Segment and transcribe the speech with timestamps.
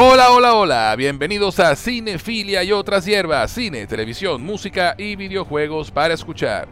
[0.00, 6.14] Hola, hola, hola, bienvenidos a Cinefilia y otras hierbas, cine, televisión, música y videojuegos para
[6.14, 6.68] escuchar.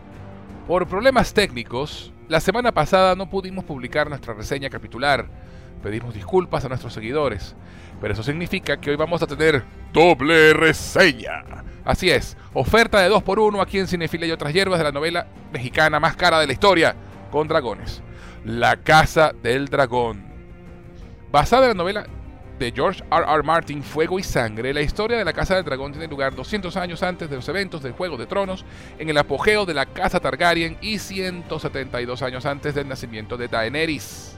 [0.69, 5.27] Por problemas técnicos, la semana pasada no pudimos publicar nuestra reseña capitular.
[5.83, 7.57] Pedimos disculpas a nuestros seguidores,
[8.01, 11.43] pero eso significa que hoy vamos a tener doble reseña.
[11.85, 15.99] Así es, oferta de 2x1 aquí en Cinefilia y otras hierbas de la novela mexicana
[15.99, 16.95] más cara de la historia,
[17.33, 18.03] con dragones.
[18.45, 20.25] La Casa del Dragón.
[21.33, 22.07] Basada en la novela
[22.59, 23.25] de George R.
[23.27, 23.43] R.
[23.43, 27.03] Martin, Fuego y Sangre, la historia de la Casa del Dragón tiene lugar 200 años
[27.03, 28.65] antes de los eventos del Juego de Tronos,
[28.99, 34.37] en el apogeo de la Casa Targaryen y 172 años antes del nacimiento de Daenerys.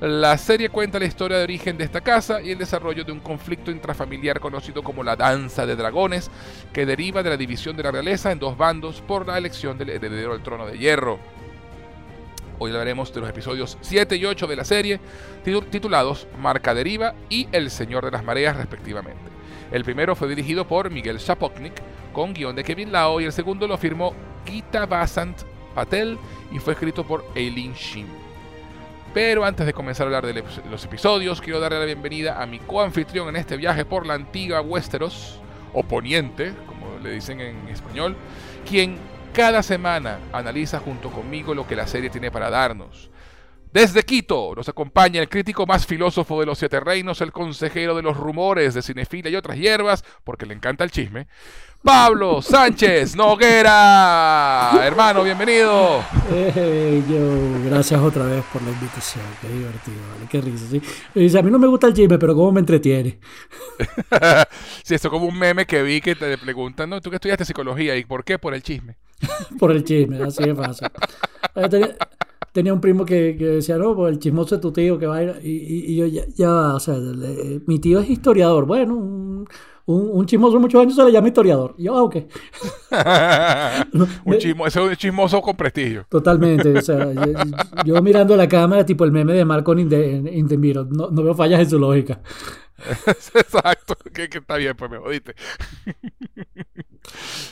[0.00, 3.20] La serie cuenta la historia de origen de esta casa y el desarrollo de un
[3.20, 6.30] conflicto intrafamiliar conocido como la Danza de Dragones,
[6.72, 9.90] que deriva de la división de la realeza en dos bandos por la elección del
[9.90, 11.18] heredero al trono de hierro.
[12.64, 14.98] Hoy hablaremos de los episodios 7 y 8 de la serie,
[15.70, 19.20] titulados Marca Deriva y El Señor de las Mareas, respectivamente.
[19.70, 21.74] El primero fue dirigido por Miguel Sapoknik,
[22.14, 24.14] con guion de Kevin Lao, y el segundo lo firmó
[24.46, 25.42] Gita Basant
[25.74, 26.16] Patel
[26.52, 28.06] y fue escrito por Eileen Shin.
[29.12, 32.60] Pero antes de comenzar a hablar de los episodios, quiero darle la bienvenida a mi
[32.60, 35.38] coanfitrión en este viaje por la antigua Westeros,
[35.74, 38.16] o Poniente, como le dicen en español,
[38.66, 38.96] quien
[39.34, 43.10] cada semana analiza junto conmigo lo que la serie tiene para darnos.
[43.74, 48.02] Desde Quito nos acompaña el crítico más filósofo de los siete reinos, el consejero de
[48.02, 51.26] los rumores de cinefila y otras hierbas, porque le encanta el chisme,
[51.82, 54.78] Pablo Sánchez Noguera.
[54.80, 56.04] Hermano, bienvenido.
[56.30, 59.24] yo, gracias otra vez por la invitación.
[59.40, 60.28] Qué divertido, ¿vale?
[60.30, 60.66] Qué risa.
[60.70, 60.80] ¿sí?
[61.12, 63.18] Dice, a mí no me gusta el chisme, pero ¿cómo me entretiene?
[64.84, 67.00] sí, esto es como un meme que vi que te preguntan, ¿no?
[67.00, 67.96] ¿Tú que estudiaste psicología?
[67.96, 68.38] ¿Y por qué?
[68.38, 68.94] Por el chisme.
[69.58, 70.86] por el chisme, así de fácil.
[72.54, 75.16] Tenía, un primo que, que, decía, no, pues el chismoso de tu tío que va
[75.16, 75.40] a ir.
[75.42, 76.94] Y, y, yo ya, ya, o sea,
[77.66, 78.64] mi tío es historiador.
[78.64, 79.48] Bueno, un
[79.86, 81.74] un, un chismoso de muchos años se le llama historiador.
[81.76, 82.16] Y yo, ah, ok.
[84.24, 86.06] un es chismoso con prestigio.
[86.08, 86.78] Totalmente.
[86.78, 87.12] O sea,
[87.84, 91.10] yo, mirando la cámara, tipo el meme de Malcolm in the, in the Mirror, no,
[91.10, 92.20] no, veo fallas en su lógica.
[93.34, 95.34] Exacto, que, que, está bien, pues me jodiste.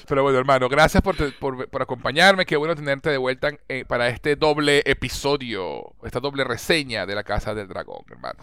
[0.09, 2.47] Pero bueno, hermano, gracias por, por, por, acompañarme.
[2.47, 7.23] Qué bueno tenerte de vuelta eh, para este doble episodio, esta doble reseña de la
[7.23, 8.43] Casa del Dragón, hermano.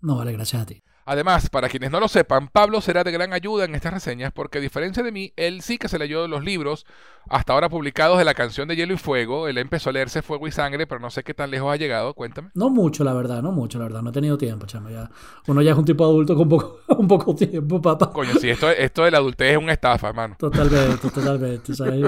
[0.00, 0.82] No, vale, gracias a ti.
[1.08, 4.58] Además, para quienes no lo sepan, Pablo será de gran ayuda en estas reseñas porque
[4.58, 6.84] a diferencia de mí, él sí que se leyó los libros
[7.30, 9.48] hasta ahora publicados de la canción de Hielo y Fuego.
[9.48, 12.12] Él empezó a leerse Fuego y Sangre, pero no sé qué tan lejos ha llegado.
[12.12, 12.50] Cuéntame.
[12.52, 14.02] No mucho, la verdad, no mucho, la verdad.
[14.02, 14.90] No he tenido tiempo, chamo.
[14.90, 15.10] Ya,
[15.46, 18.12] uno ya es un tipo adulto con poco, un poco tiempo, papá.
[18.12, 20.36] Coño, sí, esto, esto de la adultez es una estafa, hermano.
[20.38, 21.72] Totalmente, totalmente.
[21.72, 22.02] O sea, hay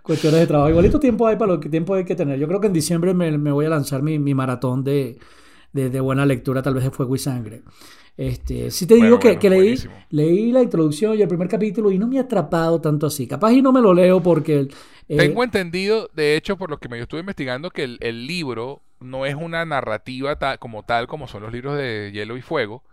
[0.00, 0.70] cuestiones de trabajo.
[0.70, 2.38] Igualito tiempo hay para lo que tiempo hay que tener.
[2.38, 5.18] Yo creo que en diciembre me, me voy a lanzar mi, mi maratón de,
[5.72, 7.62] de, de buena lectura, tal vez de Fuego y Sangre.
[8.16, 9.76] Este, sí te digo que, leí,
[10.10, 13.26] leí, la introducción y el primer capítulo y no me ha atrapado tanto así.
[13.26, 14.68] Capaz y no me lo leo porque...
[15.08, 19.26] Eh, Tengo entendido, de hecho, por lo que me estuve investigando, que el, libro no
[19.26, 22.84] es una narrativa como tal como son los libros de Hielo y Fuego,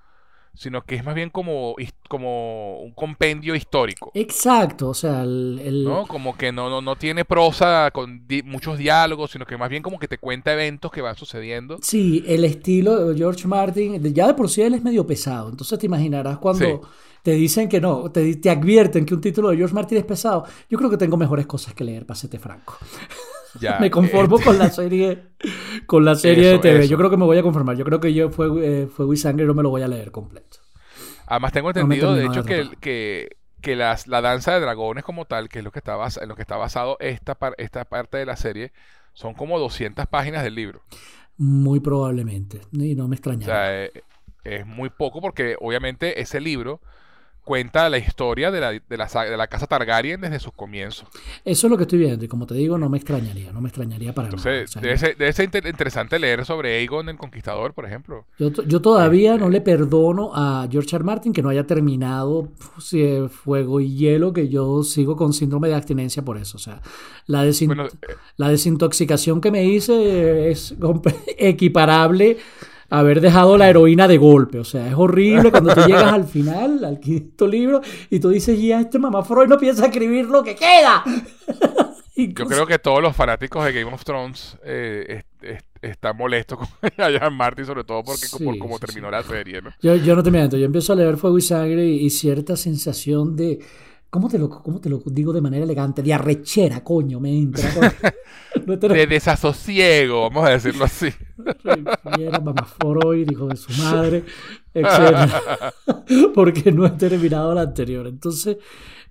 [0.53, 1.75] sino que es más bien como,
[2.07, 4.11] como un compendio histórico.
[4.13, 5.83] Exacto, o sea, el...
[5.83, 6.05] ¿No?
[6.07, 9.99] Como que no, no, no tiene prosa con muchos diálogos, sino que más bien como
[9.99, 11.77] que te cuenta eventos que van sucediendo.
[11.81, 15.79] Sí, el estilo de George Martin, ya de por sí él es medio pesado, entonces
[15.79, 16.81] te imaginarás cuando...
[17.23, 20.43] Te dicen que no, te, te advierten que un título de George Martin es pesado.
[20.67, 22.79] Yo creo que tengo mejores cosas que leer, para serte franco.
[23.79, 25.23] me conformo con la serie
[25.85, 26.87] con la serie de TV.
[26.87, 27.77] Yo creo que me voy a conformar.
[27.77, 30.11] Yo creo que yo Fuego, eh, Fuego y Sangre no me lo voy a leer
[30.11, 30.59] completo.
[31.27, 35.47] Además tengo entendido, de hecho, que, que, que las, la danza de dragones como tal,
[35.47, 38.35] que es lo que está en lo que está basado esta, esta parte de la
[38.35, 38.73] serie,
[39.13, 40.81] son como 200 páginas del libro.
[41.37, 42.61] Muy probablemente.
[42.73, 43.43] Y no me extraña.
[43.43, 44.03] O sea, eh,
[44.43, 46.81] es muy poco porque obviamente ese libro
[47.43, 51.07] cuenta la historia de la, de, la, de la, casa Targaryen desde sus comienzos.
[51.43, 53.69] Eso es lo que estoy viendo y como te digo, no me extrañaría, no me
[53.69, 54.87] extrañaría para Entonces, nada.
[55.17, 58.25] debe, ser, interesante leer sobre Aegon el Conquistador, por ejemplo.
[58.37, 61.03] Yo, yo todavía no este le perdono a George R.
[61.03, 62.49] Martin que no haya terminado
[63.29, 66.57] Fuego y Hielo, que yo sigo con síndrome de abstinencia por eso.
[66.57, 66.81] O sea,
[67.25, 67.53] la, eh,
[68.37, 70.75] la desintoxicación que me hice es
[71.37, 72.37] equiparable
[72.91, 74.59] haber dejado la heroína de golpe.
[74.59, 78.61] O sea, es horrible cuando tú llegas al final, al quinto libro, y tú dices,
[78.61, 81.03] ya, este mamá Freud no piensa escribir lo que queda.
[82.15, 85.23] Yo creo que todos los fanáticos de Game of Thrones eh,
[85.81, 86.67] están molestos con
[86.97, 89.61] Jan Martin, sobre todo porque por cómo terminó la serie.
[89.61, 89.71] ¿no?
[89.81, 93.35] Yo, yo, no te miento, yo empiezo a leer Fuego y Sangre y, cierta sensación
[93.35, 93.59] de,
[94.11, 96.03] ¿Cómo te, lo, ¿Cómo te lo digo de manera elegante?
[96.03, 97.71] De arrechera, coño, me entra.
[98.65, 101.07] de desasosiego, vamos a decirlo así.
[102.19, 104.25] Era mamaforoid, hijo de su madre,
[104.73, 105.31] etc.
[106.35, 108.05] Porque no he terminado la anterior.
[108.05, 108.57] Entonces,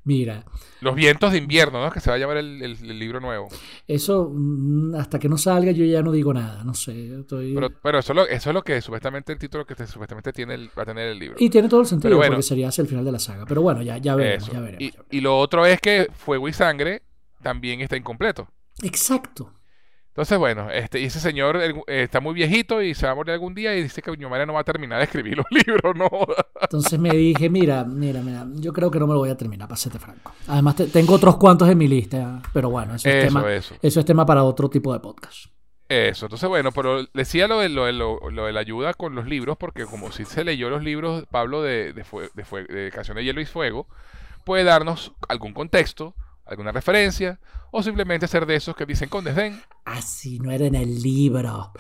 [0.05, 0.45] Mira.
[0.81, 1.91] Los vientos de invierno, ¿no?
[1.91, 3.49] Que se va a llamar el, libro nuevo.
[3.87, 7.23] Eso, mm, hasta que no salga, yo ya no digo nada, no sé.
[7.29, 10.83] Pero, eso, es lo, eso, es lo, que supuestamente el título que supuestamente tiene va
[10.83, 11.37] a tener el libro.
[11.39, 13.45] Y tiene todo el sentido, porque sería hacia el final de la saga.
[13.47, 14.95] Pero bueno, ya, ya veremos, ya veremos.
[15.11, 17.03] y lo otro es que Fuego y Sangre
[17.43, 18.49] también está incompleto.
[18.83, 19.60] Exacto.
[20.21, 23.55] Entonces, bueno, este, y ese señor está muy viejito y se va a morir algún
[23.55, 26.11] día y dice que María no va a terminar de escribir los libros, ¿no?
[26.61, 29.67] Entonces me dije, mira, mira, mira, yo creo que no me lo voy a terminar,
[29.67, 30.35] para serte franco.
[30.47, 33.75] Además, tengo otros cuantos en mi lista, pero bueno, eso, es tema, eso.
[33.81, 35.47] es tema para otro tipo de podcast.
[35.89, 37.89] Eso, entonces bueno, pero decía lo de, lo,
[38.21, 41.95] de la ayuda con los libros, porque como si se leyó los libros, Pablo, de,
[41.95, 43.87] de, de, de Canción de Hielo y Fuego,
[44.45, 46.15] puede darnos algún contexto,
[46.51, 47.39] alguna referencia,
[47.71, 49.63] o simplemente ser de esos que dicen con desdén.
[49.85, 51.73] Así no era en el libro.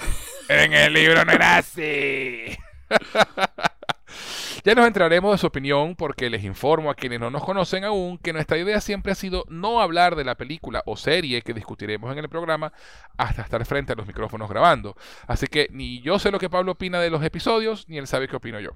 [0.48, 2.56] En el libro no era así.
[4.64, 8.18] ya nos entraremos de su opinión porque les informo a quienes no nos conocen aún
[8.18, 12.12] que nuestra idea siempre ha sido no hablar de la película o serie que discutiremos
[12.12, 12.72] en el programa
[13.16, 14.96] hasta estar frente a los micrófonos grabando.
[15.26, 18.28] Así que ni yo sé lo que Pablo opina de los episodios, ni él sabe
[18.28, 18.70] qué opino yo.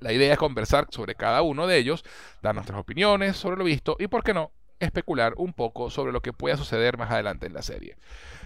[0.00, 2.04] La idea es conversar sobre cada uno de ellos,
[2.40, 6.20] dar nuestras opiniones sobre lo visto y, por qué no, especular un poco sobre lo
[6.20, 7.96] que pueda suceder más adelante en la serie.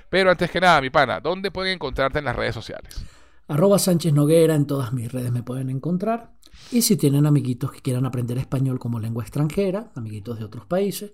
[0.08, 3.04] Pero antes que nada, mi pana, ¿dónde pueden encontrarte en las redes sociales?
[3.48, 6.32] Arroba Sánchez Noguera, en todas mis redes me pueden encontrar.
[6.70, 11.12] Y si tienen amiguitos que quieran aprender español como lengua extranjera, amiguitos de otros países,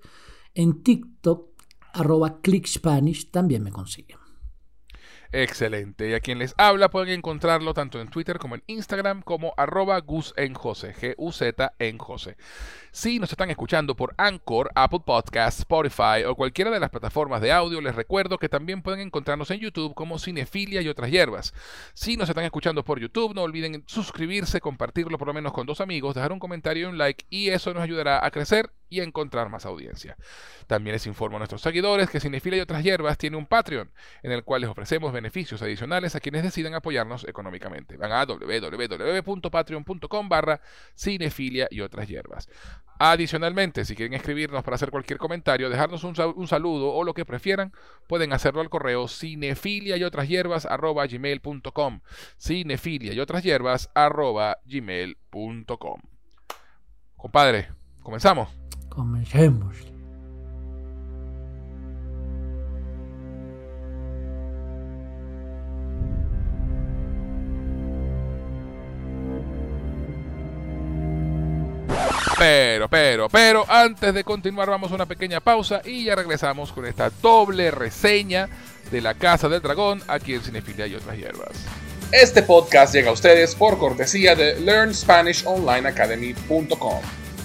[0.55, 1.49] en TikTok,
[1.93, 4.19] arroba ClickSpanish, también me consiguen.
[5.31, 6.09] Excelente.
[6.09, 10.01] Y a quien les habla pueden encontrarlo tanto en Twitter como en Instagram como arroba
[10.01, 11.99] Gus en Jose, G-U-Z en.
[12.93, 17.53] Si nos están escuchando por Anchor, Apple Podcasts, Spotify o cualquiera de las plataformas de
[17.53, 21.53] audio, les recuerdo que también pueden encontrarnos en YouTube como Cinefilia y otras hierbas.
[21.93, 25.83] Si nos están escuchando por YouTube, no olviden suscribirse, compartirlo por lo menos con dos
[25.83, 29.49] amigos, dejar un comentario y un like y eso nos ayudará a crecer y encontrar
[29.49, 30.17] más audiencia.
[30.67, 33.91] También les informo a nuestros seguidores que Cinefilia y otras hierbas tiene un Patreon
[34.23, 37.97] en el cual les ofrecemos beneficios adicionales a quienes decidan apoyarnos económicamente.
[37.97, 40.61] Van a www.patreon.com barra
[40.95, 42.49] cinefilia y otras hierbas.
[42.99, 47.73] Adicionalmente, si quieren escribirnos para hacer cualquier comentario, dejarnos un, saludo o lo que prefieran,
[48.09, 52.01] pueden hacerlo al correo cinefilia y otras hierbas arroba gmail.com.
[52.39, 56.01] Cinefilia y otras hierbas arroba gmail.com.
[57.17, 57.69] Compadre,
[58.03, 58.68] ¿comenzamos?
[58.99, 59.77] Comencemos.
[72.37, 76.85] Pero, pero, pero, antes de continuar vamos a una pequeña pausa y ya regresamos con
[76.85, 78.49] esta doble reseña
[78.91, 81.53] de la Casa del Dragón aquí en Cinefilia y otras hierbas.
[82.11, 87.01] Este podcast llega a ustedes por cortesía de LearnSpanishOnlineAcademy.com,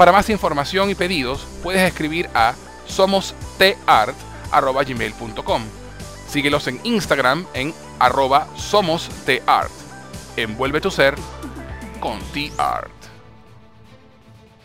[0.00, 2.54] Para más información y pedidos puedes escribir a
[2.86, 5.62] somosteart.gmail.com
[6.26, 9.70] Síguelos en Instagram en arroba somosteart.
[10.38, 11.16] Envuelve tu ser
[12.00, 12.90] con T-Art.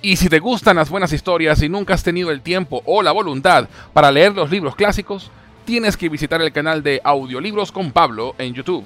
[0.02, 3.12] Y si te gustan las buenas historias y nunca has tenido el tiempo o la
[3.12, 5.32] voluntad para leer los libros clásicos,
[5.66, 8.86] tienes que visitar el canal de Audiolibros con Pablo en YouTube.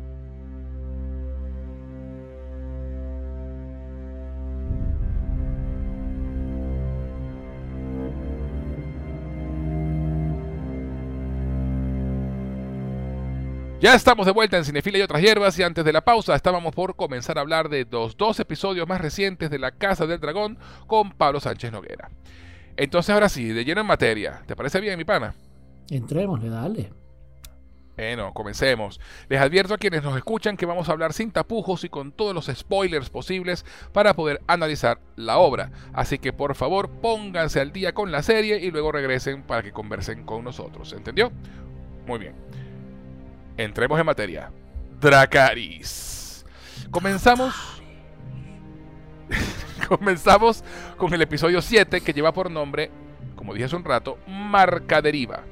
[13.81, 16.75] Ya estamos de vuelta en Cinefila y otras hierbas y antes de la pausa estábamos
[16.75, 20.59] por comenzar a hablar de los dos episodios más recientes de La Casa del Dragón
[20.85, 22.11] con Pablo Sánchez Noguera.
[22.77, 24.43] Entonces ahora sí, de lleno en materia.
[24.45, 25.33] ¿Te parece bien, mi pana?
[25.89, 26.93] Entrémosle, dale.
[27.97, 28.99] Bueno, comencemos.
[29.29, 32.35] Les advierto a quienes nos escuchan que vamos a hablar sin tapujos y con todos
[32.35, 35.71] los spoilers posibles para poder analizar la obra.
[35.91, 39.71] Así que por favor pónganse al día con la serie y luego regresen para que
[39.71, 40.93] conversen con nosotros.
[40.93, 41.31] ¿Entendió?
[42.05, 42.60] Muy bien
[43.57, 44.51] entremos en materia.
[44.99, 46.45] Dracaris.
[46.89, 47.81] Comenzamos.
[49.87, 50.63] Comenzamos
[50.97, 52.91] con el episodio 7 que lleva por nombre,
[53.35, 55.43] como dije hace un rato, Marcaderiva.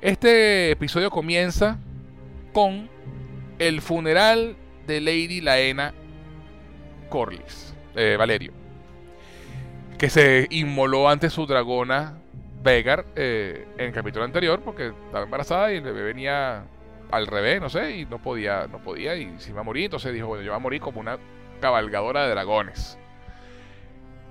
[0.00, 1.78] Este episodio comienza
[2.52, 2.88] con
[3.58, 5.94] el funeral de Lady Laena
[7.08, 8.52] Corlys, eh, Valerio,
[9.98, 12.21] que se inmoló ante su dragona
[12.62, 16.64] Vegar eh, en el capítulo anterior porque estaba embarazada y el bebé venía
[17.10, 19.86] al revés, no sé, y no podía, no podía y se iba a morir.
[19.86, 21.18] Entonces dijo, bueno, yo voy a morir como una
[21.60, 22.98] cabalgadora de dragones.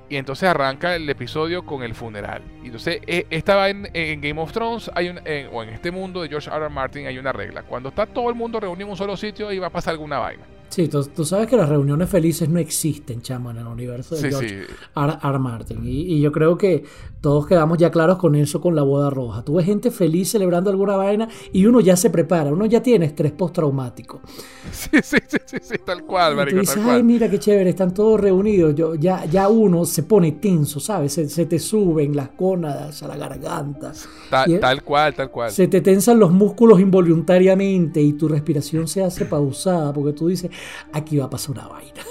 [0.07, 2.41] Y entonces arranca el episodio con el funeral.
[2.63, 3.83] Y entonces eh, estaba en,
[4.21, 5.19] Game of Thrones, hay un,
[5.51, 6.57] o en este mundo de George R.
[6.57, 6.69] R.
[6.69, 7.63] Martin hay una regla.
[7.63, 10.19] Cuando está todo el mundo reunido en un solo sitio, y va a pasar alguna
[10.19, 10.43] vaina.
[10.71, 14.67] Sí, tú, sabes que las reuniones felices no existen, chamo, en el universo de George
[14.95, 15.39] R.
[15.39, 15.81] Martin.
[15.83, 16.85] Y, yo creo que
[17.19, 19.43] todos quedamos ya claros con eso con la boda roja.
[19.43, 23.05] Tú ves gente feliz celebrando alguna vaina y uno ya se prepara, uno ya tiene
[23.07, 24.21] estrés postraumático.
[24.71, 28.19] Sí, sí, sí, sí, tal cual, marico, tú dices, ay, mira qué chévere, están todos
[28.19, 28.73] reunidos.
[28.73, 31.13] Yo, ya, ya uno se pone tenso, ¿sabes?
[31.13, 33.91] Se, te suben las cónadas a la garganta.
[34.29, 35.51] tal cual, tal cual.
[35.51, 40.49] Se te tensan los músculos involuntariamente y tu respiración se hace pausada porque tú dices,
[40.93, 42.01] aquí va a pasar una vaina.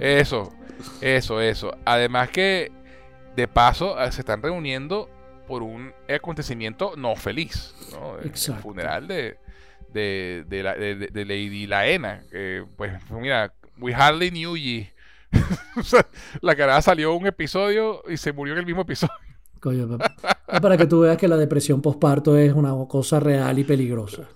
[0.00, 0.52] Eso,
[1.00, 1.76] eso, eso.
[1.84, 2.70] Además que,
[3.34, 5.08] de paso, eh, se están reuniendo
[5.46, 8.18] por un acontecimiento no feliz, ¿no?
[8.18, 9.38] El funeral de,
[9.92, 12.22] de, de, Lady Laena.
[12.76, 14.92] pues, mira, we hardly knew ye.
[16.40, 19.14] la cara salió un episodio y se murió en el mismo episodio.
[19.60, 19.98] Coño,
[20.62, 24.28] para que tú veas que la depresión postparto es una cosa real y peligrosa.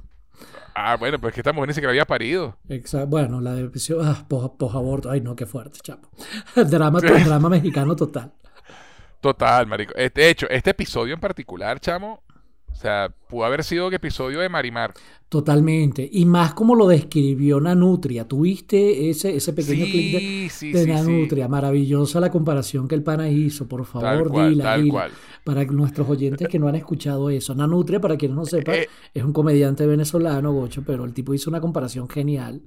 [0.75, 2.57] Ah, bueno, pues que esta mujer ni siquiera había parido.
[2.69, 3.07] Exacto.
[3.09, 5.11] Bueno, la depresión, ah, post-aborto.
[5.11, 6.09] Ay, no, qué fuerte, chapo.
[6.55, 8.33] drama, drama mexicano total.
[9.21, 9.93] Total, marico.
[9.95, 12.23] De hecho, este episodio en particular, chamo,
[12.73, 14.95] o sea, pudo haber sido el episodio de Marimar.
[15.29, 16.09] Totalmente.
[16.11, 18.27] Y más como lo describió Nanutria.
[18.27, 21.47] ¿Tuviste ese, ese pequeño clip de, de Nanutria?
[21.47, 23.69] Maravillosa la comparación que el pana hizo.
[23.69, 24.79] Por favor, dila,
[25.45, 27.55] Para nuestros oyentes que no han escuchado eso.
[27.55, 31.49] Nanutria, para quienes no sepan, eh, es un comediante venezolano, Gocho, pero el tipo hizo
[31.51, 32.63] una comparación genial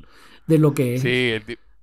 [0.48, 1.02] de lo que es.
[1.02, 1.32] Sí,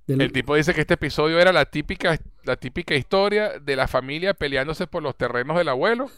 [0.07, 3.87] el, el tipo dice que este episodio era la típica, la típica historia de la
[3.87, 6.09] familia peleándose por los terrenos del abuelo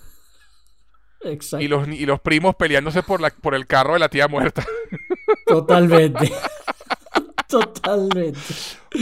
[1.60, 4.66] y los, y los primos peleándose por, la, por el carro de la tía muerta.
[5.46, 6.32] Totalmente.
[7.54, 8.40] Totalmente.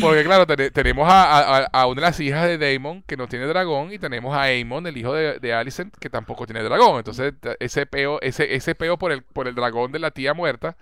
[0.02, 4.00] Porque claro, tenemos a, una de las hijas de Damon que no tiene dragón y
[4.00, 6.98] tenemos a Aemon, el hijo de, de Alicent, que tampoco tiene dragón.
[6.98, 10.76] Entonces, ese peo, ese, ese peo por el, por el dragón de la tía muerta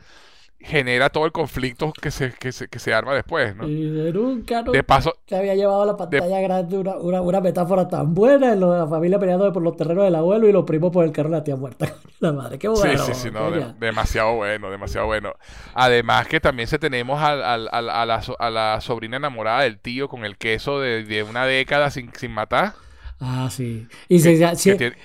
[0.61, 3.67] genera todo el conflicto que se, que se, que se arma después, ¿no?
[3.67, 7.87] Y nunca, de paso, se había llevado a la pantalla grande una, una, una, metáfora
[7.87, 10.65] tan buena en lo de la familia peleando por los terrenos del abuelo y los
[10.65, 11.93] primos por el carro de la tía muerta.
[12.19, 13.05] la madre, qué bueno.
[13.05, 13.49] Sí, sí, sí, no,
[13.79, 15.33] demasiado bueno, demasiado bueno.
[15.73, 20.09] Además que también se tenemos a, a, a, la, a, la, sobrina enamorada del tío
[20.09, 22.73] con el queso de, de una década sin, sin matar.
[23.21, 23.85] Ah, sí.
[24.07, 24.25] Y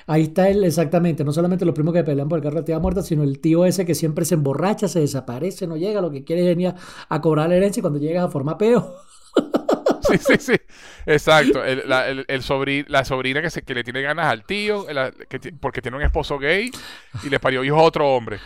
[0.06, 1.24] ahí está él exactamente.
[1.24, 3.64] No solamente los primos que pelean por el carro de tía muerta, sino el tío
[3.64, 6.74] ese que siempre se emborracha, se desaparece, no llega, lo que quiere es venir
[7.08, 8.96] a, cobrar la herencia y cuando llega a formar peo.
[10.06, 10.52] Sí, sí, sí.
[11.06, 11.64] Exacto.
[11.64, 12.24] El, la, el,
[12.88, 14.86] la sobrina que, se, que le tiene ganas al tío,
[15.60, 16.70] porque tiene un esposo gay
[17.22, 18.38] y le parió hijo a otro hombre.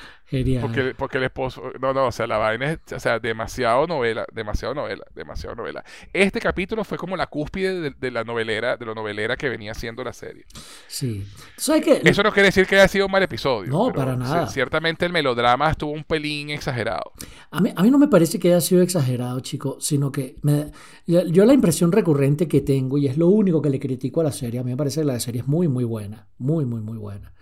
[0.61, 1.73] Porque, porque el esposo.
[1.81, 2.93] No, no, o sea, la vaina es.
[2.93, 5.83] O sea, demasiado novela, demasiado novela, demasiado novela.
[6.13, 10.05] Este capítulo fue como la cúspide de, la novelera, de la novelera que venía siendo
[10.05, 10.45] la serie.
[10.87, 11.27] Sí.
[11.57, 13.71] Eso no quiere decir que haya sido un mal episodio.
[13.71, 14.47] No, para nada.
[14.49, 17.13] Ciertamente el melodrama estuvo un pelín exagerado.
[17.51, 20.73] A mí, a mí no me parece que haya sido exagerado, chico, sino que me,
[21.07, 24.33] yo la impresión recurrente que tengo, y es lo único que le critico a la
[24.33, 26.29] serie, a mí me parece que la serie es muy, muy buena.
[26.39, 27.33] Muy, muy, muy buena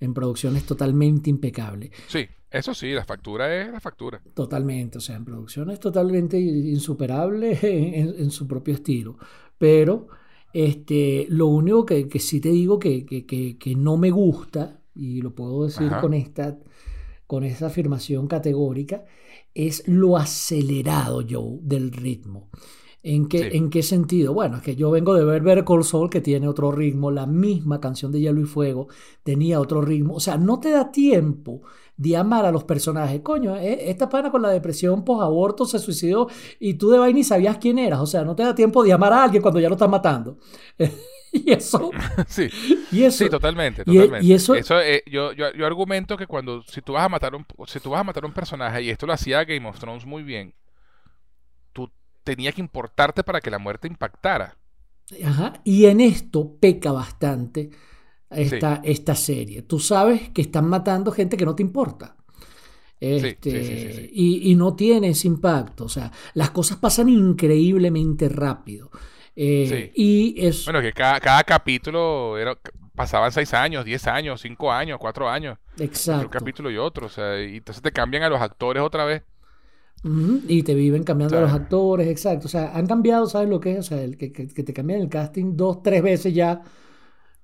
[0.00, 1.90] en producción es totalmente impecable.
[2.06, 4.20] Sí, eso sí, la factura es la factura.
[4.34, 9.16] Totalmente, o sea, en producción es totalmente insuperable en, su propio estilo.
[9.56, 10.08] Pero
[10.52, 15.64] este, lo único que, sí te digo que, que, no me gusta, y lo puedo
[15.64, 16.58] decir con esta,
[17.26, 19.04] con esta afirmación categórica,
[19.54, 22.50] es lo acelerado, Joe, del ritmo.
[23.02, 24.34] ¿En qué, ¿En qué sentido?
[24.34, 27.80] Bueno, es que yo vengo de ver Cold Soul, que tiene otro ritmo, la misma
[27.80, 28.88] canción de Hielo y Fuego
[29.22, 30.14] tenía otro ritmo.
[30.14, 31.62] O sea, no te da tiempo
[31.96, 33.20] de amar a los personajes.
[33.20, 36.28] Coño, eh, esta pana con la depresión post-aborto se suicidó
[36.58, 38.00] y tú de vaina ni sabías quién eras.
[38.00, 40.38] O sea, no te da tiempo de amar a alguien cuando ya lo estás matando.
[41.32, 41.90] y eso.
[42.26, 42.48] Sí.
[42.90, 43.84] Y eso, sí, totalmente.
[43.84, 44.26] totalmente.
[44.26, 44.54] Y, eso.
[44.54, 46.62] Eh, yo, yo, yo, argumento que cuando.
[46.62, 49.06] Si tú vas a matar un, si tú vas a matar un personaje, y esto
[49.06, 50.52] lo hacía Game of Thrones muy bien
[52.28, 54.54] tenía que importarte para que la muerte impactara.
[55.24, 55.54] Ajá.
[55.64, 57.70] Y en esto peca bastante
[58.28, 59.62] esta, esta serie.
[59.62, 62.16] Tú sabes que están matando gente que no te importa.
[63.00, 65.84] Este, y, y, no tiene ese impacto.
[65.84, 68.90] O sea, las cosas pasan increíblemente rápido.
[69.34, 70.66] Eh, y es...
[70.66, 72.58] Bueno, que cada, capítulo era,
[72.94, 75.56] pasaban seis años, diez años, cinco años, cuatro años.
[75.78, 76.26] Exacto.
[76.26, 77.06] Un capítulo y otro.
[77.06, 79.22] O sea, y entonces te cambian a los actores otra vez.
[80.04, 82.46] Y te viven cambiando los actores, exacto.
[82.46, 83.78] O sea, han cambiado, ¿sabes lo que es?
[83.80, 86.62] O sea, el que, que, te cambian el casting dos, tres veces ya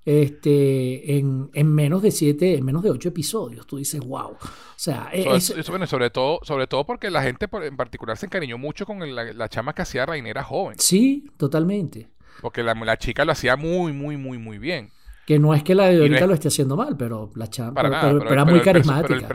[0.05, 3.67] este, en, en, menos de siete, en menos de ocho episodios.
[3.67, 4.31] Tú dices, wow.
[4.31, 4.37] O
[4.75, 8.57] sea, es, eso, bueno, sobre todo, sobre todo porque la gente en particular se encariñó
[8.57, 10.77] mucho con la, la chama que hacía Rainera joven.
[10.79, 12.09] Sí, totalmente.
[12.41, 14.91] Porque la, la, chica lo hacía muy, muy, muy, muy bien.
[15.25, 18.19] Que no es que la de ahorita lo esté haciendo mal, pero la chama, pero,
[18.19, 19.27] pero, era muy carismática.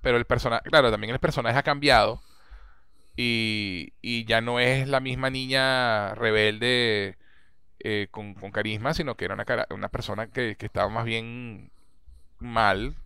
[0.00, 2.20] pero el personaje, claro, también el personaje ha cambiado
[3.16, 7.16] y, ya no es la misma niña rebelde
[7.80, 11.70] eh, con, carisma, sino que era una, una persona que, estaba más bien
[12.38, 12.96] mal,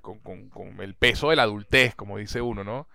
[0.00, 0.18] con,
[0.48, 2.88] con, el peso de la adultez, como dice uno, ¿no?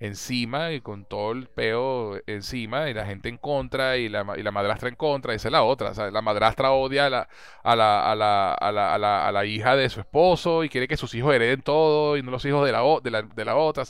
[0.00, 4.42] Encima y con todo el peo encima y la gente en contra y la, y
[4.42, 7.28] la madrastra en contra, esa es la otra, la madrastra odia a la,
[7.64, 11.14] a la, a la, a a la, hija de su esposo y quiere que sus
[11.14, 13.84] hijos hereden todo y no los hijos de la, de de otra,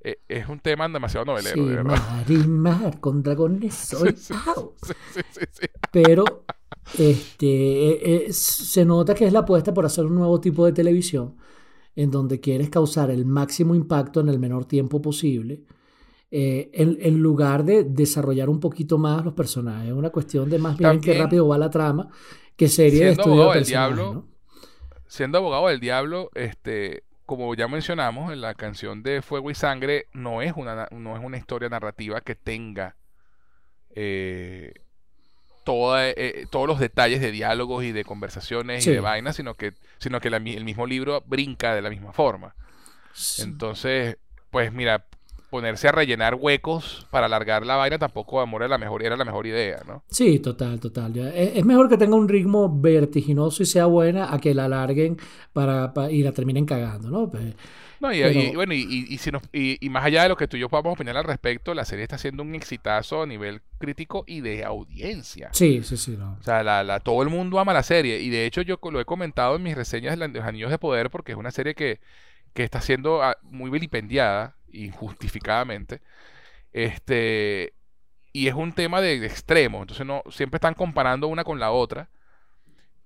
[0.00, 1.96] eh, es un tema demasiado novelero, sí, de verdad.
[1.96, 4.34] Mar y mar con dragones soy sí,
[5.92, 6.44] Pero
[6.96, 10.72] este, eh, eh, se nota que es la apuesta por hacer un nuevo tipo de
[10.72, 11.36] televisión
[11.96, 15.64] en donde quieres causar el máximo impacto en el menor tiempo posible.
[16.30, 19.88] en, lugar de desarrollar un poquito más los personajes.
[19.88, 22.08] Es una cuestión de más bien que rápido va la trama
[22.54, 24.26] que serie de estudio del diablo,
[25.06, 30.06] Siendo abogado del diablo, este, como ya mencionamos, en la canción de Fuego y Sangre
[30.14, 32.96] no es una, no es una historia narrativa que tenga
[33.94, 34.72] eh,
[35.62, 39.74] toda, eh, todos los detalles de diálogos y de conversaciones y de vainas, sino que,
[39.98, 42.54] sino que el mismo libro brinca de la misma forma.
[43.40, 44.16] Entonces,
[44.50, 45.04] pues mira,
[45.50, 49.24] ponerse a rellenar huecos para alargar la vaina tampoco amor era la mejor era la
[49.24, 50.02] mejor idea, ¿no?
[50.10, 51.16] Sí, total, total.
[51.34, 55.16] Es, mejor que tenga un ritmo vertiginoso y sea buena a que la alarguen
[55.52, 57.30] para, y la terminen cagando, ¿no?
[57.30, 57.54] Pues,
[58.00, 60.92] no, y, bueno, y, si y, más allá de lo que tú y yo podamos
[60.92, 65.50] opinar al respecto, la serie está siendo un exitazo a nivel crítico y de audiencia.
[65.52, 66.16] Sí, sí, sí.
[66.16, 68.20] O sea, la, la, todo el mundo ama la serie.
[68.20, 71.10] Y de hecho yo lo he comentado en mis reseñas de Los Anillos de Poder
[71.10, 71.98] porque es una serie que,
[72.54, 76.00] que está siendo ah, muy vilipendiada injustificadamente.
[76.72, 77.74] Este,
[78.32, 82.08] y es un tema de, extremo, entonces no, siempre están comparando una con la otra.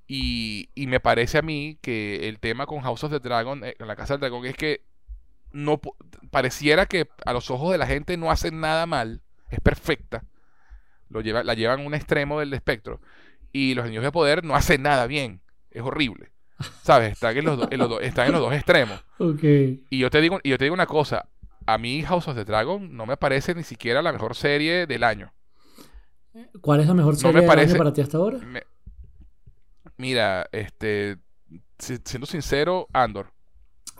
[0.06, 3.76] Y, y, me parece a mí que el tema con House of the Dragon, eh,
[3.78, 4.82] la Casa del Dragón, es que
[5.52, 5.80] no
[6.30, 10.24] pareciera que a los ojos de la gente no hacen nada mal, es perfecta.
[11.08, 13.00] Lo lleva, la llevan a un extremo del espectro.
[13.52, 15.40] Y los niños de poder no hacen nada bien.
[15.70, 16.32] Es horrible.
[16.82, 17.12] ¿Sabes?
[17.12, 17.58] Están en los,
[18.00, 19.04] están en los dos extremos.
[19.90, 21.28] Y yo te digo, y yo te digo una cosa.
[21.66, 25.04] A mí House of the Dragon no me parece ni siquiera la mejor serie del
[25.04, 25.32] año.
[26.60, 28.38] ¿Cuál es la mejor serie del año para ti hasta ahora?
[29.96, 31.18] mira, este,
[31.78, 33.32] siendo sincero, Andor.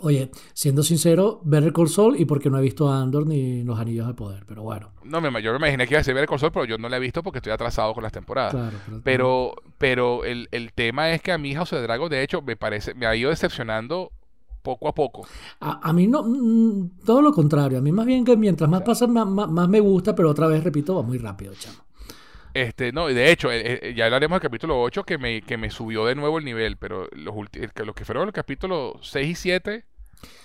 [0.05, 4.09] Oye, siendo sincero, Better Call Saul y porque no he visto Andor ni Los Anillos
[4.09, 4.93] de Poder, pero bueno.
[5.05, 6.97] No, yo me imaginé que iba a ser Better Call Saul, pero yo no la
[6.97, 8.53] he visto porque estoy atrasado con las temporadas.
[8.53, 12.57] Claro, pero, pero, el, tema es que a mi House of Dragon, de hecho, me
[12.57, 14.11] parece, me ha ido decepcionando
[14.63, 15.27] poco a poco.
[15.61, 17.79] A, mí no, mm, todo lo contrario.
[17.79, 20.63] A mí más bien que mientras más pasa, más, más, me gusta, pero otra vez,
[20.65, 21.79] repito, va muy rápido, chamo.
[22.55, 25.57] Este, no, y de hecho, eh, eh, ya hablaremos del capítulo 8 que me, que
[25.57, 29.35] me subió de nuevo el nivel, pero los, los que fueron los capítulos 6 y
[29.35, 29.85] 7,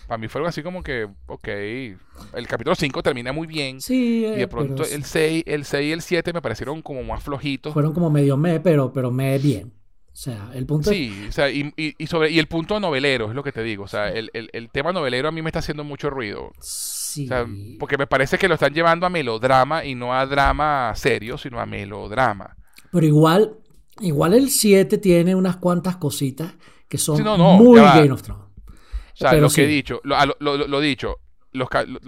[0.08, 3.82] para mí fueron así como que, ok, el capítulo 5 termina muy bien.
[3.82, 7.04] Sí, y de eh, pronto el 6, el 6 y el 7 me parecieron como
[7.04, 7.74] más flojitos.
[7.74, 9.74] Fueron como medio me, pero, pero me bien.
[10.18, 13.36] O sea, el punto Sí, o sea, y, y, sobre, y el punto novelero, es
[13.36, 13.84] lo que te digo.
[13.84, 16.54] O sea, el, el, el tema novelero a mí me está haciendo mucho ruido.
[16.60, 17.30] Sí.
[17.78, 21.60] porque me parece que lo están llevando a melodrama y no a drama serio, sino
[21.60, 22.58] a melodrama.
[22.92, 23.60] Pero igual,
[24.00, 26.52] igual el 7 tiene unas cuantas cositas
[26.88, 27.22] que son
[27.60, 28.44] muy Game of Thrones.
[28.66, 31.18] O sea, lo que he dicho, lo, lo, lo, dicho,
[31.52, 31.68] lo,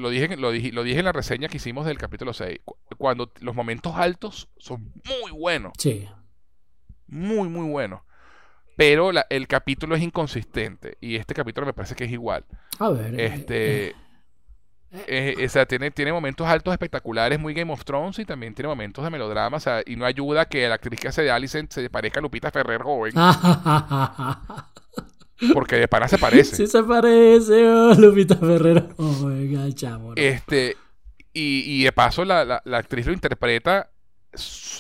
[0.10, 2.58] dije, lo, dije, lo dije en la reseña que hicimos del capítulo 6.
[2.98, 5.74] Cuando los momentos altos son muy buenos.
[5.78, 6.08] Sí
[7.10, 8.04] muy, muy bueno.
[8.80, 10.98] Pero el capítulo es inconsistente.
[11.02, 12.46] Y este capítulo me parece que es igual.
[12.80, 13.20] A ver.
[13.20, 13.88] Eh, este.
[14.92, 18.56] Eh, eh, o sea, tiene, tiene momentos altos espectaculares, muy Game of Thrones, y también
[18.56, 19.58] tiene momentos de melodrama.
[19.58, 22.24] O sea, y no ayuda que la actriz que hace de Alicent se parezca a
[22.24, 23.14] Lupita Ferrer joven.
[25.54, 26.56] porque de pana se parece.
[26.56, 30.14] Sí se parece, oh, Lupita Ferrer joven, chavo.
[30.16, 30.78] Este,
[31.34, 33.90] y, y de paso, la, la, la actriz lo interpreta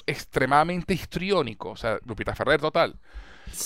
[0.05, 2.99] extremadamente histriónico, o sea, Lupita Ferrer total.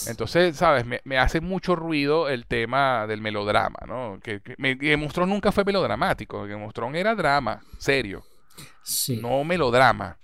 [0.07, 0.85] Entonces, ¿sabes?
[1.03, 4.19] Me, hace mucho ruido el tema del melodrama, ¿no?
[4.23, 4.75] Que, que me,
[5.25, 8.23] nunca fue melodramático, que mostró era drama, serio.
[8.81, 9.19] Sí.
[9.21, 10.17] No melodrama.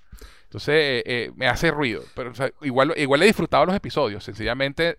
[0.43, 2.03] Entonces, eh, eh, me hace ruido.
[2.15, 4.23] Pero igual, igual he disfrutado los episodios.
[4.23, 4.97] Sencillamente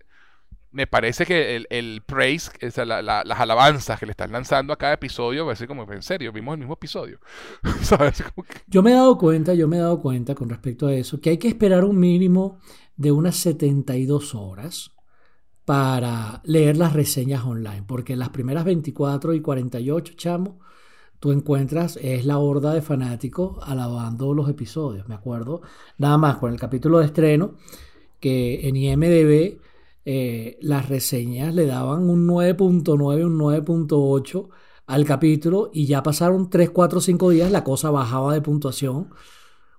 [0.71, 5.45] me parece que el, el praise, las alabanzas que le están lanzando a cada episodio,
[5.45, 7.19] va a ser como, en serio, vimos el mismo episodio.
[8.67, 11.31] Yo me he dado cuenta, yo me he dado cuenta con respecto a eso, que
[11.31, 12.59] hay que esperar un mínimo
[12.95, 14.91] de unas 72 horas
[15.65, 20.59] para leer las reseñas online, porque las primeras 24 y 48, chamo,
[21.19, 25.07] tú encuentras, es la horda de fanáticos alabando los episodios.
[25.07, 25.61] Me acuerdo
[25.97, 27.55] nada más con el capítulo de estreno,
[28.19, 29.59] que en IMDB
[30.05, 34.49] eh, las reseñas le daban un 9.9, un 9.8
[34.87, 39.09] al capítulo y ya pasaron 3, 4, 5 días, la cosa bajaba de puntuación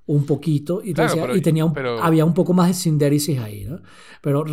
[0.07, 1.65] un poquito y, tenía
[2.01, 3.81] había un poco más de sindérisis ahí, ¿no?
[4.21, 4.45] Pero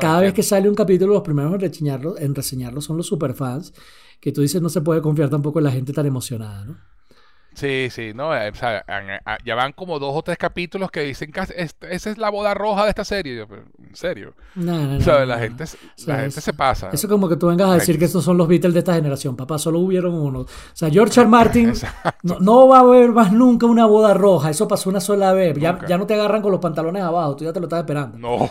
[0.00, 3.72] cada vez que sale un capítulo, los primeros en reseñarlo, en reseñarlo son los superfans,
[4.20, 6.95] que tú dices no se puede confiar tampoco en la gente tan emocionada, ¿no?
[7.56, 8.84] Sí, sí, no, eh, o sea,
[9.42, 12.84] ya van como dos o tres capítulos que dicen que esa es la boda roja
[12.84, 13.40] de esta serie.
[13.40, 14.34] en serio.
[14.54, 15.64] No, no, o sea, la gente,
[16.04, 16.90] la gente se pasa.
[16.92, 19.36] Eso como que tú vengas a decir que estos son los Beatles de esta generación.
[19.36, 20.40] Papá, solo hubieron uno.
[20.40, 21.30] O sea, George R.
[21.30, 21.72] Martin
[22.22, 24.50] no, va a haber más nunca una boda roja.
[24.50, 25.56] Eso pasó una sola vez.
[25.58, 27.36] Ya, ya, no te agarran con los pantalones abajo.
[27.36, 28.18] Tú ya te lo estás esperando.
[28.18, 28.50] No,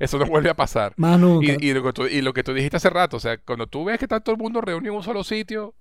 [0.00, 0.92] eso no vuelve a pasar.
[0.96, 1.52] Más nunca.
[1.60, 3.84] Y, lo que tú, y lo que tú dijiste hace rato, o sea, cuando tú
[3.84, 5.72] ves que está todo el mundo reunido en un solo sitio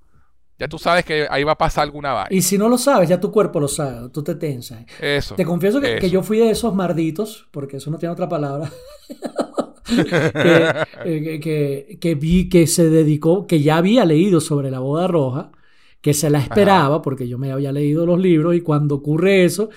[0.62, 2.28] ya tú sabes que ahí va a pasar alguna vaina.
[2.30, 4.86] Y si no lo sabes, ya tu cuerpo lo sabe, tú te tensas.
[5.02, 5.34] Eso.
[5.34, 8.72] Te confieso que, yo fui de esos marditos, porque eso no tiene otra palabra.
[11.04, 15.52] Eh, que, que, vi que se dedicó, que ya había leído sobre la boda roja,
[16.00, 19.70] que se la esperaba, porque yo me había leído los libros, y cuando ocurre eso,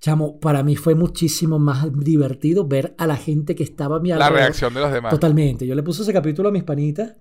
[0.00, 4.10] chamo, para mí fue muchísimo más divertido ver a la gente que estaba a mi
[4.10, 4.32] alrededor.
[4.32, 5.10] La reacción de los demás.
[5.12, 5.64] Totalmente.
[5.64, 7.12] Yo le puse ese capítulo a mis panitas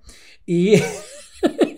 [0.47, 0.81] y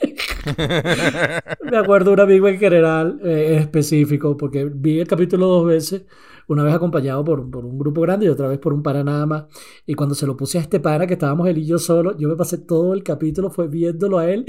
[1.72, 6.04] Me acuerdo un amigo en general eh, específico, porque vi el capítulo dos veces,
[6.48, 9.26] una vez acompañado por, por, un grupo grande y otra vez por un para nada
[9.26, 9.46] más.
[9.86, 12.28] Y cuando se lo puse a este para, que estábamos él y yo solo, yo
[12.28, 14.46] me pasé todo el capítulo, fue viéndolo a él.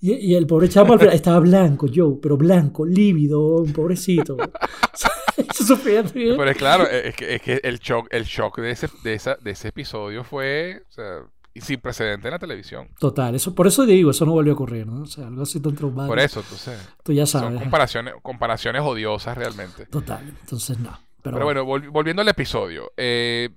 [0.00, 4.36] Y, y el pobre chamo estaba blanco, yo, pero blanco, lívido, un pobrecito.
[6.36, 9.36] Pero es claro, es que, es que el shock, el shock de, ese, de, esa,
[9.36, 10.82] de ese episodio fue.
[10.88, 11.20] O sea,
[11.54, 12.88] y sin precedente en la televisión.
[12.98, 15.02] Total, eso, por eso digo, eso no volvió a ocurrir, ¿no?
[15.02, 16.08] O sea, algo así tan traumático.
[16.08, 16.78] Por eso, entonces.
[17.02, 17.50] Tú ya sabes.
[17.50, 19.86] Son comparaciones, comparaciones odiosas realmente.
[19.86, 20.98] Total, entonces no.
[21.22, 22.90] Pero, bueno, volviendo al episodio.
[22.96, 23.50] Eh,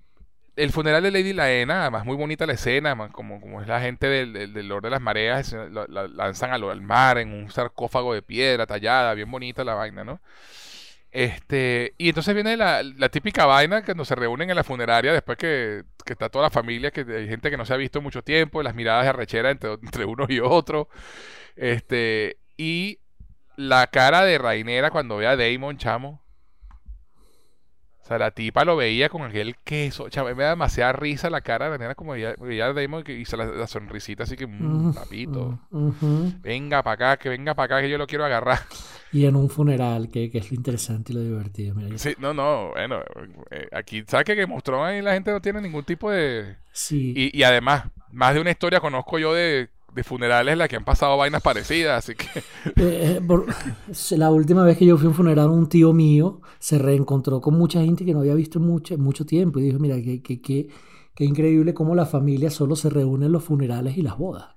[0.55, 4.07] el funeral de Lady Laena, además muy bonita la escena, como, como es la gente
[4.07, 8.21] del, del, Lord de las Mareas, la, lanzan al, al, mar en un sarcófago de
[8.21, 10.21] piedra tallada, bien bonita la vaina, ¿no?
[11.15, 15.37] Este, y entonces viene la, la típica vaina cuando se reúnen en la funeraria después
[15.37, 18.21] que, que, está toda la familia, que hay gente que no se ha visto mucho
[18.21, 20.89] tiempo, las miradas de arrechera entre, entre uno y otro.
[21.55, 22.99] Este, y
[23.55, 26.21] la cara de Rainera cuando ve a Damon, chamo.
[28.05, 30.09] O sea, la tipa lo veía con aquel queso.
[30.09, 33.35] Chamo, me da demasiada risa la cara de Rainera como veía, veía Damon y hizo
[33.35, 35.57] la, sonrisita así que, mmm, papito.
[36.43, 38.59] Venga para acá, que venga para acá, que yo lo quiero agarrar.
[39.11, 41.73] Y en un funeral, que, que es lo interesante y lo divertido.
[41.73, 42.99] Mira, sí, no, no, bueno,
[43.49, 46.57] eh, aquí, ¿sabes que mostró ahí la gente no tiene ningún tipo de...
[46.73, 47.11] Sí.
[47.15, 50.75] Y, y además, más de una historia conozco yo de de funerales en la que
[50.75, 52.27] han pasado vainas parecidas, así que...
[52.77, 56.77] Eh, eh, la última vez que yo fui a un funeral, un tío mío se
[56.77, 60.21] reencontró con mucha gente que no había visto mucho, mucho tiempo y dijo, mira, qué
[60.21, 64.47] que, que, increíble cómo la familia solo se reúne en los funerales y las bodas.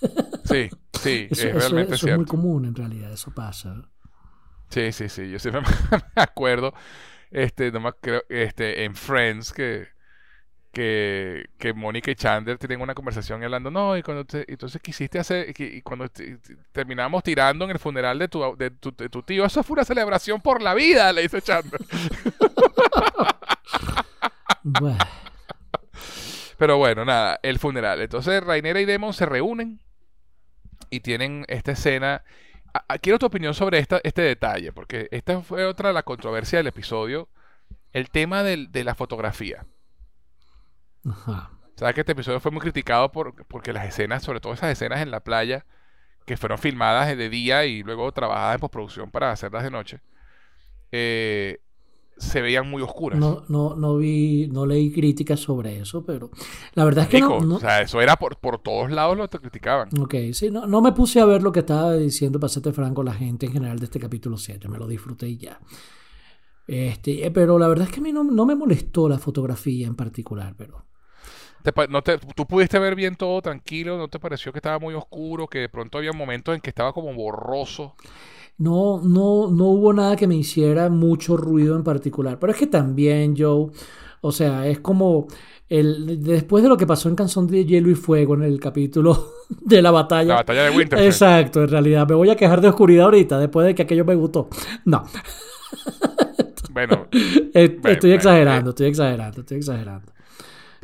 [0.44, 3.88] Sí, sí, eso, es realmente eso es muy común en realidad, eso pasa.
[4.68, 5.62] Sí, sí, sí, yo siempre
[6.14, 6.74] me acuerdo,
[7.30, 9.93] este, nomás creo, este, en Friends que
[10.74, 15.18] que, que Mónica y Chandler tienen una conversación hablando, no, y cuando te, entonces quisiste
[15.18, 16.06] hacer, y cuando
[16.72, 19.84] terminamos tirando en el funeral de tu, de, tu, de tu tío, eso fue una
[19.84, 21.80] celebración por la vida, le dice Chandler.
[26.58, 28.00] Pero bueno, nada, el funeral.
[28.00, 29.80] Entonces Rainera y Demon se reúnen
[30.90, 32.22] y tienen esta escena.
[33.00, 36.68] quiero tu opinión sobre esta, este detalle, porque esta fue otra de la controversia del
[36.68, 37.28] episodio.
[37.92, 39.66] El tema del, de la fotografía.
[41.08, 41.50] Ajá.
[41.76, 45.00] Sabes que este episodio fue muy criticado por, porque las escenas, sobre todo esas escenas
[45.00, 45.66] en la playa,
[46.24, 50.00] que fueron filmadas de día y luego trabajadas en postproducción para hacerlas de noche,
[50.92, 51.60] eh,
[52.16, 53.18] se veían muy oscuras.
[53.18, 56.30] No, no, no vi, no leí críticas sobre eso, pero
[56.74, 59.38] la verdad es que no, O sea, eso era por, por todos lados lo que
[59.38, 59.88] criticaban.
[60.00, 63.02] Ok, sí, no, no me puse a ver lo que estaba diciendo, para serte franco,
[63.02, 65.60] la gente en general de este capítulo 7, me lo disfruté y ya.
[66.66, 69.96] Este, eh, pero la verdad es que a mí no, me molestó la fotografía en
[69.96, 70.84] particular, pero...
[71.88, 73.96] no te, ¿Tú pudiste ver bien todo tranquilo?
[73.96, 75.46] ¿No te pareció que estaba muy oscuro?
[75.46, 77.94] Que de pronto había momentos en que estaba como borroso.
[78.58, 82.38] No, no, no hubo nada que me hiciera mucho ruido en particular.
[82.38, 83.70] Pero es que también, Joe,
[84.20, 85.26] o sea, es como
[85.68, 89.32] el, después de lo que pasó en Canción de Hielo y Fuego en el capítulo
[89.48, 90.28] de la batalla.
[90.28, 90.98] La batalla de Winter.
[91.00, 92.06] Exacto, en realidad.
[92.08, 94.48] Me voy a quejar de oscuridad ahorita, después de que aquello me gustó.
[94.84, 95.04] No.
[96.70, 97.06] Bueno,
[97.54, 100.13] estoy exagerando, estoy exagerando, estoy exagerando.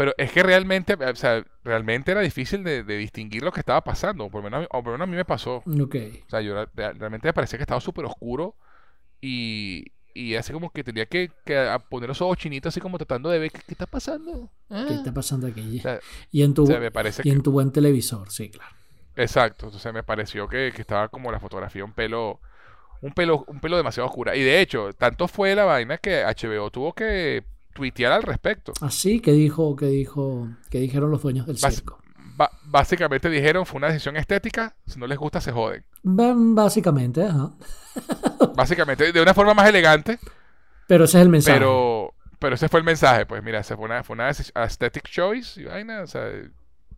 [0.00, 4.24] Pero es que realmente, o sea, realmente era difícil de, distinguir lo que estaba pasando.
[4.24, 5.56] O por, lo menos, a mí me pasó.
[5.56, 5.96] Ok.
[6.26, 8.56] O sea, yo realmente me parecía que estaba súper oscuro
[9.20, 11.30] y, y así como que tenía que,
[11.90, 14.48] poner los ojos chinitos así como tratando de ver qué, está pasando.
[14.70, 14.86] ¿Qué ah.
[14.88, 15.82] está pasando aquí?
[16.32, 16.66] y en tu,
[17.22, 18.74] y en tu buen televisor, sí, claro.
[19.16, 19.66] Exacto.
[19.66, 22.40] Entonces me pareció que, que estaba como la fotografía un pelo
[23.02, 24.34] un pelo, un pelo demasiado oscura.
[24.34, 27.44] Y de hecho, tanto fue la vaina que HBO tuvo que
[27.80, 28.74] tuitear al respecto.
[28.82, 31.98] Así ¿Ah, que dijo, que dijo, que dijeron los dueños del circo.
[32.64, 35.82] básicamente dijeron, fue una decisión estética, si no les gusta se joden.
[36.02, 37.52] básicamente, ajá.
[38.54, 40.18] básicamente, de una forma más elegante.
[40.86, 41.58] Pero ese es el mensaje.
[41.58, 45.64] Pero, pero ese fue el mensaje, pues mira, fue una, fue una aesthetic choice y
[45.64, 46.30] vaina, o sea,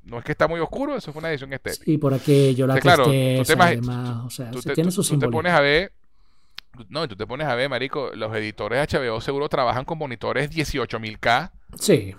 [0.02, 1.88] no es que está muy oscuro, eso fue una edición estética.
[1.88, 5.52] Y por aquello, la claro, tristeza, te además, o sea, tiene su Tú te pones
[5.52, 5.92] a ver,
[6.88, 10.50] no, tú te pones a ver, marico, los editores de HBO seguro trabajan con monitores
[10.50, 11.50] 18000K.
[11.78, 12.14] Sí.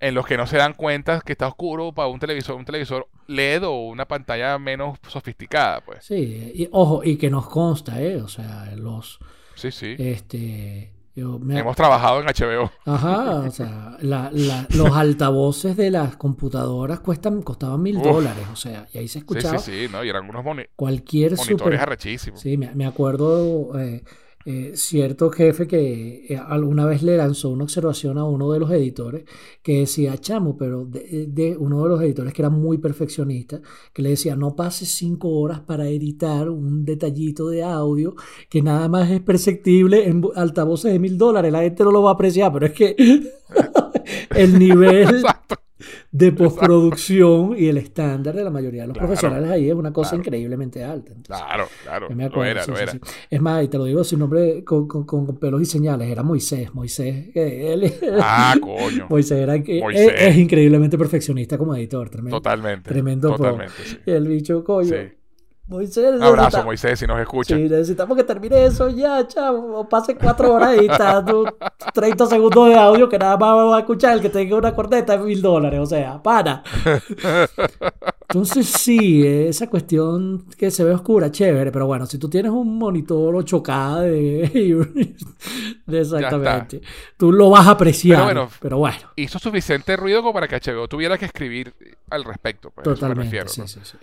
[0.00, 3.08] En los que no se dan cuenta que está oscuro para un televisor, un televisor
[3.28, 6.04] LED o una pantalla menos sofisticada, pues.
[6.04, 8.16] Sí, y ojo, y que nos consta, ¿eh?
[8.16, 9.18] O sea, los...
[9.54, 9.94] Sí, sí.
[9.98, 12.70] Este Hemos trabajado en HBO.
[12.86, 18.98] Ajá, o sea, los altavoces de las computadoras cuestan, costaban mil dólares, o sea, y
[18.98, 19.58] ahí se escuchaba.
[19.58, 20.02] Sí, sí, sí, ¿no?
[20.04, 20.44] y eran unos
[20.74, 22.40] cualquier monitores arrechísimos.
[22.40, 24.02] Sí, me, me acuerdo eh,
[24.44, 28.70] eh, cierto jefe que eh, alguna vez le lanzó una observación a uno de los
[28.70, 29.24] editores
[29.62, 33.60] que decía, chamo, pero de, uno de los editores que era muy perfeccionista,
[33.92, 38.16] que le decía, no pases cinco horas para editar un detallito de audio
[38.48, 42.10] que nada más es perceptible en altavoces de mil dólares, la gente no lo va
[42.10, 42.96] a apreciar, pero es que
[44.34, 45.22] el nivel
[46.12, 50.14] de postproducción y el estándar de la mayoría de los profesionales ahí es una cosa
[50.14, 51.14] increíblemente alta.
[51.24, 52.08] claro, claro.
[52.10, 52.92] lo era, lo era.
[53.30, 56.74] Es más, y te lo digo sin nombre con, con, pelos y señales, era Moisés.
[56.74, 59.06] Moisés, él, ah, coño.
[59.08, 62.10] Moisés era Es, increíblemente perfeccionista como editor.
[62.10, 62.90] Tremendo, totalmente.
[62.90, 63.34] Tremendo.
[63.34, 63.72] Totalmente,
[64.04, 64.94] El bicho, coño.
[65.66, 67.56] Moisés, Un abrazo, Moisés, si nos escucha.
[67.56, 69.78] Sí, necesitamos que termine eso ya, chavo.
[69.80, 71.24] O pase cuatro horas está
[71.94, 75.16] 30 segundos de audio que nada más va a escuchar el que tenga una corneta
[75.16, 75.80] de mil dólares.
[75.80, 76.62] O sea, para.
[78.28, 81.70] Entonces, sí, esa cuestión que se ve oscura, chévere.
[81.70, 85.14] Pero bueno, si tú tienes un monitor 8K de.
[86.00, 86.80] exactamente.
[87.16, 88.26] Tú lo vas a apreciar.
[88.26, 91.72] Pero bueno, pero bueno, Hizo suficiente ruido como para que HBO tuviera que escribir
[92.10, 92.70] al respecto.
[92.70, 93.48] Pues, Totalmente.
[93.48, 93.96] sí, sí, sí.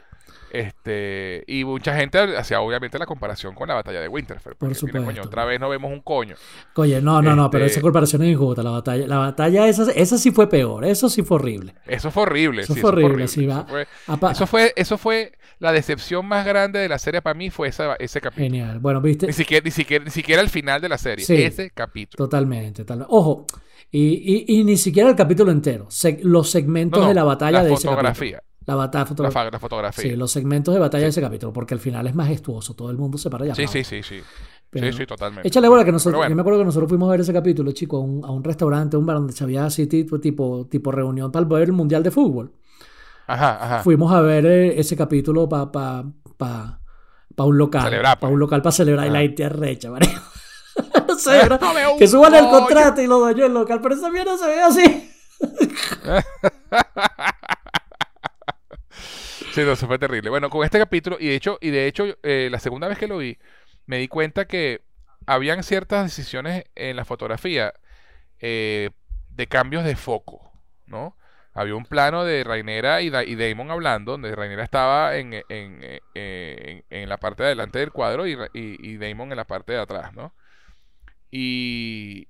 [0.51, 4.55] Este, y mucha gente hacía obviamente la comparación con la batalla de Winterfell.
[4.55, 5.21] Por supuesto.
[5.21, 6.35] otra vez no vemos un coño.
[6.75, 8.63] Oye, no, no, no, pero esa este comparación es injusta.
[8.63, 10.85] La batalla, la batalla esa, esa sí fue peor.
[10.85, 11.75] Eso sí fue horrible.
[11.85, 12.63] Eso fue horrible.
[12.63, 17.33] Eso, fue, horrible, eso, fue, eso, fue, la decepción más grande de la serie para
[17.33, 18.45] mí fue esa, ese capítulo.
[18.45, 18.79] Genial.
[18.79, 19.27] Bueno, viste.
[19.27, 21.25] Ni siquiera, ni siquiera, ni siquiera el final de la serie.
[21.45, 22.25] ese capítulo.
[22.25, 23.13] Totalmente, totalmente.
[23.13, 23.45] Ojo.
[23.91, 25.87] Y, y, ni siquiera el capítulo entero.
[26.21, 28.39] los segmentos de la batalla de ese capítulo.
[28.69, 29.03] La, batalla,
[29.51, 30.03] la, fotografía.
[30.03, 32.97] Sí, los segmentos de batalla de ese capítulo, porque al final es majestuoso, todo el
[32.97, 33.55] mundo se para allá.
[33.55, 34.21] Sí, sí, sí, sí.
[34.71, 35.47] sí, sí, totalmente.
[35.47, 37.97] Échale bola que nosotros, yo me acuerdo que nosotros fuimos a ver ese capítulo, chico,
[37.97, 41.31] a un, a un restaurante, un bar donde se había así tipo, tipo, tipo reunión
[41.31, 42.53] para ver el Mundial de Fútbol.
[43.25, 43.83] Ajá, ajá.
[43.83, 46.05] Fuimos a ver eh, ese capítulo para pa,
[46.37, 46.79] pa,
[47.35, 47.85] pa, un local.
[47.85, 48.41] Celebrar, Para un pues.
[48.41, 50.07] local para celebrar y la gente recha, ¿vale?
[51.07, 51.39] no sé,
[51.97, 55.09] que suban el contrato y lo dañó el local, pero esa mierda se ve así.
[59.51, 60.29] Sí, eso fue terrible.
[60.29, 63.07] Bueno, con este capítulo, y de hecho, y de hecho eh, la segunda vez que
[63.07, 63.37] lo vi,
[63.85, 64.81] me di cuenta que
[65.25, 67.73] habían ciertas decisiones en la fotografía
[68.39, 68.91] eh,
[69.29, 70.51] de cambios de foco,
[70.85, 71.15] ¿no?
[71.53, 77.43] Había un plano de Rainera y, Damon hablando, donde Rainera estaba en, en, la parte
[77.43, 80.33] de del cuadro y, y, Damon en la parte de atrás, ¿no?
[81.31, 82.27] Y,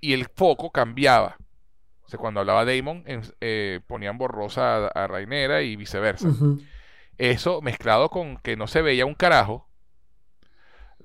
[0.00, 1.36] y el foco cambiaba
[2.18, 3.04] cuando hablaba Damon,
[3.40, 6.28] eh, ponían borrosa a, Rainera y viceversa.
[7.18, 9.68] Eso mezclado con que no se veía un carajo,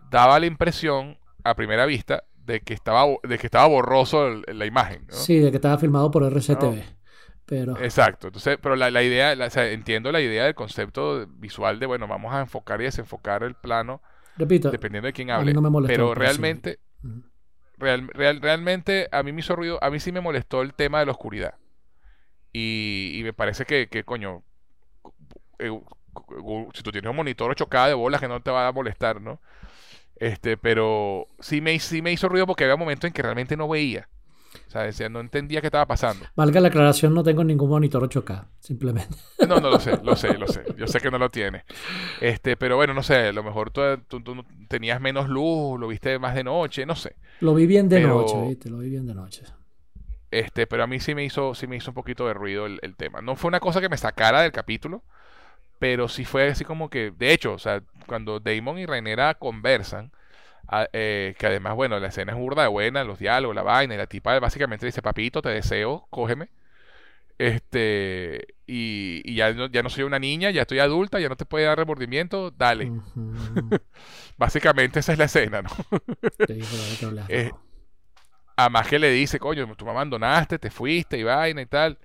[0.09, 5.05] daba la impresión a primera vista de que estaba, de que estaba borroso la imagen.
[5.09, 6.81] Sí, de que estaba filmado por RCTV.
[7.45, 7.77] Pero...
[7.79, 8.27] Exacto.
[8.27, 9.33] Entonces, pero la, idea,
[9.71, 14.01] entiendo la idea del concepto visual de, bueno, vamos a enfocar y desenfocar el plano.
[14.37, 15.53] Repito, dependiendo de quién hable.
[15.87, 16.79] pero realmente,
[17.77, 18.09] Real,
[18.41, 21.11] realmente a mí me hizo ruido, a mí sí me molestó el tema de la
[21.11, 21.55] oscuridad.
[22.53, 24.43] Y, me parece que, coño,
[25.59, 25.79] eh,
[26.73, 29.39] si tú tienes un monitor chocado de bolas que no te va a molestar, ¿no?
[30.15, 33.67] Este, pero sí me, sí me hizo ruido porque había momentos en que realmente no
[33.67, 34.09] veía.
[34.67, 36.25] O sea, decía, no entendía qué estaba pasando.
[36.35, 39.15] Valga la aclaración, no tengo ningún monitor 8K, simplemente.
[39.47, 40.63] No, no lo sé, lo sé, lo sé.
[40.77, 41.63] Yo sé que no lo tiene.
[42.21, 43.81] Este, pero bueno, no sé, a lo mejor tú,
[44.67, 47.15] tenías menos luz, lo viste más de noche, no sé.
[47.39, 48.69] Lo vi bien de noche, ¿viste?
[48.69, 49.43] Lo vi bien de noche.
[50.31, 52.79] Este, pero a mí sí me hizo, sí me hizo un poquito de ruido el,
[52.81, 53.21] el tema.
[53.21, 55.03] No fue una cosa que me sacara del capítulo,
[55.79, 60.11] pero sí fue así como que, de hecho, o sea, cuando Damon y Rainera conversan,
[60.93, 63.97] eh, que además, bueno, la escena es burda de buena, los diálogos, la vaina, y
[63.97, 66.49] la tipa básicamente dice, papito, te deseo, cógeme.
[67.37, 71.45] Este, y, ya, no, ya no soy una niña, ya estoy adulta, ya no te
[71.45, 72.91] puede dar remordimiento, dale.
[74.37, 75.69] básicamente esa es la escena, ¿no?
[77.29, 77.51] eh,
[78.55, 81.97] además que le dice, coño, tú me abandonaste, te fuiste y vaina y tal.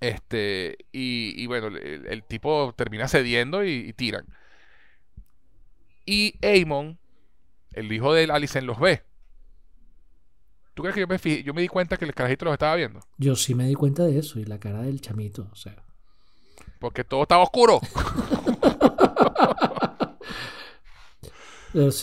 [0.00, 4.24] Este, y, bueno, el, tipo termina cediendo y, y tiran.
[6.06, 6.98] Y Amon
[7.72, 9.04] el hijo de Alicent los ve.
[10.74, 13.00] ¿Tú crees que yo me, yo me di cuenta que el carajito los estaba viendo?
[13.18, 15.84] Yo sí me di cuenta de eso y la cara del chamito, o sea.
[16.78, 17.80] Porque todo estaba oscuro.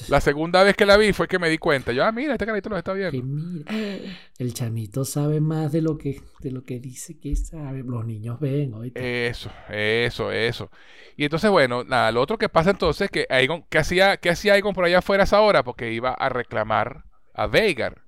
[0.08, 1.92] La segunda vez que la vi fue que me di cuenta.
[1.92, 3.22] Yo, ah, mira, este carajito los está viendo.
[3.24, 3.66] mira,
[4.38, 7.84] el chamito sabe más de lo que, de lo que dice que sabe.
[7.84, 10.72] Los niños ven, Eso, eso, eso.
[11.16, 14.54] Y entonces, bueno, nada, lo otro que pasa entonces que Aegon, ¿qué hacía, qué hacía
[14.54, 15.64] Aegon por allá afuera esa hora?
[15.64, 18.04] Porque iba a reclamar a Veigar,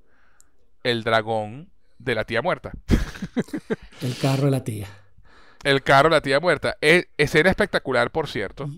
[0.83, 1.69] el dragón
[1.99, 2.71] de la tía muerta.
[4.01, 4.87] el carro de la tía.
[5.63, 6.77] El carro la tía muerta.
[6.81, 8.69] Es, escena espectacular, por cierto.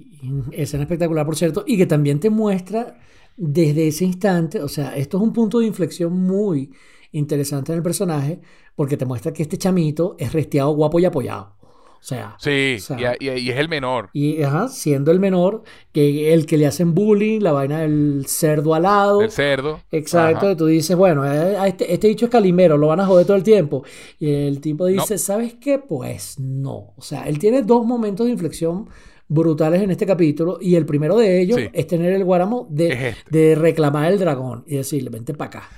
[0.51, 1.63] Escena espectacular, por cierto.
[1.65, 2.99] Y que también te muestra
[3.37, 6.71] desde ese instante, o sea, esto es un punto de inflexión muy
[7.11, 8.39] interesante en el personaje,
[8.75, 11.55] porque te muestra que este chamito es resteado, guapo y apoyado.
[12.03, 12.77] O sea, sí,
[13.21, 14.09] y, es el menor.
[14.11, 15.63] Y ajá, siendo el menor,
[15.93, 19.21] que el que le hacen bullying, la vaina del cerdo alado.
[19.21, 19.79] El cerdo.
[19.89, 23.25] Exacto, y tú dices, bueno, eh, este, este dicho es calimero, lo van a joder
[23.25, 23.85] todo el tiempo.
[24.19, 25.79] Y el tipo dice, ¿sabes qué?
[25.79, 26.93] Pues no.
[26.97, 28.89] O sea, él tiene dos momentos de inflexión
[29.29, 33.15] brutales en este capítulo y el primero de ellos es tener el guáramo de, este.
[33.29, 35.69] de reclamar el dragón y decirle, vente para acá.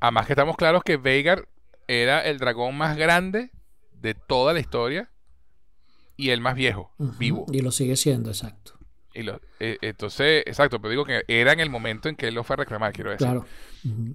[0.00, 1.46] Además que estamos claros que Veigar
[1.86, 3.52] era el dragón más grande
[3.92, 5.12] de toda la historia
[6.18, 7.46] y el más viejo, vivo.
[7.50, 8.72] Y lo sigue siendo, exacto.
[9.14, 12.34] Y lo, eh, entonces, exacto, pero digo que era en el momento en que él
[12.34, 13.26] lo fue a reclamar, quiero decir.
[13.26, 13.44] Claro.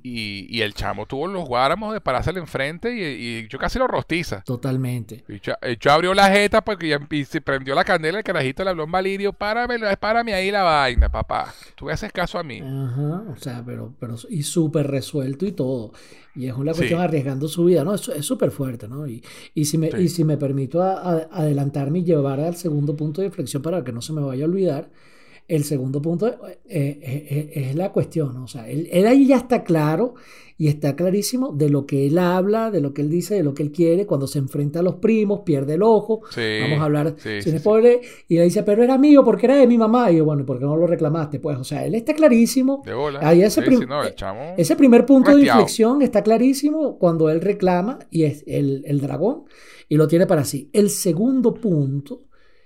[0.03, 3.87] y, y, el chamo tuvo los guáramos de pararse enfrente y, y yo casi lo
[3.87, 4.41] rostiza.
[4.41, 5.23] Totalmente.
[5.27, 8.83] Y yo, abrió la jeta porque ya se prendió la candela, el carajito le habló
[8.83, 11.53] en Valirio, párame, párame ahí la vaina, papá.
[11.75, 12.59] Tú haces caso a mí.
[12.61, 15.93] Ajá, o sea, pero, pero y súper resuelto y todo.
[16.35, 17.93] Y es una cuestión arriesgando su vida, ¿no?
[17.93, 19.07] Es súper fuerte, ¿no?
[19.07, 19.23] Y,
[19.53, 23.61] y, si me, y si me permito adelantarme y llevar al segundo punto de inflexión
[23.61, 24.89] para que no se me vaya a olvidar,
[25.47, 29.63] el segundo punto eh, eh, eh, es la cuestión, o sea, él, ahí ya está
[29.63, 30.15] claro
[30.57, 33.53] y está clarísimo de lo que él habla, de lo que él dice, de lo
[33.53, 37.15] que él quiere, cuando se enfrenta a los primos, pierde el ojo, vamos a hablar
[37.17, 40.25] sin spoiler, y le dice, pero era mío porque era de mi mamá, y yo,
[40.25, 41.39] bueno, ¿y por qué no lo reclamaste?
[41.39, 42.83] Pues, o sea, él está clarísimo.
[42.85, 43.19] De bola.
[43.21, 43.63] Ahí ese,
[44.57, 49.45] ese primer punto de inflexión está clarísimo cuando él reclama y es el, el dragón
[49.89, 50.69] y lo tiene para sí.
[50.71, 52.23] El segundo punto,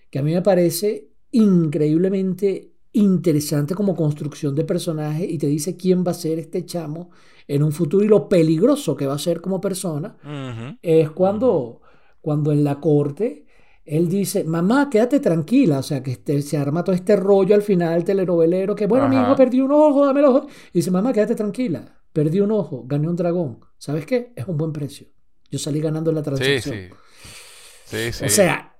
[0.09, 6.03] que a mí me parece increíblemente interesante como construcción de personaje y te dice quién
[6.05, 7.11] va a ser este chamo
[7.47, 10.17] en un futuro y lo peligroso que va a ser como persona,
[10.81, 11.81] es cuando,
[12.21, 13.45] cuando en la corte
[13.85, 17.61] él dice, mamá, quédate tranquila, o sea, que este, se arma todo este rollo al
[17.61, 20.47] final telenovelero, que bueno, mi hijo perdió un ojo, dame el ojo.
[20.73, 23.59] Y dice, mamá, quédate tranquila, perdí un ojo, gané un dragón.
[23.77, 24.33] ¿Sabes qué?
[24.35, 25.07] Es un buen precio.
[25.49, 26.75] Yo salí ganando en la transacción.
[27.85, 28.25] Sí, sí.
[28.25, 28.75] O sea,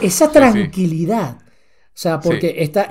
[0.00, 1.38] esa tranquilidad
[1.96, 2.90] o sea, porque está...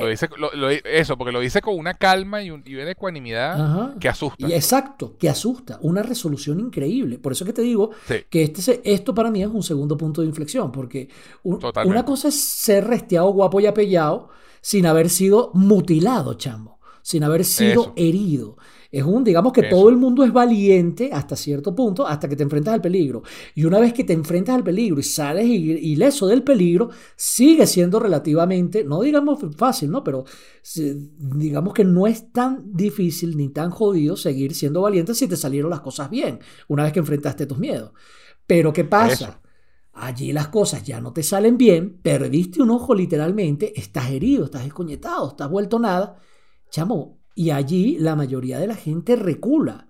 [0.83, 4.49] eso, porque lo dice con una calma y, una ecuanimidad que asusta.
[4.49, 5.77] Y exacto, que asusta.
[5.83, 7.19] Una resolución increíble.
[7.19, 10.27] Por eso que te digo que este, esto para mí es un segundo punto de
[10.27, 11.07] inflexión, porque
[11.43, 14.29] una cosa es ser resteado, guapo y apellado
[14.59, 18.57] sin haber sido mutilado, chamo, sin haber sido herido.
[18.95, 22.43] Es un, digamos que todo el mundo es valiente hasta cierto punto, hasta que te
[22.43, 23.23] enfrentas al peligro.
[23.53, 27.99] Y una vez que te enfrentas al peligro y sales ileso del peligro, sigue siendo
[27.99, 30.01] relativamente, no digamos fácil, ¿no?
[30.01, 30.23] Pero
[30.73, 35.71] digamos que no es tan difícil ni tan jodido seguir siendo valiente si te salieron
[35.71, 36.39] las cosas bien,
[36.69, 37.91] una vez que enfrentaste tus miedos.
[38.47, 39.41] Pero ¿qué pasa?
[39.91, 44.65] Allí las cosas ya no te salen bien, perdiste un ojo literalmente, estás herido, estás
[44.65, 46.15] escoñetado, estás vuelto nada.
[46.69, 49.89] Chamo, y allí la mayoría de la gente recula.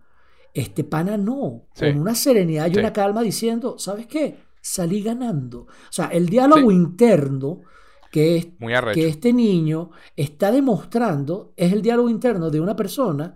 [0.53, 4.37] Este pana no, con una serenidad y una calma diciendo, ¿sabes qué?
[4.61, 5.61] Salí ganando.
[5.61, 7.61] O sea, el diálogo interno
[8.09, 8.47] que, es,
[8.93, 13.35] que este niño está demostrando es el diálogo interno de una persona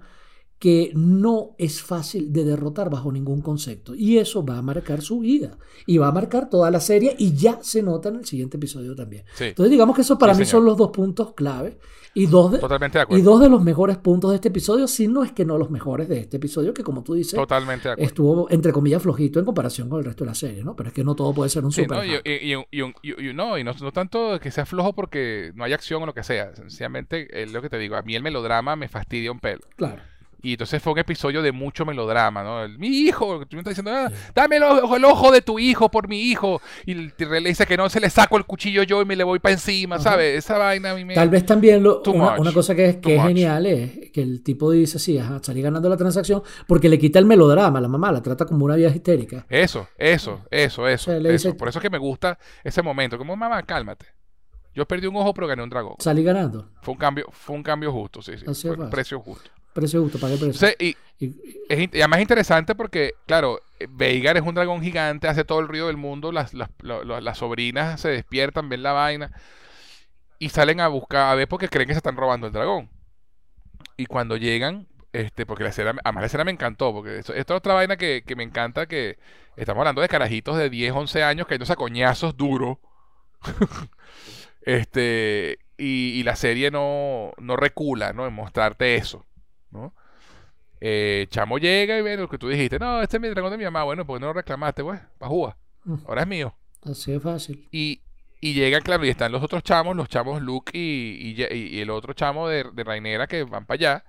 [0.60, 3.96] que no es fácil de derrotar bajo ningún concepto.
[3.96, 5.58] Y eso va a marcar su vida.
[5.86, 8.96] Y va a marcar toda la serie y ya se nota en el siguiente episodio
[8.96, 9.24] también.
[9.40, 11.78] Entonces digamos que eso para mí son los dos puntos clave.
[12.14, 12.60] Y dos, de,
[13.10, 15.70] y dos de los mejores puntos de este episodio, si no es que no los
[15.70, 19.90] mejores de este episodio, que como tú dices, Totalmente estuvo entre comillas flojito en comparación
[19.90, 20.76] con el resto de la serie, ¿no?
[20.76, 21.98] Pero es que no todo puede ser un super.
[21.98, 26.14] No, y, no, y no, tanto que sea flojo porque no hay acción o lo
[26.14, 26.56] que sea.
[26.56, 29.62] Sencillamente, es lo que te digo, a mí el melodrama me fastidia un pelo.
[29.76, 30.02] Claro.
[30.42, 32.68] Y entonces fue un episodio de mucho melodrama, ¿no?
[32.78, 35.90] mi hijo, tú me estás diciendo, ah, dame el ojo, el ojo, de tu hijo
[35.90, 36.62] por mi hijo.
[36.86, 39.40] Y le dice que no se le saco el cuchillo yo y me le voy
[39.40, 40.38] para encima, ¿sabes?
[40.38, 41.14] Esa vaina a mí me.
[41.14, 44.72] Tal vez también lo, una, cosa que es, que es genial es que el tipo
[44.72, 48.12] dice, sí, ajá, salí ganando la transacción porque le quita el melodrama a la mamá,
[48.12, 49.46] la trata como una vieja histérica.
[49.50, 51.14] Eso, eso, eso, eso.
[51.14, 51.58] eso.
[51.58, 53.18] Por eso es que me gusta ese momento.
[53.18, 54.06] Como mamá, cálmate.
[54.74, 55.96] Yo perdí un ojo, pero gané un dragón.
[56.00, 56.70] Salí ganando.
[56.82, 58.68] Fue un cambio, fue un cambio justo, sí, sí.
[58.68, 59.50] fue un precio justo.
[59.80, 60.68] Precio justo, pagué precio.
[60.80, 60.96] y,
[61.70, 63.60] es, además interesante porque, claro,
[63.90, 68.00] Veigar es un dragón gigante, hace todo el ruido del mundo, las, las, las, sobrinas
[68.02, 69.32] se despiertan, ven la vaina
[70.40, 72.90] y salen a buscar, a ver porque creen que se están robando el dragón.
[73.98, 77.50] Y cuando llegan, este, porque la escena, además la escena me encantó, porque esto, es
[77.50, 79.18] otra vaina que, que, me encanta, que
[79.58, 82.78] estamos hablando de carajitos de 10, 11 años que hay a coñazos duros.
[84.62, 88.28] este, y, y, la serie no, no recula, ¿no?
[88.28, 89.26] En mostrarte eso.
[89.72, 89.94] ¿No?
[90.82, 92.80] Eh, Chamo llega y ve lo que tú dijiste.
[92.80, 93.84] No, este es mi dragón de mi mamá.
[93.84, 95.58] Bueno, pues no lo reclamaste, pues, pa' jugar.
[95.84, 95.96] Mm.
[96.08, 96.56] Ahora es mío.
[96.84, 97.68] Así es fácil.
[97.72, 98.02] Y,
[98.40, 102.14] y llegan, claro, y están los otros chamos, los chamos Luke y, y, el otro
[102.14, 104.06] chamo de, de Rainera que van para allá.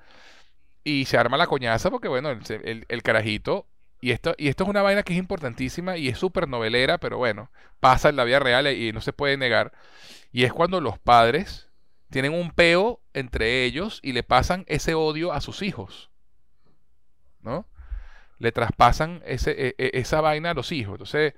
[0.85, 3.67] Y se arma la coñaza porque, bueno, el, el, carajito.
[4.01, 7.19] Y esto, y esto es una vaina que es importantísima y es súper novelera, pero
[7.19, 7.51] bueno,
[7.81, 9.73] pasa en la vida real y no se puede negar.
[10.33, 11.70] Y es cuando los padres
[12.11, 16.11] tienen un peo entre ellos y le pasan ese odio a sus hijos.
[17.41, 17.67] ¿No?
[18.39, 20.95] Le traspasan ese, e, e, esa vaina a los hijos.
[20.95, 21.35] Entonces,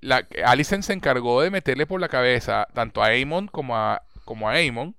[0.00, 4.48] la, Alicent se encargó de meterle por la cabeza tanto a Aemon como a, como
[4.48, 4.96] a Aemon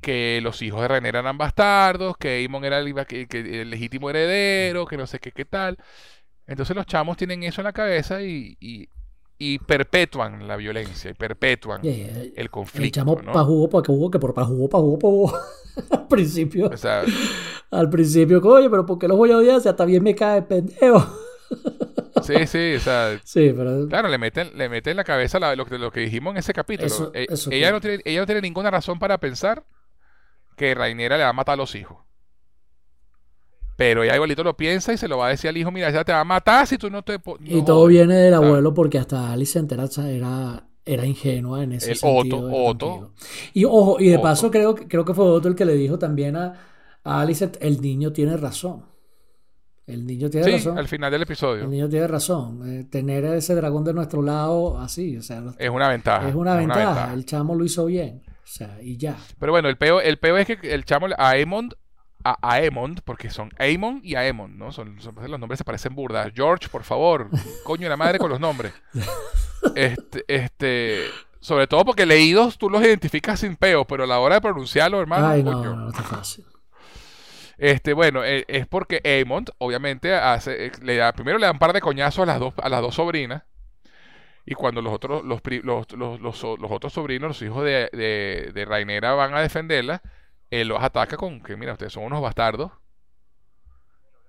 [0.00, 5.06] que los hijos de René eran bastardos, que Aemon era el, legítimo heredero, que no
[5.08, 5.76] sé qué, qué tal.
[6.46, 8.88] Entonces los chamos tienen eso en la cabeza y
[9.60, 12.84] perpetúan la violencia y perpetúan el conflicto.
[12.84, 15.38] El chamo pa' jugó, pa' jugó, que por pa' jugó, pa' jugó, pa' jugó.
[15.90, 16.70] al principio.
[17.70, 19.60] al principio, coño, pero ¿por qué los voy a odiar?
[19.60, 21.06] Si hasta bien me cae pendejo.
[22.22, 23.20] sí, sí, o sea.
[23.24, 23.86] Sí, pero...
[23.88, 27.12] Claro, le meten, le meten en la cabeza lo, lo, que dijimos en ese capítulo.
[27.14, 29.64] Eh, ella, no tiene, ella no tiene ninguna razón para pensar
[30.56, 32.07] que Rainera le va a matar a los hijos.
[33.78, 36.04] Pero ella igualito lo piensa y se lo va a decir al hijo, mira, ya
[36.04, 37.20] te va a matar si tú no te...
[37.44, 41.96] y todo viene del abuelo porque hasta Alice entera era, era ingenua en ese el
[41.96, 42.50] sentido.
[42.52, 43.12] Otto,
[43.54, 46.34] Y ojo, y de paso creo, creo que fue Otto el que le dijo también
[46.34, 46.54] a,
[47.04, 48.84] a Alice, el niño tiene razón.
[49.86, 50.76] El niño tiene sí, razón.
[50.76, 51.62] al final del episodio.
[51.62, 52.68] El niño tiene razón.
[52.68, 55.40] Eh, tener ese dragón de nuestro lado así, o sea...
[55.56, 56.28] Es una ventaja.
[56.28, 57.14] Es una, ventaja.
[57.14, 58.24] El chamo lo hizo bien.
[58.26, 59.16] O sea, y ya.
[59.38, 61.74] Pero bueno, el peo, el peo es que el chamo, a Aemond
[62.24, 64.72] a Aemond, porque son Aemon y Aemon, ¿no?
[64.72, 66.32] Son, los nombres se parecen burdas.
[66.34, 67.28] George, por favor,
[67.64, 68.72] coño la madre con los nombres.
[69.74, 71.06] Este, este,
[71.40, 75.00] sobre todo porque leídos tú los identificas sin peo, pero a la hora de pronunciarlo,
[75.00, 76.44] hermano, Ay, no, no, está fácil.
[77.58, 81.58] Este, bueno, e, es porque Aemond, obviamente, hace, eh, le da, primero le da un
[81.58, 83.42] par de coñazos a las dos, a las dos sobrinas.
[84.46, 89.12] Y cuando los otros, los, los, los, otros sobrinos, los hijos de, de, de Rainera
[89.12, 90.02] van a defenderla,
[90.50, 92.72] él los ataca con que, mira, ustedes son unos bastardos.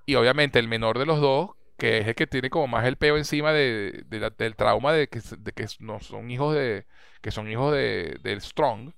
[0.05, 2.97] Y obviamente el menor de los dos, que es el que tiene como más el
[2.97, 4.03] peo encima de,
[4.37, 6.85] del trauma de que, de que, no son hijos de.
[7.21, 8.93] que son hijos de, del Strong.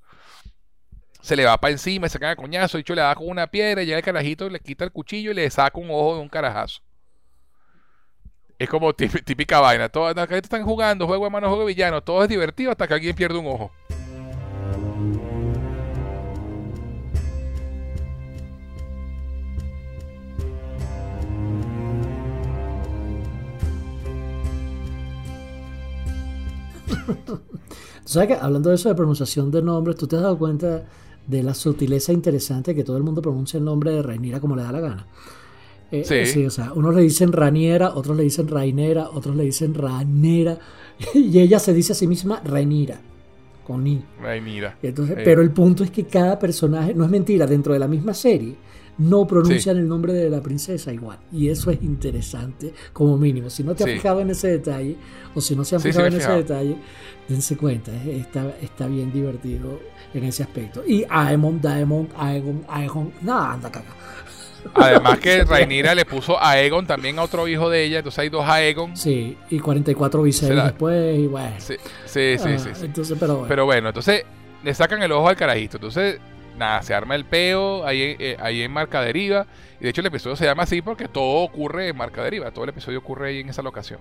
[1.22, 3.84] Se le va para encima, se cae a coñazo, y le da con una piedra,
[3.84, 6.82] llega el carajito, le quita el cuchillo y le saca un ojo de un carajazo.
[8.58, 9.90] Es como típica vaina.
[9.90, 12.02] Todos están jugando, juego de mano, juego de villano.
[12.02, 13.72] Todo es divertido hasta que alguien pierde un ojo.
[28.06, 30.86] ¿Sabes que hablando de eso de pronunciación de nombres, tú te has dado cuenta
[31.28, 34.64] de la sutileza interesante que todo el mundo pronuncia el nombre de Rainira como le
[34.64, 35.08] da la gana?
[35.92, 36.26] Eh, sí.
[36.26, 36.46] sí.
[36.46, 40.58] o sea, unos le dicen Raniera, otros le dicen Rainera, otros le dicen Ranera,
[41.14, 43.02] y ella se dice a sí misma Rainira,
[43.66, 44.04] con I.
[44.22, 44.78] Rainira.
[44.82, 48.14] Entonces, Pero el punto es que cada personaje, no es mentira, dentro de la misma
[48.14, 48.56] serie,
[48.98, 51.18] no pronuncian el nombre de la princesa igual.
[51.32, 53.50] Y eso es interesante, como mínimo.
[53.50, 54.96] Si no te has fijado en ese detalle,
[55.34, 56.76] o si no se han fijado en ese detalle,
[57.28, 59.80] dense cuenta, eh, está, está bien divertido
[60.14, 60.84] en ese aspecto.
[60.86, 63.96] Y Aemon, Daemon, Aegon, Aegon, nada, anda caca.
[64.76, 68.30] Además que Rainira le puso a Aegon también a otro hijo de ella, entonces hay
[68.30, 68.96] dos Aegon.
[68.96, 71.56] Sí, y 44 Viserys después, y bueno.
[71.58, 73.48] Sí, sí, sí, ah, Entonces, pero bueno.
[73.48, 74.26] Pero bueno, entonces
[74.64, 75.78] le sacan el ojo al carajito.
[75.78, 76.20] Entonces
[76.58, 79.48] nada, se arma el peo ahí, eh, ahí en Marca Deriva.
[79.80, 82.52] Y de hecho el episodio se llama así porque todo ocurre en Marca Deriva.
[82.52, 84.00] Todo el episodio ocurre ahí en esa locación.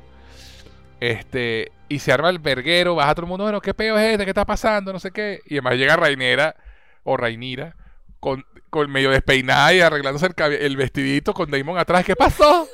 [1.01, 4.25] Este, y se arma el verguero, baja todo el mundo, bueno, ¿qué peo es este?
[4.25, 4.93] ¿Qué está pasando?
[4.93, 5.41] No sé qué.
[5.47, 6.55] Y además llega Rainera
[7.05, 7.75] o Rainira
[8.21, 12.05] con, con medio despeinada y arreglándose el, el vestidito con Damon atrás.
[12.05, 12.69] ¿Qué pasó?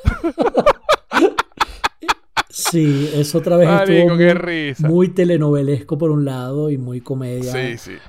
[2.59, 7.53] Sí, eso otra vez estuvo muy, telenovelesco por un lado y muy comedia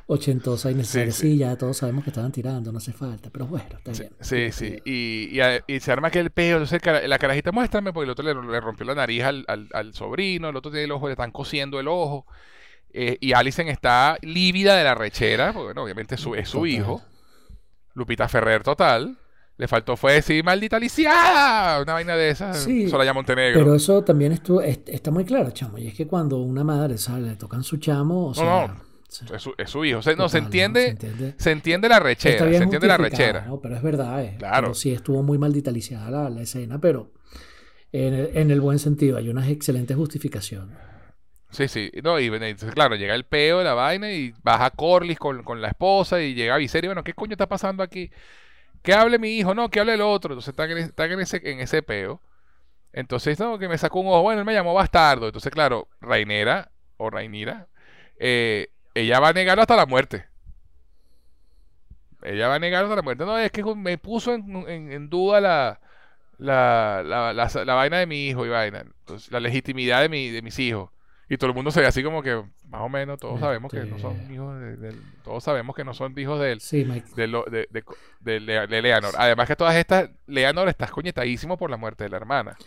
[0.05, 1.11] ochentosa y necesaria.
[1.11, 4.13] Sí, ya todos sabemos que estaban tirando, no hace falta, pero bueno, está bien.
[4.21, 8.23] Sí, sí, y, y, se arma aquel peo, entonces la carajita muéstrame porque el otro
[8.23, 11.77] le, rompió la nariz al, al, sobrino, el otro tiene el ojo, le están cosiendo
[11.81, 12.25] el ojo,
[12.93, 16.65] eh, y Alison está lívida de la rechera, porque bueno, obviamente es su, es su
[16.65, 17.01] hijo,
[17.97, 19.17] Lupita Ferrer total.
[19.57, 22.57] Le faltó fue decir maldita Alicia, una vaina de esas.
[22.63, 23.59] Sí, Soraya Montenegro.
[23.59, 25.79] Pero eso también estuvo, está muy claro, chamo.
[25.79, 28.87] Y es que cuando una madre sale, le tocan su chamo, o sea, no, no.
[29.33, 29.97] Es su, es su, hijo.
[29.97, 30.95] O sea, no, se entiende,
[31.37, 32.47] se entiende, la rechera.
[32.47, 33.45] Se entiende la rechera.
[33.47, 34.23] No, pero es verdad.
[34.23, 34.35] Eh.
[34.37, 34.75] Claro.
[34.75, 37.13] sí estuvo muy maldita la, la escena, pero
[37.91, 39.17] en el, en el, buen sentido.
[39.17, 40.77] Hay unas excelentes justificaciones.
[41.49, 41.91] Sí, sí.
[42.03, 42.29] No, y,
[42.73, 46.33] claro, llega el peo de la vaina y baja Corlys con, con la esposa y
[46.33, 46.89] llega Viserys.
[46.89, 48.11] Bueno, ¿qué coño está pasando aquí?
[48.87, 50.33] que hable mi hijo, no, que hable el otro.
[50.33, 52.21] Entonces están en, están en, ese, en ese peo.
[52.93, 54.21] Entonces, no, que me sacó un ojo.
[54.21, 55.27] Bueno, él me llamó bastardo.
[55.27, 57.67] Entonces, claro, Rainera o Rainira,
[58.17, 60.25] eh, ella va a negarlo hasta la muerte.
[62.23, 63.25] Ella va a negarlo hasta la muerte.
[63.25, 65.81] No, es que me puso en, duda la,
[66.37, 68.79] la, la, la, vaina de mi hijo y vaina.
[68.79, 70.89] Entonces, la legitimidad de, mi, de mis hijos.
[71.29, 73.83] Y todo el mundo se ve así como que, más o menos, todos sabemos que
[73.83, 76.61] no son este hijos de, todos sabemos que no son hijos de él.
[76.61, 77.67] Sí, de,
[78.21, 79.13] de, Leanor.
[79.17, 82.57] Además que todas estas, Leanor estás coñetadísimo por la muerte de la hermana.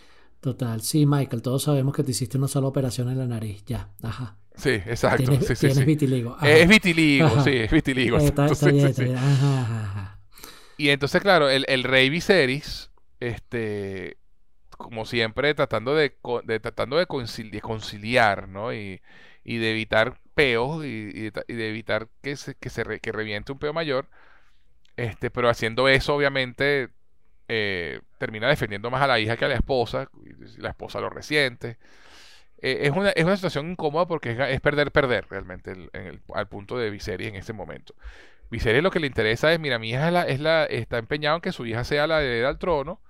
[0.40, 3.88] Total, sí, Michael, todos sabemos que te hiciste una sola operación en la nariz, ya,
[4.02, 4.36] ajá.
[4.54, 5.24] Sí, exacto.
[5.24, 6.36] Tienes, sí, sí, vitiligo.
[6.42, 8.18] Es vitiligo, sí, es vitiligo.
[10.76, 12.90] Y entonces, claro, el, el rey Viserys,
[13.20, 14.16] este,
[14.80, 16.10] como siempre, tratando de,
[16.60, 18.72] tratando de conciliar, ¿no?
[18.72, 19.00] Y,
[19.44, 24.08] de evitar peos y, de evitar que se, que se que reviente un peo mayor.
[24.96, 26.90] Este, pero haciendo eso, obviamente,
[27.48, 30.10] eh, termina defendiendo más a la hija que a la esposa.
[30.24, 31.78] Y la esposa lo resiente.
[32.62, 35.74] Eh, es, una, es una situación incómoda porque es, perder, perder realmente
[36.34, 37.94] al punto de Viserys en este momento.
[38.50, 41.36] Viserys lo que le interesa es, mira, mi hija es la, es la, está empeñado
[41.36, 43.00] en que su hija sea la heredera al trono.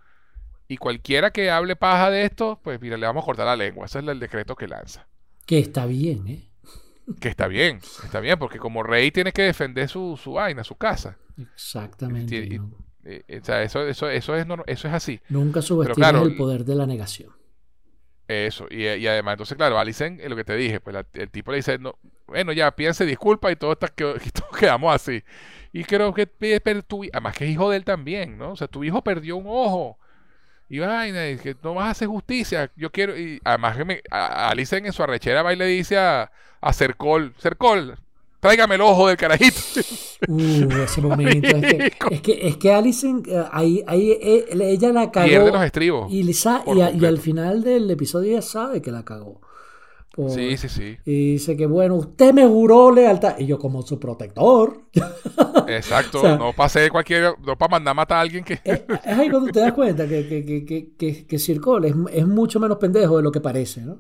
[0.71, 3.87] Y cualquiera que hable paja de esto, pues mira, le vamos a cortar la lengua.
[3.87, 5.05] Ese es el decreto que lanza.
[5.45, 6.49] Que está bien, ¿eh?
[7.21, 10.77] Que está bien, está bien, porque como rey tiene que defender su, su vaina, su
[10.77, 11.19] casa.
[11.37, 12.61] Exactamente.
[12.61, 15.21] o sea, eso, eso, eso, es, eso es así.
[15.29, 17.33] Nunca subestimes el poder de la negación.
[18.29, 21.81] Eso, y, además, entonces, claro, Alicen, lo que te dije, pues el tipo le dice,
[21.81, 21.99] no,
[22.29, 24.15] bueno, ya, pídense disculpas y todo, está, que,
[24.61, 25.25] quedamos así.
[25.73, 28.53] Y creo que, pero tu, además que es hijo de él también, ¿no?
[28.53, 29.99] O sea, tu hijo perdió un ojo.
[30.71, 32.71] Y vaina, y que no vas a hacer justicia.
[32.77, 36.31] Yo quiero, y además que me, Alicen en su arrechera va y le dice a,
[36.61, 37.99] a Cercol, Cercol,
[38.39, 39.59] tráigame el ojo del carajito.
[40.29, 41.49] Uh, ese momento.
[42.11, 45.27] es, que, es, que, Alison, eh, ahí, ahí, eh, ella la cagó.
[45.27, 46.13] Pierde los estribos.
[46.13, 49.41] Y, y, al final del episodio ya sabe que la cagó.
[50.29, 50.99] Sí, sí, sí.
[51.05, 53.39] Y dice que, bueno, usted me juró lealtad.
[53.39, 54.83] Y yo, como su protector.
[55.69, 56.37] Exacto.
[56.37, 57.35] no pasé cualquier.
[57.45, 58.61] No para mandar a matar a alguien que.
[58.65, 62.61] es, ahí cuando te das cuenta que, que, que, que, que Circol es, es mucho
[62.61, 63.99] menos pendejo de lo que parece, ¿no?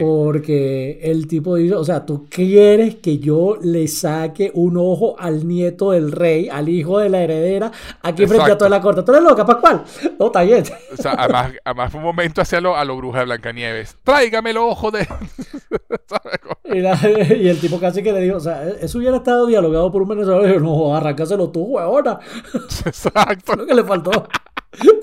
[0.00, 5.46] Porque el tipo dice, o sea, tú quieres que yo le saque un ojo al
[5.46, 7.70] nieto del rey, al hijo de la heredera,
[8.02, 9.02] aquí frente a toda la corte.
[9.02, 9.84] ¿Tú eres loca, Pascual?
[10.18, 10.64] No, está bien.
[10.92, 13.96] O sea, además, además fue un momento hacia lo, a lo bruja de Blancanieves.
[14.02, 15.06] Tráigame el ojo de...
[16.64, 20.08] y, el tipo casi que le dijo, o sea, eso hubiera estado dialogado por un
[20.08, 22.18] venezolano y dijo, no, arrancáselo tú, huevona.
[22.86, 23.56] Exacto.
[23.56, 24.10] Lo que le faltó.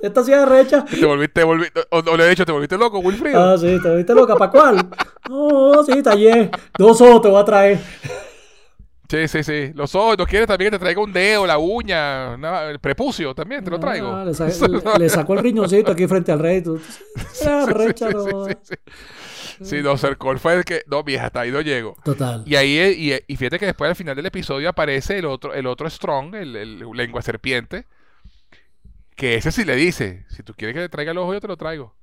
[0.02, 0.84] Esta ciudad recha.
[0.86, 3.40] Te volviste, volviste, o, le he dicho, te volviste loco, Wilfrido.
[3.42, 4.90] Ah, sí, te volviste loca, ¿para cuál?
[5.30, 6.52] No, sí, taller.
[6.78, 7.80] Dos ojos te voy a traer.
[9.10, 9.72] Sí, sí, sí.
[9.76, 12.34] Los ojos, ¿no quieres también que te traiga un dedo, la uña,
[12.70, 13.64] el prepucio también?
[13.64, 14.14] Te lo traigo.
[14.14, 14.34] Ah, le,
[15.10, 16.62] sacó el riñoncito aquí frente al rey.
[16.62, 16.80] Tú,
[17.46, 18.46] ah, recha, sí, no.
[18.46, 18.76] Sí, sí,
[19.62, 19.82] sí.
[19.84, 20.82] no, Cercol fue el que.
[20.88, 21.96] No, vieja, hasta ahí no llego.
[22.04, 22.44] Total.
[22.46, 25.68] Y ahí, y, y, fíjate que después al final del episodio aparece el otro, el
[25.68, 27.86] otro Strong, el, el lengua serpiente
[29.16, 31.48] que ese sí le dice, si tú quieres que te traiga el ojo, yo te
[31.48, 31.96] lo traigo.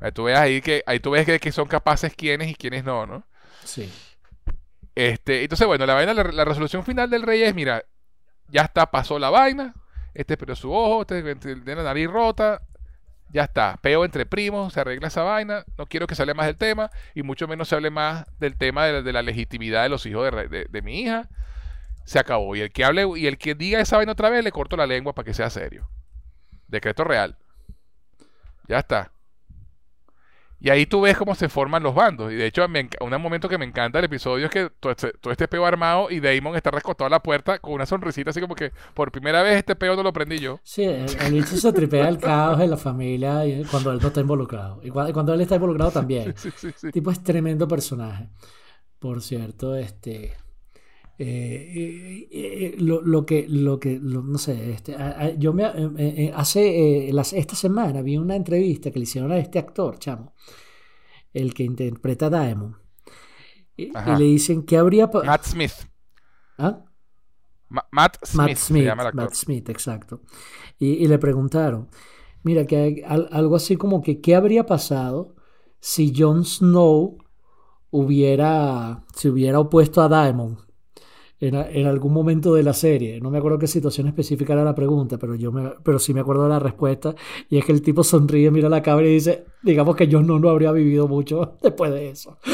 [0.00, 3.06] ahí tú ves ahí que, ahí tú ves que, son capaces quienes y quienes no,
[3.06, 3.24] ¿no?
[3.64, 3.90] Sí.
[4.94, 7.84] Este, entonces, bueno, la vaina, la, resolución final del rey es, mira,
[8.48, 9.74] ya está, pasó la vaina,
[10.14, 12.62] este perdió su ojo, este tiene la nariz rota,
[13.30, 16.46] ya está, peo entre primos, se arregla esa vaina, no quiero que se hable más
[16.46, 20.06] del tema, y mucho menos se hable más del tema de la, legitimidad de los
[20.06, 21.28] hijos de mi hija
[22.08, 22.56] se acabó.
[22.56, 24.86] Y el que hable y el que diga esa vaina otra vez, le corto la
[24.86, 25.90] lengua para que sea serio.
[26.66, 27.36] Decreto real.
[28.66, 29.12] Ya está.
[30.58, 32.32] Y ahí tú ves cómo se forman los bandos.
[32.32, 35.32] Y de hecho, un momento que me encanta el episodio es que todo este, todo
[35.32, 38.54] este peo armado y Damon está recostado a la puerta con una sonrisita así como
[38.54, 40.60] que por primera vez este peo no lo prendí yo.
[40.64, 44.80] Sí, el, bicho se tripea el caos en la familia cuando él no está involucrado.
[44.82, 46.34] Y cuando, él está involucrado también.
[46.56, 48.30] Sí, tipo es tremendo personaje.
[48.98, 50.47] Por cierto, este...
[51.20, 54.96] Eh, eh, lo, que, lo que no sé, este,
[55.36, 55.64] yo me,
[55.96, 60.32] eh, hace esta semana vi una entrevista que le hicieron a este actor, chamo,
[61.32, 62.76] el que interpreta a Diamond,
[63.76, 65.10] y, le dicen que habría...
[65.24, 65.72] Matt Smith.
[66.56, 66.84] ¿Ah?
[67.68, 68.58] Matt Smith.
[69.12, 70.22] Matt Smith, exacto.
[70.78, 71.88] Y, le preguntaron,
[72.44, 75.34] mira, que algo así como que, ¿qué habría pasado
[75.80, 77.18] si Jon Snow
[77.90, 80.67] hubiera, se hubiera opuesto a Diamond?
[81.40, 83.20] En, algún momento de la serie.
[83.20, 86.20] No me acuerdo qué situación específica era la pregunta, pero yo me, pero sí me
[86.20, 87.14] acuerdo de la respuesta.
[87.48, 90.38] Y es que el tipo sonríe, mira la cabra y dice, digamos que yo no,
[90.38, 92.38] no habría vivido mucho después de eso.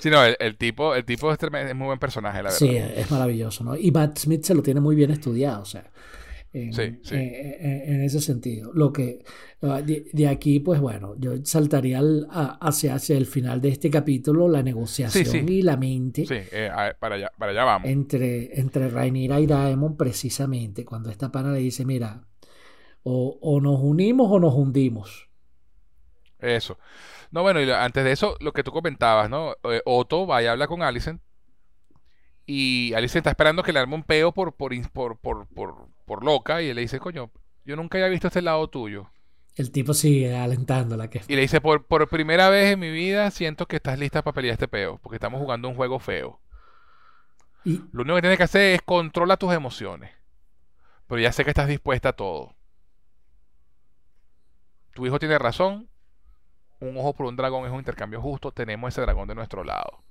[0.00, 2.58] sí, no, el, tipo, el tipo es, es, muy buen personaje, la verdad.
[2.58, 3.76] Sí, es maravilloso, ¿no?
[3.76, 5.90] Y Matt Smith se lo tiene muy bien estudiado, o sea
[6.64, 8.72] en, ese sentido.
[8.72, 9.24] Lo que
[9.62, 12.00] ah, de, aquí, pues bueno, yo saltaría
[12.60, 16.26] hacia, hacia el final de este capítulo, la negociación y la mente.
[16.26, 17.88] Sí, eh, para, allá, para allá vamos.
[17.88, 22.24] Entre, entre Rhaenyra y Daemon, precisamente, cuando esta pana le dice, mira,
[23.02, 25.28] o, nos unimos o nos hundimos.
[26.38, 26.78] Eso.
[27.30, 29.52] No, bueno, y antes de eso, lo que tú comentabas, ¿no?
[29.64, 31.20] Eh, Otto va y habla con Alicent
[32.46, 35.88] y Alice está esperando que le arme un peo por, por, por, por,
[36.22, 36.62] loca.
[36.62, 37.30] Y él le dice, coño,
[37.64, 39.10] yo nunca había visto este lado tuyo.
[39.54, 41.08] El tipo sigue alentándola.
[41.08, 41.22] Que...
[41.28, 44.34] Y le dice, por, por primera vez en mi vida siento que estás lista para
[44.34, 44.98] pelear este peo.
[45.02, 46.40] Porque estamos jugando un juego feo.
[47.64, 47.82] Y...
[47.92, 50.12] Lo único que tienes que hacer es controla tus emociones.
[51.06, 52.54] pero ya sé que estás dispuesta a todo.
[54.94, 55.88] Tu hijo tiene razón.
[56.80, 58.52] Un ojo por un dragón es un intercambio justo.
[58.52, 60.04] Tenemos ese dragón de nuestro lado.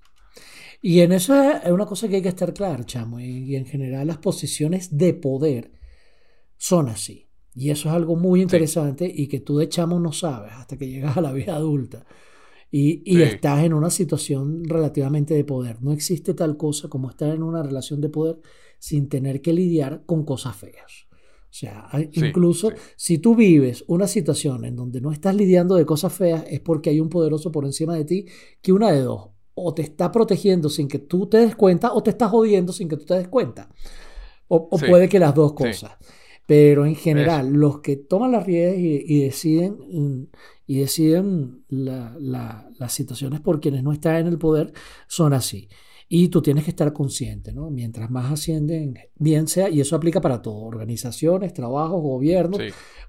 [0.82, 3.20] Y en eso es una cosa que hay que estar claro, chamo.
[3.20, 5.72] Y, en general las posiciones de poder
[6.58, 7.28] son así.
[7.54, 10.90] Y eso es algo muy interesante y que tú de chamo no sabes hasta que
[10.90, 12.06] llegas a la vida adulta.
[12.70, 15.82] Y, estás en una situación relativamente de poder.
[15.82, 18.40] No existe tal cosa como estar en una relación de poder
[18.80, 21.08] sin tener que lidiar con cosas feas.
[21.56, 26.12] O sea, incluso si tú vives una situación en donde no estás lidiando de cosas
[26.12, 28.26] feas, es porque hay un poderoso por encima de ti
[28.62, 32.04] que una de dos, o te está protegiendo sin que tú te des cuenta, o
[32.04, 33.70] te está jodiendo sin que tú te des cuenta.
[34.50, 35.92] O, puede que las dos cosas.
[36.46, 40.30] Pero en general, los que toman las riendas y, deciden,
[40.68, 44.72] y deciden las situaciones por quienes no están en el poder
[45.08, 45.70] son así.
[46.08, 47.72] Y tú tienes que estar consciente, ¿no?
[47.72, 52.62] Mientras más ascienden, bien sea, y eso aplica para todo, organizaciones, trabajos, gobiernos,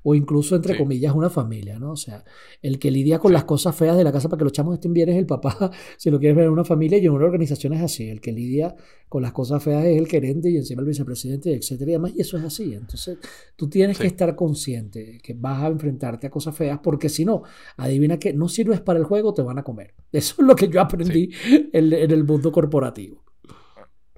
[0.02, 1.90] o incluso, entre comillas, una familia, ¿no?
[1.90, 2.24] O sea,
[2.62, 4.92] el que lidia con las cosas feas de la casa para que los chamos estén
[4.94, 7.74] bien es el papá, si lo quieres ver en una familia, y en una organización
[7.74, 8.74] es así, el que lidia
[9.08, 12.20] con las cosas feas es el gerente y encima el vicepresidente, etcétera, y demás, y
[12.20, 12.74] eso es así.
[12.74, 13.18] Entonces,
[13.56, 17.42] tú tienes que estar consciente que vas a enfrentarte a cosas feas, porque si no,
[17.76, 19.94] adivina que no sirves para el juego, te van a comer.
[20.12, 21.30] Eso es lo que yo aprendí
[21.72, 22.85] en, el mundo corporativo.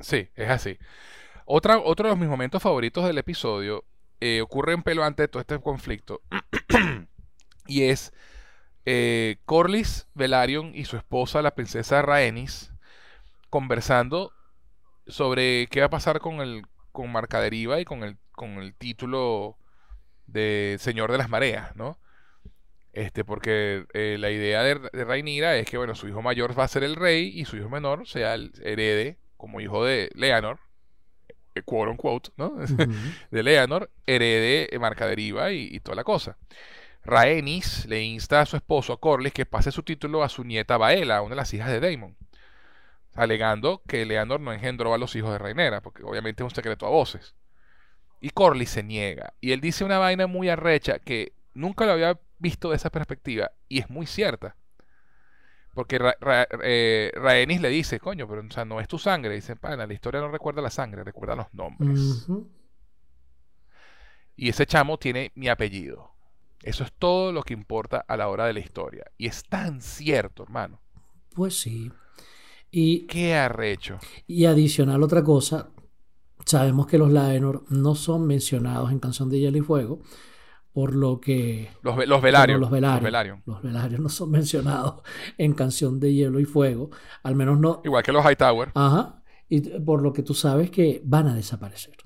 [0.01, 0.79] Sí, es así.
[1.45, 3.85] Otra, otro de mis momentos favoritos del episodio
[4.21, 6.21] eh, ocurre en pelo antes de todo este conflicto.
[7.67, 8.13] y es
[8.85, 12.73] eh, Corlys Velaryon y su esposa, la princesa Rhaenys,
[13.51, 14.33] conversando
[15.07, 16.63] sobre qué va a pasar con el
[16.93, 19.57] con Marcaderiva y con el, con el título
[20.27, 21.99] de Señor de las Mareas, ¿no?
[22.99, 26.69] Este, porque eh, la idea de, de es que, bueno, su hijo mayor va a
[26.69, 30.59] ser el rey y su hijo menor sea el herede como hijo de Leonor
[31.55, 32.57] eh, quote unquote, ¿no?
[33.31, 36.39] de Leonor, herede marca deriva y, y, toda la cosa.
[37.05, 40.77] Rhaenys le insta a su esposo, a Corlys, que pase su título a su nieta
[40.77, 42.17] Baela, una de las hijas de Daemon,
[43.15, 46.85] alegando que Leonor no engendró a los hijos de Rhaenyra, porque obviamente es un secreto
[46.85, 47.37] a voces.
[48.21, 52.19] Y Corlys se niega, y él dice una vaina muy arrecha que nunca lo había
[52.39, 54.57] visto de esa perspectiva, y es muy cierta.
[55.75, 56.01] Porque
[56.65, 59.35] eh, Rhaenys le dice, coño, pero o sea, no es tu sangre.
[59.35, 62.27] Dice, pana, la historia no recuerda la sangre, recuerda los nombres.
[64.35, 66.11] Y ese chamo tiene mi apellido.
[66.63, 69.05] Eso es todo lo que importa a la hora de la historia.
[69.17, 70.81] Y es tan cierto, hermano.
[71.35, 71.93] Pues sí.
[72.73, 74.01] Y, Qué arrecho.
[74.27, 75.71] Y adicional otra cosa,
[76.45, 80.01] sabemos que los Laenor no son mencionados en Canción de Hielo y Fuego,
[80.73, 81.71] por lo que...
[81.83, 82.61] Los, los velarios.
[82.61, 83.41] Los velarios.
[83.47, 85.03] Los velarios no son mencionados
[85.37, 86.91] en Canción de Hielo y Fuego,
[87.23, 87.81] al menos no...
[87.85, 88.71] Igual que los Hightower.
[88.75, 91.97] Ajá, y por lo que tú sabes que van a desaparecer.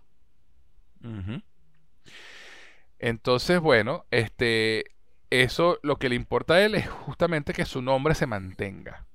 [2.98, 4.84] Entonces, bueno, este,
[5.30, 9.06] eso lo que le importa a él es justamente que su nombre se mantenga.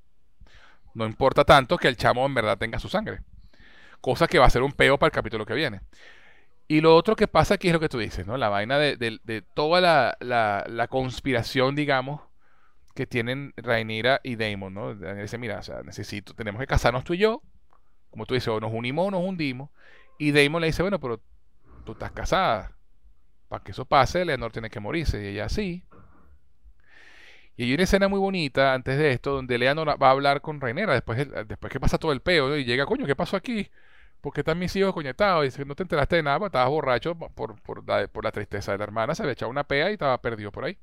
[0.94, 3.22] No importa tanto que el chamo en verdad tenga su sangre.
[4.02, 5.82] Cosa que va a ser un peo para el capítulo que viene.
[6.68, 8.38] Y lo otro que pasa aquí es lo que tú dices, ¿no?
[8.38, 9.80] La vaina de, toda
[10.20, 12.22] la, conspiración, digamos,
[12.94, 14.96] que tienen Rhaenyra y Daemon, ¿no?
[14.96, 17.42] Dice, mira, o sea, necesito, tenemos que casarnos tú y yo.
[18.10, 19.70] Como tú dices, o nos unimos o nos hundimos.
[20.18, 21.22] Y Daemon le dice, bueno, pero
[21.86, 22.74] tú estás casada.
[23.48, 25.24] Para que eso pase, Leonor tiene que morirse.
[25.24, 25.86] Y ella sí.
[27.56, 30.60] Y hay una escena muy bonita antes de esto, donde Leonor va a hablar con
[30.60, 33.70] Rhaenyra después, después que pasa todo el peo, y llega, coño, ¿qué pasó aquí?
[34.22, 35.44] Porque están mis hijos coñetados?
[35.44, 38.78] Y dice, no te enteraste de nada, porque estabas borracho por, por, la, tristeza de
[38.80, 40.78] la hermana, se había echado una pea y estaba perdido por ahí.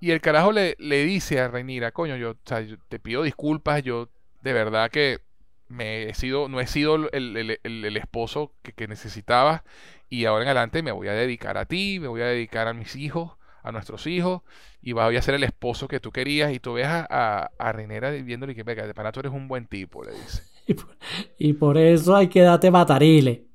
[0.00, 4.08] Y el carajo le, le dice a Reinira, coño, yo, te pido disculpas, yo
[4.42, 5.20] de verdad que
[5.68, 9.62] me he sido, no he sido el, el, esposo que, que necesitabas
[10.10, 12.74] y ahora en adelante me voy a dedicar a ti, me voy a dedicar a
[12.74, 13.32] mis hijos,
[13.64, 14.42] a nuestros hijos
[14.82, 17.72] y voy a ser el esposo que tú querías y tú ves a, a, a
[17.72, 20.42] viéndole que, venga, de pana tú eres un buen tipo, le dice.
[21.38, 23.46] Y por, eso hay que darte matarile.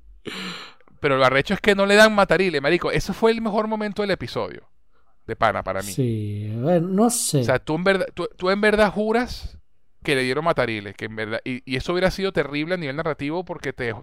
[1.00, 2.90] Pero lo arrecho es que no le dan matarile, marico.
[2.90, 4.68] Eso fue el mejor momento del episodio.
[5.26, 5.92] De pana para mí.
[5.92, 7.40] Sí, bueno, no sé.
[7.40, 9.58] O sea, tú en verdad, tú, en verdad juras
[10.02, 10.94] que le dieron matarile.
[10.94, 13.94] Que en verdad, y, eso hubiera sido terrible a nivel narrativo porque te,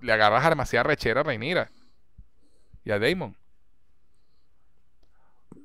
[0.00, 1.70] le agarras a demasiada rechera a Reinira.
[2.84, 3.36] Y a Damon.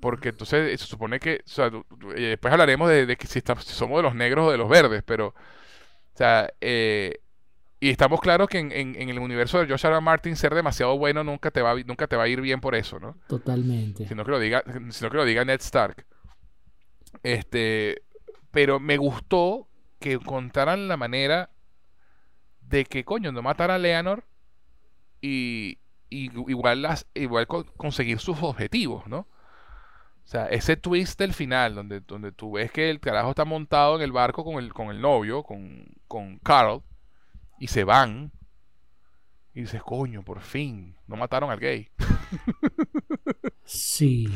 [0.02, 1.42] Porque entonces se supone que.
[1.46, 1.68] O sea,
[2.16, 5.04] eh, después hablaremos de, que si, si, somos de los negros o de los verdes,
[5.06, 5.36] pero
[6.20, 7.22] sea, eh,
[7.80, 10.02] y estamos claros que en, el universo de Josh R.
[10.02, 13.00] Martin ser demasiado bueno nunca te, va, nunca te va a ir bien por eso,
[13.00, 13.16] ¿no?
[13.28, 14.06] Totalmente.
[14.08, 16.06] Sino que lo diga, sino que lo diga Ned Stark.
[17.24, 18.04] Este,
[18.52, 21.52] pero me gustó que contaran la manera
[22.62, 24.26] de que, coño, no matara a Leonor
[25.22, 29.28] y, igual, las, igual conseguir sus objetivos, ¿no?
[30.30, 33.96] O sea, ese twist del final, donde, donde tú ves que el carajo está montado
[33.96, 36.84] en el barco con el, con el novio, con, con Carl,
[37.60, 38.32] y se van.
[39.56, 41.90] Y dices, coño, por fin, no mataron al gay.
[43.64, 44.28] Sí.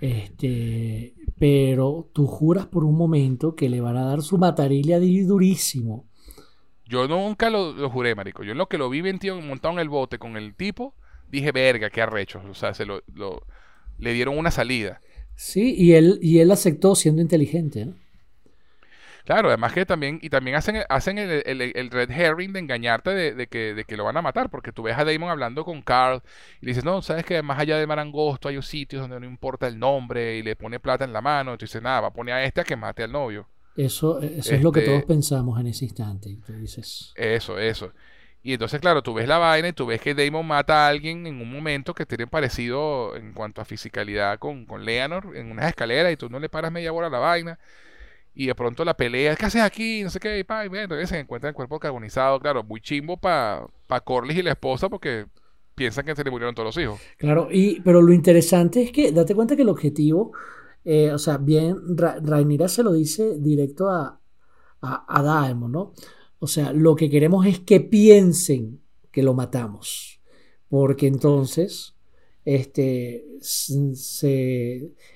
[0.00, 6.08] Este, pero tú juras por un momento que le van a dar su matarilia durísimo.
[6.86, 8.42] Yo nunca lo, juré, marico.
[8.42, 10.96] Yo en lo que lo vi montado en el bote con el tipo,
[11.28, 12.42] dije, verga, qué arrecho.
[12.50, 13.00] O sea, se lo,
[13.96, 15.00] le dieron una salida.
[15.40, 17.88] Sí, y él, y él aceptó siendo inteligente.
[19.24, 23.72] Claro, además que también, y también hacen, hacen el, red herring de engañarte de, que,
[23.72, 26.20] de que lo van a matar, porque tú ves a Damon hablando con Carl
[26.60, 29.66] y le dices, no, sabes que más allá de Marangosto hay sitios donde no importa
[29.66, 32.34] el nombre y le pone plata en la mano, entonces dices, nada, va a poner
[32.34, 33.48] a este a que mate al novio.
[33.74, 37.14] Eso, eso es lo que este todos pensamos en ese instante, tú dices.
[37.16, 37.94] Eso, eso.
[38.42, 41.26] Y entonces, claro, tú ves la vaina y tú ves que Damon mata a alguien
[41.26, 45.66] en un momento que tiene parecido en cuanto a fisicalidad con, con Leonor en unas
[45.68, 47.58] escaleras y tú no le paras media bola a la vaina.
[48.32, 50.02] Y de pronto la pelea, ¿qué haces aquí?
[50.02, 50.70] No sé qué, y, pa, y
[51.06, 55.26] se encuentra el cuerpo carbonizado, claro, muy chimbo para pa Corlys y la esposa porque
[55.74, 57.00] piensan que se le murieron todos los hijos.
[57.18, 60.32] Claro, y, pero lo interesante es que date cuenta que el objetivo,
[60.84, 64.18] eh, o sea, bien, Ra se lo dice directo a,
[64.80, 65.92] a, a Daemon, ¿no?
[66.40, 68.80] O sea, lo que queremos es que piensen
[69.12, 70.20] que lo matamos.
[70.68, 71.94] Porque entonces
[72.44, 73.24] este,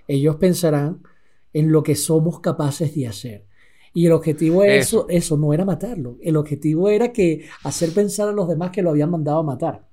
[0.07, 1.03] ellos pensarán
[1.53, 3.47] en lo que somos capaces de hacer.
[3.93, 5.07] Y el objetivo de eso.
[5.09, 6.19] eso, no era matarlo.
[6.21, 9.87] El objetivo era que hacer pensar a los demás que lo habían mandado a matar.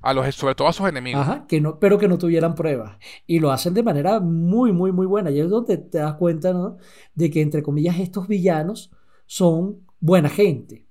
[0.00, 1.20] A los, sobre todo a sus enemigos.
[1.20, 2.96] Ajá, que no, pero que no tuvieran pruebas.
[3.26, 5.32] Y lo hacen de manera muy, muy, muy buena.
[5.32, 6.78] Y es donde te das cuenta, ¿no?
[7.16, 8.92] De que, entre comillas, estos villanos
[9.26, 10.86] son buena gente.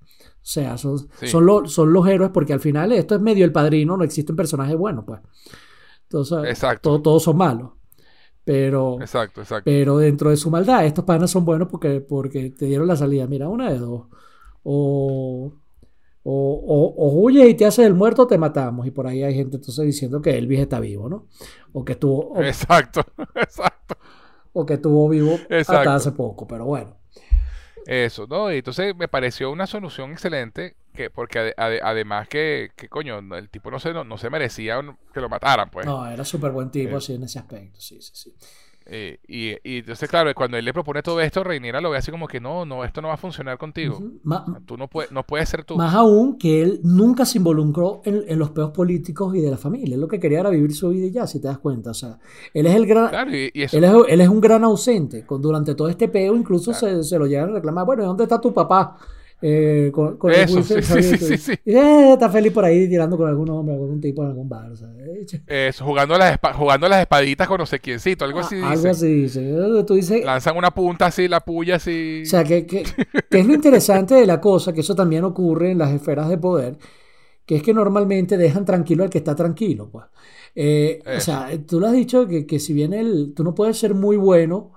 [0.48, 4.04] O sea, son, son, los héroes porque al final esto es medio el padrino, no
[4.04, 5.20] existen personajes buenos, pues.
[6.04, 7.72] Entonces, todos son malos.
[8.44, 9.64] Pero, exacto, exacto.
[9.66, 13.26] pero dentro de su maldad, estos panas son buenos porque, porque te dieron la salida.
[13.26, 14.06] Mira, una de dos.
[14.62, 15.52] O,
[16.22, 18.86] o, o, huyes y te haces el muerto, te matamos.
[18.86, 21.26] Y por ahí hay gente entonces diciendo que Elvis está vivo, ¿no?
[21.72, 22.40] O que estuvo.
[22.40, 23.04] exacto,
[23.34, 23.98] exacto.
[24.54, 26.97] O que estuvo vivo hasta hace poco, pero bueno.
[27.88, 28.52] Eso, ¿no?
[28.52, 33.70] Y entonces me pareció una solución excelente, que porque además que, que, coño, el tipo
[33.70, 34.78] no se, no, se merecía
[35.14, 35.86] que lo mataran, pues.
[35.86, 37.14] No, era súper buen tipo, eh.
[37.14, 38.34] en ese aspecto, sí, sí, sí.
[38.90, 42.10] Eh, y, y, entonces, claro, cuando él le propone todo esto, Reiniera lo ve así
[42.10, 44.02] como que no, no, esto no va a funcionar contigo.
[44.64, 45.76] tú no, puedes, no puedes ser tú.
[45.76, 49.94] Más aún que él nunca se involucró en, los peos políticos y de la familia.
[49.94, 51.90] Él lo que quería era vivir su vida y ya, si te das cuenta.
[51.90, 52.18] O sea,
[52.54, 53.28] él es el gran.
[53.28, 55.26] él, es, él, es, un gran ausente.
[55.26, 57.84] Con, durante todo este peo, incluso se, se, lo llegan a reclamar.
[57.84, 58.96] Bueno, ¿dónde está tu papá?
[59.40, 63.74] Eh, con, Eso, sí, sí, sí, eh, está feliz por ahí tirando con algún hombre,
[63.74, 64.72] algún tipo en algún bar.
[65.46, 68.56] Eso, jugando las, jugando las espaditas con no sé quiéncito, algo así.
[68.60, 69.54] Ah, algo así dice.
[69.86, 72.22] Tú dices, Lanzan una punta así, la puya así.
[72.22, 72.84] O sea, que, que,
[73.30, 76.76] es lo interesante de la cosa, que eso también ocurre en las esferas de poder,
[77.46, 79.88] que es que normalmente dejan tranquilo al que está tranquilo.
[79.88, 80.06] Pues.
[80.56, 83.78] Eh, o sea, tú lo has dicho que, que si bien el, tú no puedes
[83.78, 84.72] ser muy bueno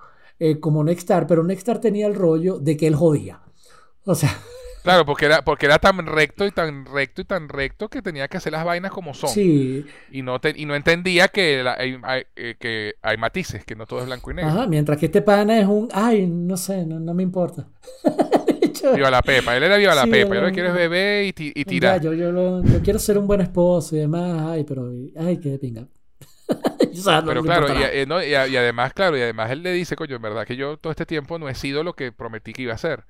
[0.60, 3.42] como Nextar, pero Nextar tenía el rollo de que él jodía.
[4.06, 4.38] O sea.
[4.84, 8.28] Claro, porque era, porque era tan recto y tan recto y tan recto que tenía
[8.28, 9.30] que hacer las vainas como son.
[9.30, 9.86] Sí.
[10.12, 14.08] Y no, y no entendía que, hay, eh, que hay matices, que no todo es
[14.08, 14.50] blanco y negro.
[14.50, 17.68] Ajá, mientras que este pana es un, ay, no sé, no, me importa.
[18.96, 21.34] viva la pepa, él era viva la pepa, yo lo que quiero es beber y,
[21.38, 22.02] y tirar.
[22.02, 25.86] yo, yo, quiero ser un buen esposo y demás, ay, pero, ay, qué pinga.
[27.26, 30.46] pero claro, y, no, y, además, claro, y además él le dice, coño, en verdad
[30.46, 33.06] que yo todo este tiempo no he sido lo que prometí que iba a ser.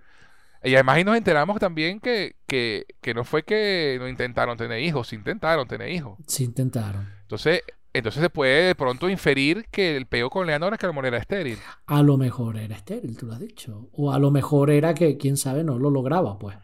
[0.64, 4.80] Y además ahí nos enteramos también que, que, que no fue que no intentaron tener
[4.82, 6.20] hijos, sí intentaron tener hijos.
[6.28, 7.08] Sí intentaron.
[7.22, 11.06] Entonces, entonces se puede de pronto inferir que el peo con Leonora es que el
[11.06, 11.58] era estéril.
[11.88, 13.90] A lo mejor era estéril, tú lo has dicho.
[13.94, 16.56] O a lo mejor era que, quién sabe, no lo lograba, pues.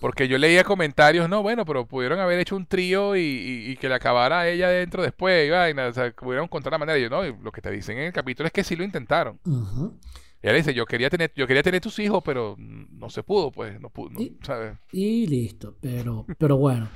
[0.00, 3.94] Porque yo leía comentarios, no, bueno, pero pudieron haber hecho un trío y, que le
[3.94, 6.98] acabara a ella dentro después, y vaina, o sea, pudieron encontrar la manera.
[6.98, 9.38] yo, no, lo que te dicen en el capítulo es que sí lo intentaron.
[9.44, 13.52] Y ella dice, yo quería tener, yo quería tener tus hijos, pero no se pudo,
[13.52, 14.76] pues, no pudo, y, ¿sabes?
[14.90, 16.88] Y listo, pero, pero bueno,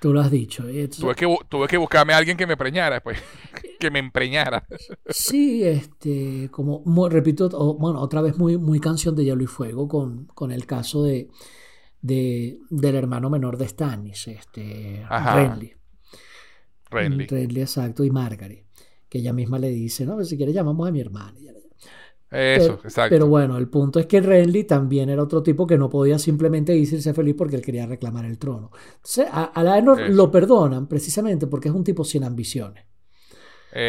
[0.00, 0.64] tú lo has dicho.
[0.64, 3.22] tuve, que, tuve que buscarme a alguien que me preñara, pues,
[3.78, 4.66] que me empreñara.
[5.08, 10.26] Sí, este, como, repito, bueno, otra vez muy, muy canción de Hielo y Fuego con,
[10.26, 11.28] con el caso de,
[12.02, 15.74] de, del hermano menor de Stannis, este, Renly.
[16.90, 17.26] Renly.
[17.26, 18.66] Renly, exacto, y Margaret,
[19.08, 21.38] que ella misma le dice, no, pues, si quieres llamamos a mi hermana.
[22.30, 23.14] Eso, exacto.
[23.14, 26.76] Pero bueno, el punto es que Renly también era otro tipo que no podía simplemente
[26.76, 28.70] irse feliz porque él quería reclamar el trono.
[28.96, 32.84] Entonces, a, a lo perdonan precisamente porque es un tipo sin ambiciones.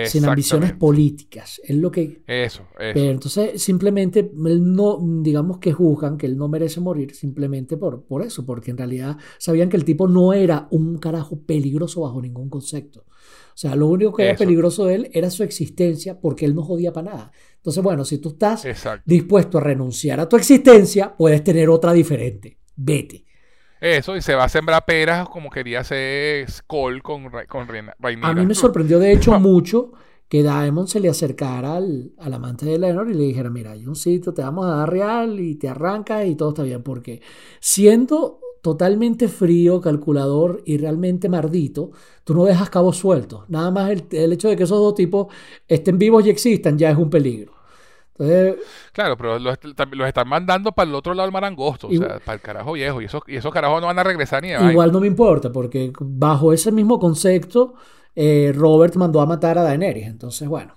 [0.06, 1.60] Sin ambiciones políticas.
[1.64, 2.24] Es lo que.
[2.28, 2.64] Eso, eso.
[2.78, 8.04] Pero entonces, simplemente, él no, digamos que juzgan que él no merece morir simplemente por,
[8.04, 12.22] por eso, porque en realidad sabían que el tipo no era un carajo peligroso bajo
[12.22, 13.06] ningún concepto.
[13.54, 16.64] O sea, lo único que era peligroso de él era su existencia porque él no
[16.64, 17.32] jodía para nada.
[17.62, 18.66] Entonces, bueno, si tú estás
[19.06, 22.58] dispuesto a renunciar a tu existencia, puedes tener otra diferente.
[22.76, 23.24] Vete.
[23.80, 27.68] Eso, y se va a sembrar peras como quería hacer Skoll con, con
[28.24, 29.92] A mí me sorprendió de hecho mucho
[30.28, 33.86] que Daemon se le acercara al, al, amante de Leonor y le dijera, mira, hay
[33.86, 37.22] un sitio, te vamos a dar real y te arrancas y todo está bien, porque
[37.60, 41.92] siendo totalmente frío, calculador y realmente mardito,
[42.24, 43.50] tú no dejas cabos sueltos.
[43.50, 45.28] Nada más el, el hecho de que esos dos tipos
[45.68, 47.62] estén vivos y existan ya es un peligro
[48.94, 49.58] claro, pero los,
[50.08, 53.02] están mandando para el otro lado del mar angosto, o sea, para el carajo viejo,
[53.02, 55.52] y esos, y esos carajos no van a regresar ni a Igual no me importa,
[55.52, 57.74] porque bajo ese mismo concepto,
[58.16, 60.76] eh, Robert mandó a matar a Daenerys, entonces bueno.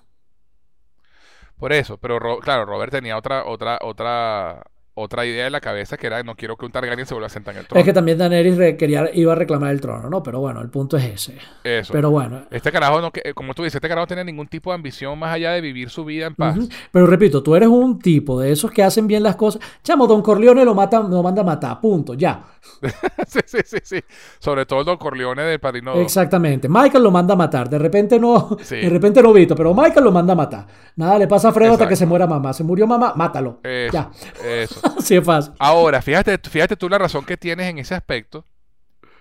[1.58, 4.64] Por eso, pero claro, Robert tenía otra, otra, otra,
[4.94, 7.30] otra idea en la cabeza que era no quiero que un Targaryen se vuelva a
[7.30, 7.80] sentar en el trono.
[7.80, 10.22] Es que también Daenerys quería, iba a reclamar el trono, ¿no?
[10.22, 11.38] Pero bueno, el punto es ese.
[11.64, 11.92] Eso.
[11.92, 12.42] Pero bueno.
[12.50, 15.34] Este carajo, no, como tú dices, este carajo no tiene ningún tipo de ambición más
[15.34, 16.56] allá de vivir su vida en paz.
[16.92, 19.60] Pero repito, tú eres un tipo de esos que hacen bien las cosas.
[19.82, 22.44] Chamo, Don Corleone lo, mata, lo manda a matar, punto, ya.
[23.26, 24.00] sí, sí, sí, sí.
[24.38, 25.94] Sobre todo el Don Corleone del Padrino.
[25.94, 26.68] Exactamente.
[26.68, 27.68] Michael lo manda a matar.
[27.68, 30.66] De repente no, de repente no Vito, pero Michael lo manda a matar.
[30.96, 32.52] Nada le pasa a Fredo hasta que se muera mamá.
[32.52, 33.60] Se murió mamá, mátalo.
[33.92, 34.10] ya.
[34.44, 34.83] Eso.
[34.98, 35.52] Así es fácil.
[35.58, 38.44] Ahora, fíjate, fíjate tú la razón que tienes en ese aspecto,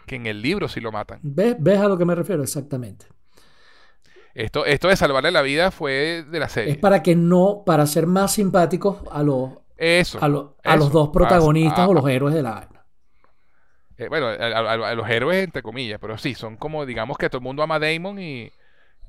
[0.06, 1.20] que en el libro sí lo matan.
[1.22, 2.44] ¿Ves, ¿Ves a lo que me refiero?
[2.44, 3.06] Exactamente.
[4.34, 6.72] Esto, esto de salvarle la vida fue de la serie.
[6.72, 11.88] Es para que no, para ser más simpáticos a los, eso, a, los dos protagonistas
[11.88, 12.68] o los héroes de la
[13.98, 17.44] eh, bueno, a, los héroes entre comillas, pero sí, son como, digamos que todo el
[17.44, 18.52] mundo ama a Damon y,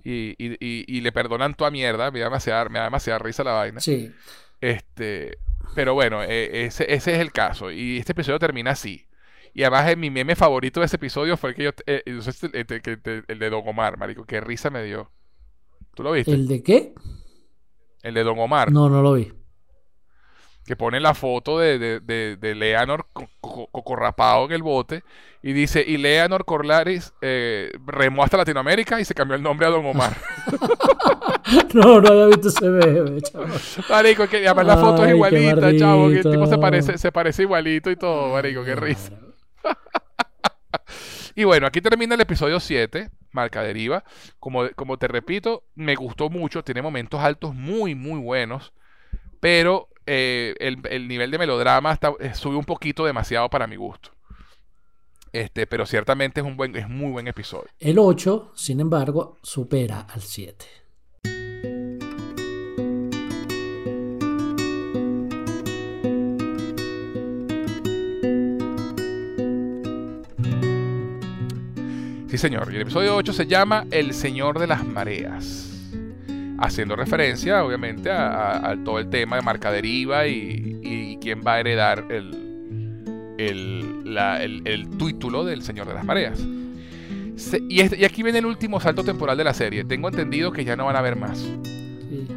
[0.02, 2.10] y, y, le perdonan toda mierda.
[2.10, 3.80] Me da, demasiada, me da demasiada risa la vaina.
[3.80, 4.12] Sí.
[4.60, 5.38] Este,
[5.74, 7.70] pero bueno, eh, ese, ese, es el caso.
[7.70, 9.06] Y este episodio termina así.
[9.54, 11.70] Y además, mi meme favorito de ese episodio fue el que yo.
[11.86, 14.24] Eh, el, de Don Omar, marico.
[14.24, 15.10] Qué risa me dio.
[15.94, 16.32] ¿Tú lo viste?
[16.32, 16.92] ¿El de qué?
[18.02, 18.72] El de Don Omar.
[18.72, 19.32] No, no lo vi.
[20.66, 25.02] Que pone la foto de, de, de, Leonor cocorrapado en el bote.
[25.42, 29.70] Y dice: Y Leonor Corlaris eh, remó hasta Latinoamérica y se cambió el nombre a
[29.70, 30.16] Don Omar.
[31.74, 33.46] no, no había visto ese meme, chavo.
[33.90, 36.08] Marico, que además la foto es igualita, chavo.
[36.08, 39.12] Que el tipo se parece, se parece igualito y todo, marico, qué risa.
[41.34, 44.04] y bueno, aquí termina el episodio 7, Marca Deriva.
[44.40, 48.72] Como, como te repito, me gustó mucho, tiene momentos altos muy, muy buenos.
[49.44, 54.08] Pero eh, el, nivel de melodrama está, eh, sube un poquito demasiado para mi gusto.
[55.34, 57.68] Este, pero ciertamente es un buen, es muy buen episodio.
[57.78, 60.64] El 8, sin embargo, supera al 7.
[72.28, 72.72] Sí, señor.
[72.72, 75.73] Y el episodio 8 se llama El Señor de las Mareas.
[76.64, 82.06] Haciendo referencia, obviamente, a, todo el tema de marca deriva y, quién va a heredar
[82.10, 82.34] el,
[83.38, 86.40] el, título del Señor de las Mareas.
[87.68, 89.84] y, y, aquí viene el último salto temporal de la serie.
[89.84, 91.46] Tengo entendido que ya no van a haber más.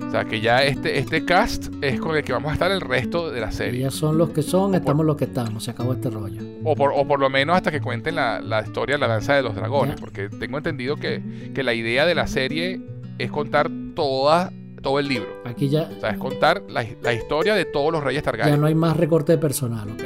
[0.07, 2.81] O sea, que ya este, este cast es con el que vamos a estar el
[2.81, 3.81] resto de la serie.
[3.81, 6.41] Ya son los que son, estamos los que estamos, se acabó este rollo.
[6.63, 9.35] O por, o por lo menos hasta que cuenten la, la historia de la danza
[9.35, 12.81] de los dragones, porque tengo entendido que, que, la idea de la serie
[13.17, 15.27] es contar toda, todo el libro.
[15.43, 15.89] Aquí ya...
[15.97, 18.55] O sea, es contar la, la historia de todos los reyes Targaryen.
[18.55, 20.03] Ya no hay más recorte de personal, ok.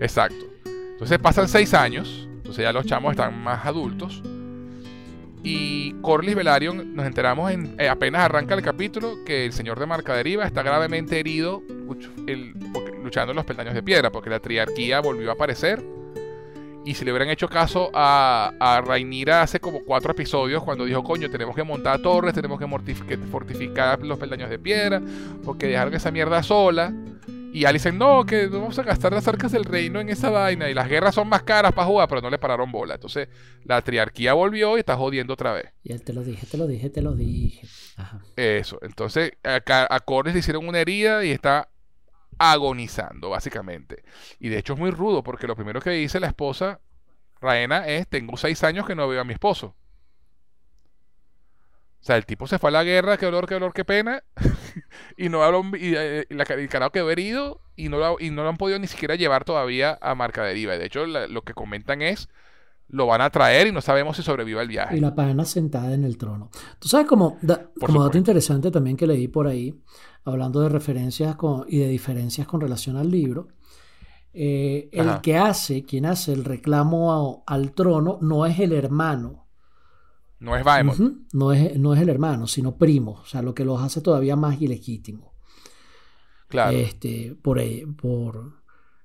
[0.00, 0.46] Exacto.
[0.92, 4.22] Entonces pasan seis años, entonces ya los chamos están más adultos
[5.42, 9.86] y Corlys Velaryon nos enteramos en, eh, apenas arranca el capítulo que el señor de
[9.86, 11.62] Marcaderiva está gravemente herido
[13.02, 15.82] luchando en los peldaños de piedra porque la triarquía volvió a aparecer
[16.88, 21.04] y si le hubieran hecho caso a, a Rhaenyra hace como cuatro episodios cuando dijo,
[21.04, 22.66] coño, tenemos que montar torres, tenemos que
[23.30, 25.02] fortificar los peldaños de piedra,
[25.44, 26.94] porque dejaron esa mierda sola.
[27.52, 30.70] Y Alice no, que vamos a gastar las arcas del reino en esa vaina.
[30.70, 32.94] Y las guerras son más caras para jugar, pero no le pararon bola.
[32.94, 33.28] Entonces
[33.64, 35.66] la triarquía volvió y está jodiendo otra vez.
[35.82, 37.68] Y él te lo dije, te lo dije, te lo dije.
[38.36, 38.78] Eso.
[38.80, 39.60] Entonces a,
[39.94, 41.68] a Cornes le hicieron una herida y está
[42.38, 44.04] agonizando, básicamente.
[44.38, 46.80] Y de hecho es muy rudo, porque lo primero que dice la esposa,
[47.40, 49.76] Raena, es, tengo seis años que no veo a mi esposo.
[52.00, 54.22] O sea, el tipo se fue a la guerra, qué dolor, qué dolor, qué pena.
[55.16, 58.48] y no habló, y, eh, el carajo quedó herido y no, lo, y no lo
[58.48, 60.78] han podido ni siquiera llevar todavía a marca deriva.
[60.78, 62.28] De hecho, lo que comentan es
[62.88, 64.96] lo van a traer y no sabemos si sobreviva el viaje.
[64.96, 66.50] Y la pana sentada en el trono.
[66.78, 67.38] Tú sabes como,
[67.80, 69.78] como dato interesante también que leí por ahí,
[70.24, 71.36] hablando de referencias
[71.68, 73.48] y de diferencias con relación al libro,
[74.32, 79.46] eh, el que hace, quien hace el reclamo al trono, no es el hermano.
[80.40, 81.26] No es Vaemon.
[81.32, 83.20] no, es, no es el hermano, sino primo.
[83.22, 85.34] O sea, lo que los hace todavía más ilegítimo.
[86.46, 86.76] Claro.
[86.76, 87.60] Este, por,
[87.96, 88.62] por,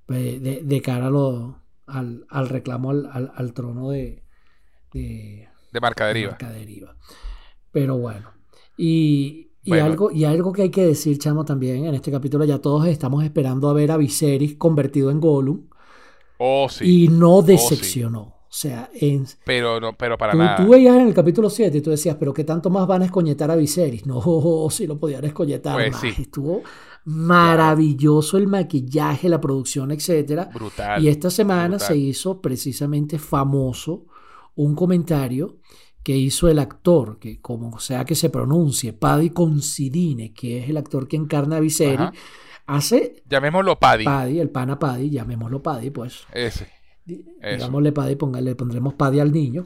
[0.07, 1.55] de, de cara a los
[1.87, 4.23] al, al reclamo al, al, trono de,
[4.93, 6.37] de, de marca deriva.
[7.71, 8.31] Pero bueno.
[8.77, 12.59] Y, y algo, y algo que hay que decir, chamo, también en este capítulo, ya
[12.59, 15.67] todos estamos esperando a ver a Viserys convertido en Gollum.
[16.37, 17.05] Oh, sí.
[17.05, 18.21] Y no oh, decepcionó.
[18.21, 20.57] O sea, en, pero, no, pero para nada.
[20.57, 23.05] Tú veías en el capítulo 7 y tú decías, pero ¿qué tanto más van a
[23.05, 24.05] escoñetar a Viserys?
[24.05, 26.19] No, si lo podían escoñetar pues más.
[26.19, 26.61] Estuvo
[27.05, 30.47] Maravilloso el maquillaje, la producción, etc.
[30.53, 31.03] Brutal.
[31.03, 34.05] Y esta semana se hizo precisamente famoso
[34.55, 35.57] un comentario
[36.03, 40.77] que hizo el actor, que como sea que se pronuncie, Paddy Considine, que es el
[40.77, 42.09] actor que encarna a Viserys,
[42.65, 43.23] hace...
[43.29, 44.03] Llamémoslo Paddy.
[44.03, 46.25] Paddy, el pana Paddy, llamémoslo Paddy, pues.
[46.33, 46.67] Ese.
[47.05, 49.65] Digámosle Paddy, le pondremos Paddy al niño.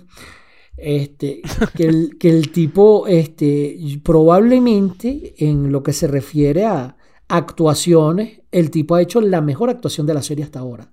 [0.75, 1.41] Este,
[1.75, 6.97] que, el, que el tipo, este, probablemente en lo que se refiere a,
[7.27, 10.91] actuaciones, el tipo ha hecho la mejor actuación de la serie hasta ahora.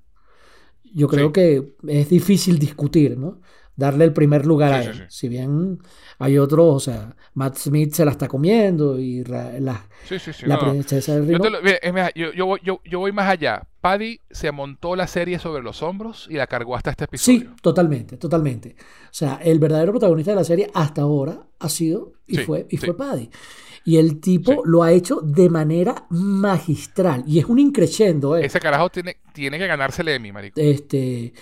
[0.94, 3.40] Yo creo que es difícil discutir, ¿no?
[3.76, 5.06] Darle el primer lugar a él.
[5.08, 5.80] Si bien
[6.20, 11.36] hay otros, o sea, Matt Smith se la está comiendo y la, la princesa del
[12.14, 13.66] yo, yo, yo, voy más allá.
[13.80, 17.40] Paddy se montó la serie sobre los hombros y la cargó hasta este episodio.
[17.40, 18.76] Sí, totalmente, totalmente.
[18.78, 22.76] O sea, el verdadero protagonista de la serie hasta ahora ha sido y fue y
[22.76, 23.30] fue Paddy.
[23.84, 27.22] Y el tipo lo ha hecho de manera magistral.
[27.26, 28.46] Y es un increciendo, ¿eh?
[28.46, 30.60] Ese carajo tiene, tiene que ganarse el Emmy, marico.
[30.60, 31.32] Este.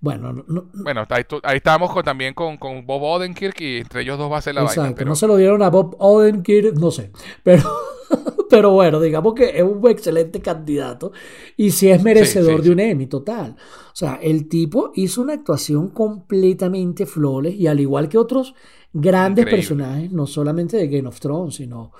[0.00, 0.44] Bueno,
[0.74, 4.38] bueno ahí, ahí estábamos con, también con, con, Bob Odenkirk y entre ellos dos va
[4.38, 5.08] a ser la Exacto, vaina.
[5.08, 7.10] No se lo dieron a Bob Odenkirk, no sé.
[7.42, 7.64] Pero,
[8.50, 11.10] pero bueno, digamos que es un excelente candidato
[11.56, 13.56] y sí es merecedor de un Emmy, total.
[13.92, 18.54] O sea, el tipo hizo una actuación completamente flawless y al igual que otros
[18.92, 21.92] grandes personajes, no solamente de Game of Thrones, sino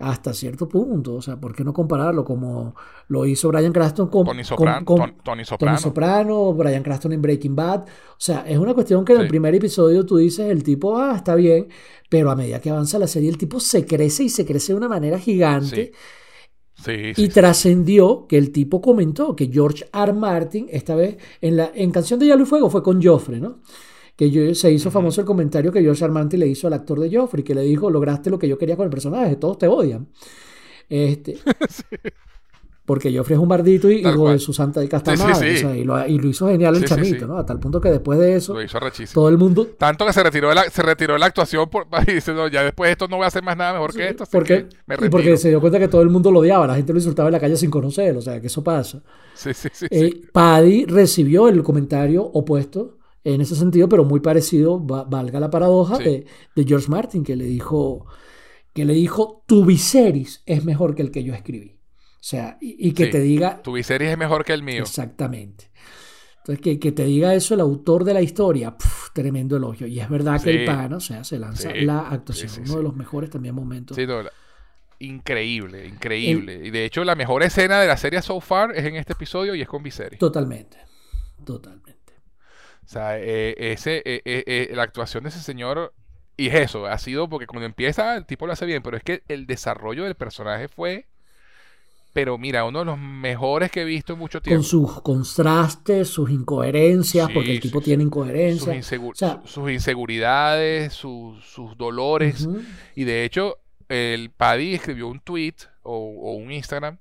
[0.00, 1.14] hasta cierto punto.
[1.14, 2.74] O sea, ¿por qué no compararlo como
[3.08, 4.84] lo hizo Brian Cranston con Tony Soprano,
[5.22, 5.78] Tony, Soprano.
[5.78, 7.82] Soprano, Brian Cranston en Breaking Bad?
[7.82, 11.14] O sea, es una cuestión que en el primer episodio tú dices, el tipo, ah,
[11.16, 11.68] está bien,
[12.08, 14.78] pero a medida que avanza la serie, el tipo se crece y se crece de
[14.78, 15.92] una manera gigante.
[16.74, 17.12] Sí.
[17.14, 20.14] y trascendió que el tipo comentó que George R.
[20.14, 23.60] Martin, esta vez en, la, en Canción de Hielo y Fuego, fue con Joffrey, ¿no?
[24.20, 27.42] Que se hizo famoso el comentario que George Armanti le hizo al actor de Joffrey,
[27.42, 30.08] que le dijo, lograste lo que yo quería con el personaje, todos te odian.
[30.90, 31.38] Este,
[32.84, 36.48] Porque Joffrey es un bardito y hijo de su santa y casta y, lo, hizo
[36.48, 37.38] genial el chamito, ¿no?
[37.38, 38.54] A tal punto que después de eso,
[39.14, 39.68] todo el mundo...
[39.78, 42.62] Tanto que se retiró de la, se retiró la actuación por, y dice, no, ya
[42.62, 44.24] después de esto no voy a hacer más nada mejor que esto.
[44.30, 44.66] Porque,
[45.02, 47.30] y porque se dio cuenta que todo el mundo lo odiaba, la gente lo insultaba
[47.30, 49.00] en la calle sin conocer, o sea, que eso pasa.
[49.32, 49.86] Sí, sí, sí.
[49.90, 55.98] Eh, Paddy recibió el comentario opuesto en ese sentido, pero muy parecido, valga la paradoja,
[55.98, 56.26] de,
[56.66, 58.06] George Martin, que le dijo,
[58.72, 61.78] que le dijo, tu Viserys es mejor que el que yo escribí.
[62.14, 63.62] O sea, y, que te diga...
[63.62, 64.82] Tu Viserys es mejor que el mío.
[64.82, 65.70] Exactamente.
[66.38, 68.74] Entonces, que, que te diga eso el autor de la historia,
[69.12, 69.86] tremendo elogio.
[69.86, 72.96] Y es verdad que el pan, o sea, se lanza la actuación, uno de los
[72.96, 73.96] mejores también momentos.
[73.96, 74.06] Sí,
[75.00, 76.60] increíble, increíble.
[76.64, 79.54] y de hecho, la mejor escena de la serie so far es en este episodio
[79.54, 80.18] y es con Viserys.
[80.18, 80.78] Totalmente,
[81.44, 81.89] totalmente.
[82.90, 85.94] O sea, eh, ese, eh, eh, la actuación de ese señor,
[86.36, 89.04] y es eso, ha sido porque cuando empieza el tipo lo hace bien, pero es
[89.04, 91.06] que el desarrollo del personaje fue,
[92.12, 94.58] pero mira, uno de los mejores que he visto en mucho tiempo.
[94.58, 98.84] Con sus contrastes, sus incoherencias, porque el tipo tiene incoherencias.
[99.44, 102.48] Sus, inseguridades, sus, dolores.
[102.96, 103.58] Y de hecho,
[103.88, 105.54] el Paddy escribió un tweet
[105.84, 106.98] o, o un Instagram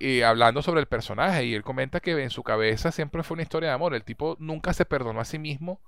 [0.00, 3.42] y hablando sobre el personaje y él comenta que en su cabeza siempre fue una
[3.42, 3.94] historia de amor.
[3.94, 5.80] El tipo nunca se perdonó a sí mismo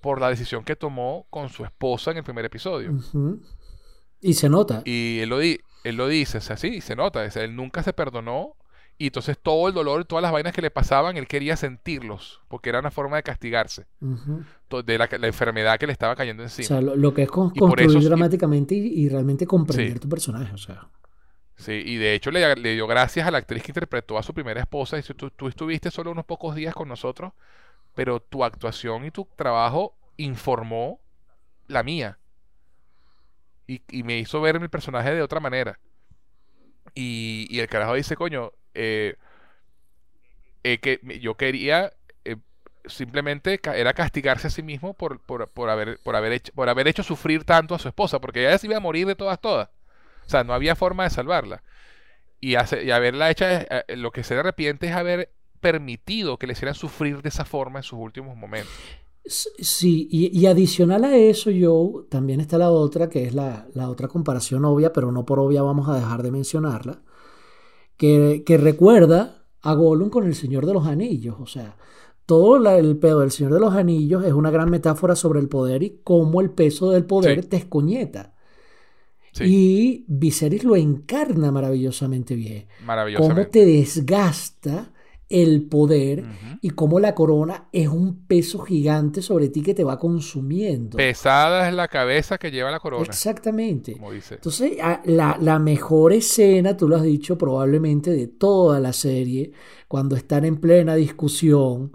[0.00, 2.92] por la decisión que tomó con su esposa en el primer episodio.
[4.20, 4.82] Y se nota.
[4.84, 7.24] Y él lo, él lo dice, o sea, sí, se nota.
[7.24, 8.56] él nunca se perdonó
[9.00, 12.68] y entonces todo el dolor, todas las vainas que le pasaban, él quería sentirlos, porque
[12.68, 16.64] era una forma de castigarse de la, enfermedad que le estaba cayendo encima.
[16.64, 20.88] O sea, lo, que es construir dramáticamente y, realmente comprender tu personaje, o sea.
[21.58, 24.60] Sí, y de hecho le, dio gracias a la actriz que interpretó a su primera
[24.60, 24.96] esposa.
[24.96, 27.32] Dice, tú, tú estuviste solo unos pocos días con nosotros,
[27.94, 31.00] pero tu actuación y tu trabajo informó
[31.66, 32.18] la mía.
[33.66, 35.78] y, me hizo ver mi personaje de otra manera.
[36.94, 39.16] Y, el carajo dice, coño, eh,
[40.64, 41.92] eh, que yo quería
[42.24, 42.36] eh,
[42.86, 47.02] simplemente era castigarse a sí mismo por, por, haber, por, haber hecho, por haber hecho
[47.02, 49.68] sufrir tanto a su esposa, porque ella se iba a morir de todas, todas.
[50.28, 51.62] O sea, no había forma de salvarla.
[52.38, 56.74] Y, hace, y haberla hecha, lo que se arrepiente es haber permitido que le hicieran
[56.74, 58.72] sufrir de esa forma en sus últimos momentos.
[59.24, 64.64] Sí, y, adicional a eso, yo también está la otra, que es la, otra comparación
[64.66, 67.00] obvia, pero no por obvia vamos a dejar de mencionarla,
[67.96, 71.36] que, recuerda a Gollum con el Señor de los Anillos.
[71.40, 71.76] O sea,
[72.26, 75.82] todo el pedo del Señor de los Anillos es una gran metáfora sobre el poder
[75.82, 78.34] y cómo el peso del poder te escoñeta.
[79.40, 82.66] Y Viserys lo encarna maravillosamente bien.
[82.84, 83.42] Maravillosamente.
[83.42, 84.92] Cómo te desgasta
[85.28, 86.24] el poder
[86.62, 90.96] y cómo la corona es un peso gigante sobre ti que te va consumiendo.
[90.96, 93.04] Pesada es la cabeza que lleva la corona.
[93.04, 93.96] Exactamente.
[94.30, 99.52] Entonces, la, la, mejor escena, tú lo has dicho probablemente, de toda la serie,
[99.86, 101.92] cuando están en plena discusión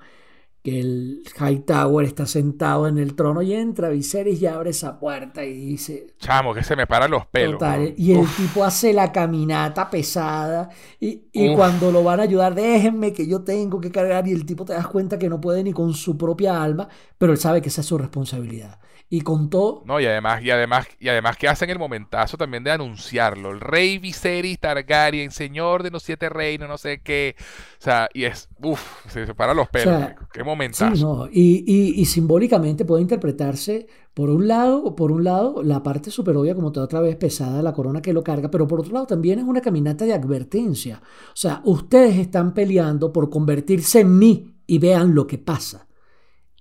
[0.64, 5.44] que el Hightower está sentado en el trono y entra Viserys y abre esa puerta
[5.44, 6.08] y dice...
[6.18, 7.62] Chamo, que se me paran los pelos.
[7.98, 10.70] y el tipo hace la caminata pesada
[11.02, 14.46] y, y cuando lo van a ayudar, déjenme que yo tengo que cargar y el
[14.46, 16.88] tipo te das cuenta que no puede ni con su propia alma,
[17.18, 18.80] pero él sabe que esa es su responsabilidad
[19.14, 19.84] y contó.
[19.86, 23.52] No, y además, y además, y además que hacen el momentazo también de anunciarlo.
[23.52, 27.36] El rey Viserys Targaryen, señor de los siete reinos, no sé qué.
[27.80, 30.04] O sea, y es, uff, se separa los pelos.
[30.34, 30.96] qué momentazo.
[30.96, 33.86] Sí, no, y, y, simbólicamente puede interpretarse,
[34.16, 37.62] por un lado, por un lado, la parte super obvia, como toda otra vez pesada,
[37.62, 41.04] la corona que lo carga, pero por otro lado también es una caminata de advertencia.
[41.28, 45.86] O sea, ustedes están peleando por convertirse en mí y vean lo que pasa.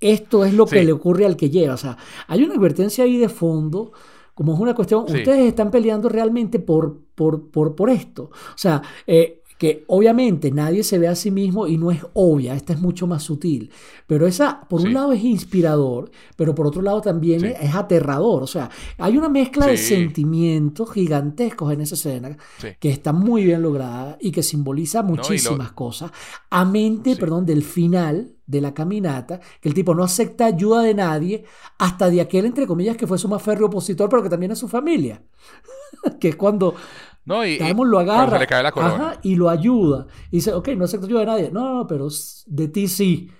[0.03, 1.75] Esto es lo que le ocurre al que llega.
[1.75, 1.97] O sea,
[2.27, 3.93] hay una advertencia ahí de fondo,
[4.35, 8.25] como es una cuestión, ustedes están peleando realmente por, por, por, por esto.
[8.25, 12.57] O sea, eh, que obviamente nadie se ve a sí mismo y no es obvia,
[12.57, 13.71] esta es mucho más sutil,
[14.09, 18.47] pero esa por un lado es inspirador, pero por otro lado también es aterrador, o
[18.49, 18.69] sea,
[18.99, 22.37] hay una mezcla de sentimientos gigantescos en esa escena
[22.81, 26.11] que está muy bien lograda y que simboliza muchísimas cosas,
[26.51, 30.95] a mente, perdón, del final de la caminata, que el tipo no acepta ayuda de
[30.95, 31.45] nadie,
[31.79, 34.59] hasta de aquel, entre comillas, que fue su más férreo opositor, pero que también es
[34.59, 35.23] su familia,
[36.21, 36.75] que es cuando
[37.25, 40.07] no, y, lo agarra y lo ayuda.
[40.31, 41.51] Y dice, ok, no acepto ayuda de nadie.
[41.53, 42.09] No, no, pero
[42.47, 43.31] de ti sí,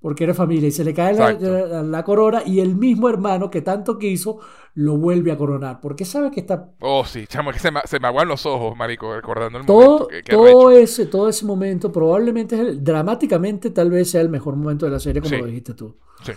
[0.00, 0.68] porque eres familia.
[0.68, 4.40] Y se le cae la, corona y el mismo hermano que tanto quiso
[4.74, 5.80] lo vuelve a coronar.
[5.80, 6.70] Porque sabe que está...
[6.80, 10.00] Oh, sí, chamo, que se me, se me aguan los ojos, marico, recordando el todo,
[10.00, 10.30] momento.
[10.30, 14.92] todo, ese, todo ese momento probablemente, es dramáticamente, tal vez sea el mejor momento de
[14.92, 15.96] la serie, como lo dijiste tú.
[16.24, 16.32] Sí.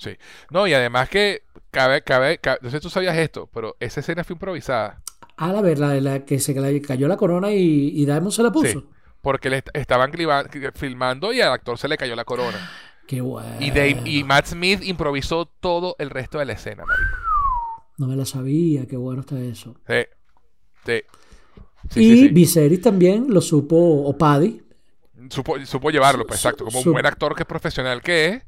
[0.00, 0.16] Sí.
[0.50, 4.00] No, y además que cabe, cabe, cabe, no sé si tú sabías esto, pero esa
[4.00, 5.02] escena fue improvisada.
[5.36, 8.80] Ah, la verdad, la que se le cayó la corona y, y se la puso.
[8.80, 8.86] Sí,
[9.22, 10.12] porque le estaban
[10.74, 12.70] filmando y al actor se le cayó la corona.
[13.06, 13.56] Qué bueno.
[13.58, 17.16] Y, y Matt Smith improvisó todo el resto de la escena, marico.
[17.98, 19.74] No me la sabía, qué bueno está eso.
[19.86, 21.02] Sí,
[21.90, 22.00] sí.
[22.00, 24.62] y Viserys también lo supo, o Paddy.
[25.28, 26.64] Supo, supo llevarlo, pues, exacto.
[26.64, 28.42] Como un buen actor que es profesional que es,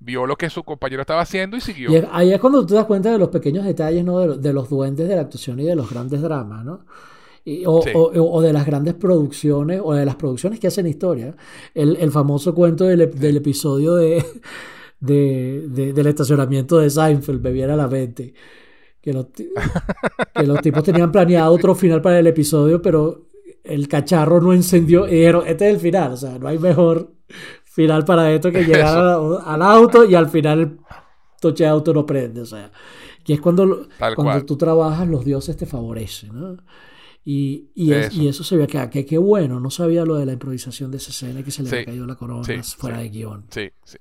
[0.00, 1.90] vio lo que su compañero estaba haciendo y siguió.
[1.90, 4.36] Y ahí es cuando tú te das cuenta de los pequeños detalles, ¿no?
[4.36, 6.84] De, los duendes de la actuación y de los grandes dramas, ¿no?
[7.64, 11.34] o, de las grandes producciones, o de las producciones que hacen historia.
[11.74, 13.94] El, famoso cuento del, episodio
[15.00, 18.34] de, del estacionamiento de Seinfeld, me viene a la mente.
[19.00, 19.26] Que los,
[20.34, 23.28] que los tipos tenían planeado otro final para el episodio, pero
[23.64, 27.12] el cacharro no encendió y dijeron, este es el final, o sea, no hay mejor
[27.78, 30.78] final para esto que llegar al auto y al final el
[31.40, 32.40] toche de auto no prende.
[32.40, 32.72] O sea,
[33.24, 33.86] y es cuando,
[34.16, 36.30] cuando tú trabajas, los dioses te favorecen.
[36.32, 36.56] ¿no?
[37.24, 37.92] Y, y,
[38.26, 38.42] eso.
[38.42, 41.44] se ve acá, que qué bueno, no sabía lo de la improvisación de esa escena
[41.44, 42.42] que se le cayó la corona
[42.76, 43.44] fuera de guion.
[43.50, 43.98] Sí, sí.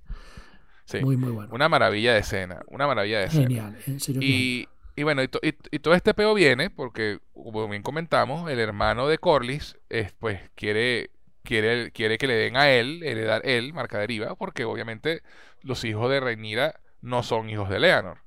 [1.03, 1.53] Muy, muy bueno.
[1.53, 3.43] Una maravilla de escena, una maravilla de escena.
[3.43, 4.21] Genial, en serio.
[4.23, 5.29] Y, y bueno, y,
[5.69, 9.77] y, todo este peo viene porque, como bien comentamos, el hermano de Corlys,
[10.17, 11.11] pues quiere
[11.47, 15.23] quiere, quiere que le den a él, heredar él, marca deriva, porque obviamente
[15.61, 18.19] los hijos de Reinira no son hijos de Leonor.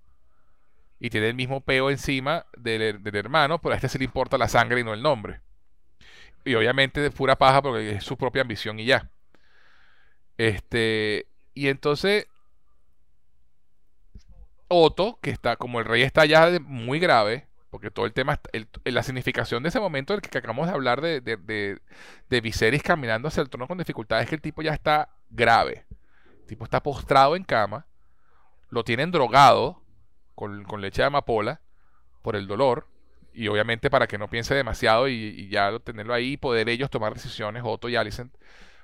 [0.98, 4.48] Y tiene el mismo peo encima del, hermano, pero a este se le importa la
[4.48, 5.40] sangre y no el nombre.
[6.44, 9.10] Y obviamente de pura paja porque es su propia ambición y ya.
[10.38, 12.26] Este, y entonces
[14.68, 18.40] Otto, que está, como el rey está ya muy grave, porque todo el tema,
[18.84, 23.42] la significación de ese momento del que acabamos de hablar de, de, Viserys caminando hacia
[23.42, 25.86] el trono con dificultad es que el tipo ya está grave.
[26.40, 27.86] El tipo está postrado en cama,
[28.70, 29.82] lo tienen drogado
[30.34, 31.60] con, leche de amapola,
[32.22, 32.88] por el dolor
[33.32, 37.14] y obviamente para que no piense demasiado y, ya tenerlo ahí y poder ellos tomar
[37.14, 38.34] decisiones, Otto y Alicent,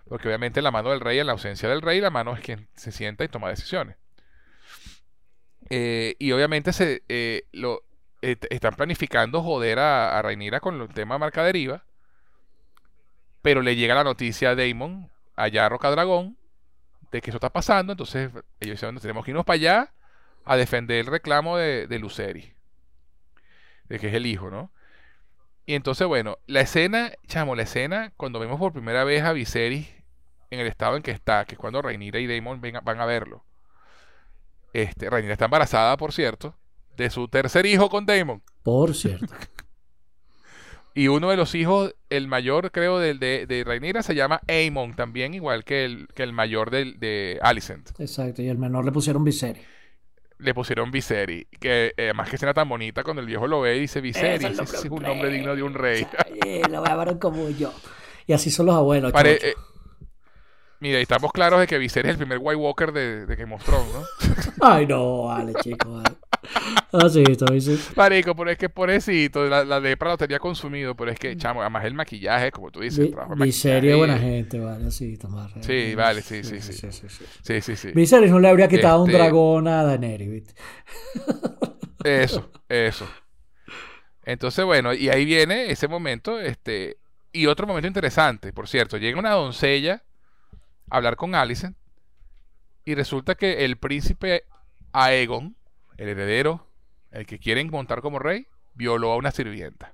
[0.08, 2.68] porque obviamente la mano del rey, en la ausencia del rey, la mano es quien
[2.76, 3.96] se sienta y toma decisiones.
[5.68, 7.48] Eh, y obviamente se eh,
[8.50, 11.84] están planificando joder a, a con el tema de marca deriva,
[13.42, 16.36] pero le llega la noticia a Damon, allá a Roca Dragón,
[17.12, 18.30] de que eso está pasando, entonces
[18.60, 19.92] ellos dicen, tenemos que irnos para allá
[20.44, 22.56] a defender el reclamo de, de Luceri
[23.88, 24.70] de que es el hijo, ¿no?
[25.64, 29.88] Y entonces, bueno, la escena, chamo, la escena, cuando vemos por primera vez a Viserys
[30.50, 33.44] en el estado en que está, que es cuando Rhaenyra y Daemon van a verlo.
[34.72, 36.54] Este, Rhaenyra está embarazada, por cierto,
[36.96, 38.42] de su tercer hijo con Daemon.
[38.62, 39.26] Por cierto.
[40.94, 44.94] y uno de los hijos, el mayor, creo, de, de, de Rhaenyra se llama Aemon
[44.94, 47.90] también, igual que el, que el mayor de, de Alicent.
[47.98, 49.66] Exacto, y el menor le pusieron Viserys
[50.38, 51.46] le pusieron Viserys.
[51.58, 54.58] Que eh, además que escena tan bonita cuando el viejo lo ve y dice Viserys.
[54.58, 56.06] es un nombre digno de un rey.
[56.70, 57.72] lo llamaron como yo.
[58.26, 59.12] Y así son los abuelos.
[59.24, 59.54] Eh,
[60.80, 63.92] mira, y estamos claros de que Viserys es el primer White Walker de, of Thrones,
[63.92, 64.02] ¿no?
[64.60, 66.02] Ay, no, vale, chicos.
[66.02, 66.16] Vale.
[66.92, 67.24] Ah, sí.
[67.94, 71.60] Marico, pero es que pobrecito, la, la lepra lo tenía consumido, pero es que, chamo,
[71.60, 73.10] además el maquillaje, como tú dices.
[73.36, 75.50] Viserys buena gente, vale, sí, tomar.
[75.60, 76.72] Sí, vale, sí, sí, sí.
[76.72, 77.60] Sí, sí, sí.
[77.60, 80.54] sí, sí, Viserys no le habría quitado un este dragón a Daenerys,
[82.04, 83.08] Eso, eso.
[84.24, 86.98] Entonces, bueno, y ahí viene ese momento, este,
[87.32, 90.02] y otro momento interesante, por cierto, llega una doncella
[90.90, 91.76] a hablar con Alicent
[92.84, 94.44] y resulta que el príncipe
[94.92, 95.56] Aegon,
[95.96, 96.66] el heredero,
[97.10, 99.92] el que quieren montar como rey, violó a una sirvienta.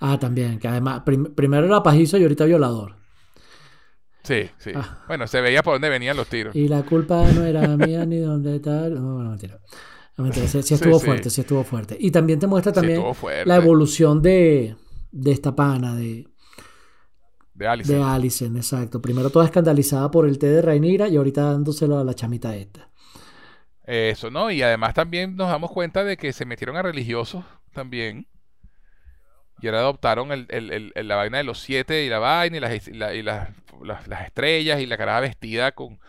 [0.00, 1.02] Ah, también, que además
[1.36, 2.96] primero era pajizo y ahorita violador.
[4.24, 4.70] Sí, sí.
[4.74, 4.98] Ah.
[5.08, 6.54] Bueno, se veía por dónde venían los tiros.
[6.54, 8.94] Y la culpa no era mía ni dónde tal.
[8.94, 9.60] No, no, mentira.
[10.16, 10.46] No, mentira.
[10.46, 11.40] Sí, estuvo fuerte, sí.
[11.40, 11.96] estuvo fuerte.
[11.98, 13.02] Y también te muestra también
[13.44, 14.76] la evolución de,
[15.10, 16.28] de esta pana, de,
[17.54, 17.98] de Alicent.
[17.98, 19.02] De Alicent, exacto.
[19.02, 22.91] Primero toda escandalizada por el té de Rainira y ahorita dándoselo a la chamita esta.
[23.84, 24.50] Eso, ¿no?
[24.50, 28.26] Y además también nos damos cuenta de que se metieron a religiosos también.
[29.60, 32.88] Y ahora adoptaron el, el, la vaina de los siete y la vaina y las,
[32.88, 33.48] y las,
[34.26, 36.00] estrellas y la cara vestida con,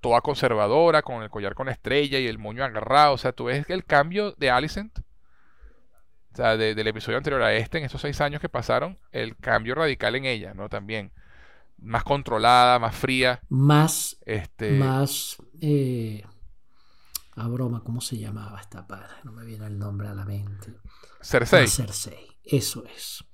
[0.00, 3.14] toda conservadora, con el collar con la estrella y el moño agarrado.
[3.14, 4.98] O sea, tú ves el cambio de Alicent.
[4.98, 9.76] O sea, del episodio anterior a este, en esos seis años que pasaron, el cambio
[9.76, 10.68] radical en ella, ¿no?
[10.68, 11.12] También.
[11.76, 13.40] Más controlada, más fría.
[13.48, 14.16] Más.
[14.24, 14.72] Este.
[14.72, 15.36] Más.
[15.60, 16.24] Eh,
[17.36, 19.14] a broma, ¿cómo se llamaba esta padre?
[19.24, 20.74] No me viene el nombre a la mente.
[21.20, 21.66] Cersei.
[21.66, 23.24] Cersei, eso es.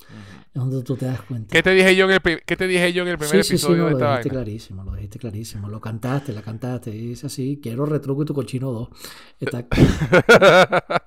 [0.53, 1.53] Es donde tú te das cuenta.
[1.53, 3.95] ¿Qué te dije yo en el, ¿qué te dije yo en el primer episodio sí,
[3.95, 5.69] sí, no, lo dijiste clarísimo, lo dijiste clarísimo.
[5.69, 6.91] Lo cantaste, la cantaste.
[6.91, 8.89] Dice así, quiero retruco y tu cochino 2.
[9.41, 9.65] Está...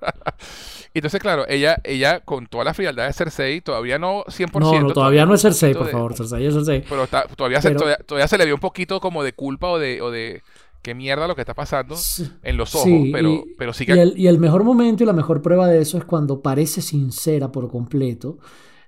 [0.94, 4.60] Entonces, claro, ella, ella con toda la frialdad de Cersei, todavía no 100%.
[4.60, 6.16] No, no todavía no es Cersei, por favor.
[6.16, 6.84] Cersei es Cersei.
[6.88, 7.06] Pero
[7.36, 10.42] todavía, Se, todavía, se le vio un poquito como de culpa o de, o de
[10.84, 11.96] qué mierda lo que está pasando
[12.42, 14.12] en los ojos, pero, pero sí que...
[14.14, 17.70] y, el, mejor momento y la mejor prueba de eso es cuando parece sincera por
[17.70, 18.38] completo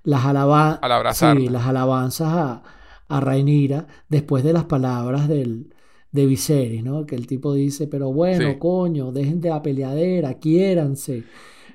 [0.03, 0.79] las, alaba
[1.13, 2.63] sí, las alabanzas a,
[3.07, 5.73] a Rainira después de las palabras del,
[6.11, 7.05] de Viserys, ¿no?
[7.07, 11.23] Que el tipo dice, pero bueno, coño, dejen de la peleadera, quiéranse.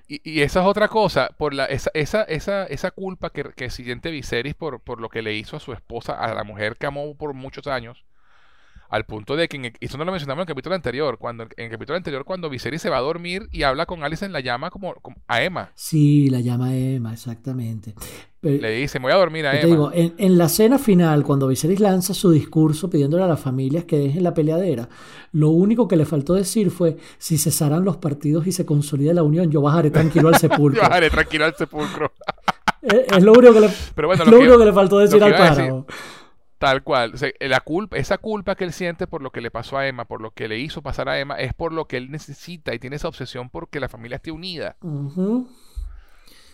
[0.06, 4.12] Y, esa es otra cosa, por la, esa, esa, esa, esa culpa que, que siente
[4.12, 7.16] Viserys por, por lo que le hizo a su esposa, a la mujer que amó
[7.16, 8.04] por muchos años,
[8.92, 11.64] al punto de que, en eso no lo mencionamos en el capítulo anterior, cuando en
[11.64, 14.40] el capítulo anterior cuando Viserys se va a dormir y habla con Alice en la
[14.40, 14.94] llama como,
[15.26, 15.70] a Emma.
[15.74, 17.94] Sí, la llama a Emma, exactamente.
[18.42, 19.60] Le dice, me voy a dormir a Emma.
[19.62, 23.84] Te digo, en, la cena final, cuando Viserys lanza su discurso pidiéndole a las familias
[23.84, 24.90] que dejen la peleadera,
[25.32, 29.22] lo único que le faltó decir fue, si cesaran los partidos y se consolida la
[29.22, 30.82] unión, yo bajaré tranquilo al sepulcro.
[30.82, 32.12] yo bajaré tranquilo al sepulcro.
[32.82, 33.70] es, lo único que le,
[34.26, 35.86] lo único que le faltó decir al páramo.
[36.62, 37.14] Tal cual.
[37.40, 40.20] la culpa, esa culpa que él siente por lo que le pasó a Emma, por
[40.20, 42.94] lo que le hizo pasar a Emma, es por lo que él necesita y tiene
[42.94, 44.76] esa obsesión porque la familia esté unida.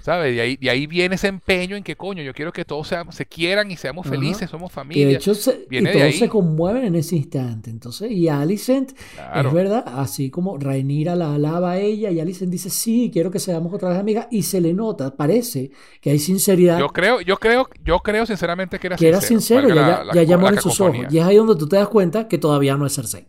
[0.08, 0.34] ¿Sabes?
[0.34, 3.14] De ahí, de ahí viene ese empeño en que, coño, yo quiero que todos seamos,
[3.14, 5.02] se quieran y seamos felices, somos familia.
[5.02, 5.32] Y de hecho,
[5.70, 7.68] y todos se conmueven en ese instante.
[7.68, 12.70] Entonces, y Alicent, es verdad, así como Rainira la alaba a ella, y Alicent dice,
[12.70, 16.78] sí, quiero que seamos otra vez amigas, y se le nota, parece que hay sinceridad.
[16.78, 19.68] Yo creo, yo creo, yo creo sinceramente que era que sincero.
[19.68, 21.04] era sincero, ya, llamó en sus ojos.
[21.10, 23.26] Y es ahí donde tú te das cuenta que todavía no es Cersei.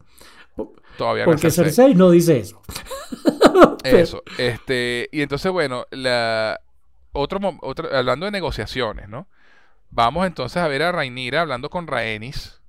[0.97, 2.61] Todavía no Porque Cersei no dice eso.
[3.83, 4.23] Eso.
[4.37, 6.59] Este, y entonces, bueno, la,
[7.19, 7.39] otro,
[7.91, 9.27] hablando de negociaciones, ¿no?
[9.89, 12.61] Vamos entonces a ver a Rainira hablando con Rhaenys.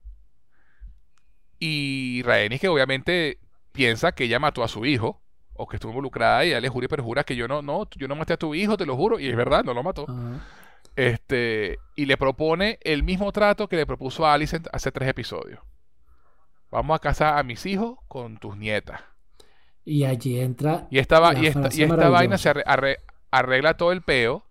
[1.58, 3.38] Y Rhaenys que obviamente
[3.72, 5.20] piensa que ella mató a su hijo,
[5.54, 8.08] o que estuvo involucrada y ella le jura y perjura que yo no, no, yo
[8.08, 10.06] no maté a tu hijo, te lo juro, y es verdad, no lo mató.
[10.96, 15.60] Este, y le propone el mismo trato que le propuso a Alicent hace tres episodios.
[16.70, 19.02] Vamos a casar a mis hijos con tus nietas.
[19.84, 20.86] Y allí entra.
[20.90, 21.46] Y esta, y
[21.82, 22.54] esta, vaina se
[23.30, 24.44] arregla todo el peo.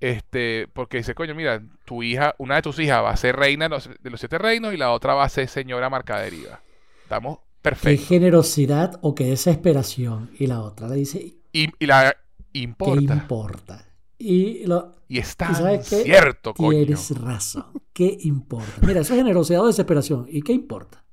[0.00, 3.68] Este, porque dice, coño, mira, tu hija, una de tus hijas va a ser reina
[3.68, 6.60] de los siete reinos y la otra va a ser señora marcadería.
[7.02, 8.06] Estamos perfectos.
[8.06, 10.30] Qué generosidad o qué desesperación.
[10.38, 11.36] Y la otra le dice.
[11.52, 12.14] Y, la
[12.52, 13.06] importa.
[13.06, 13.88] ¿Qué importa?
[14.18, 16.70] Y, lo, y está cierto, coño.
[16.70, 17.66] Tienes razón.
[17.92, 18.72] ¿Qué importa?
[18.82, 20.26] Mira, eso es generosidad o desesperación.
[20.28, 21.03] ¿Y qué importa?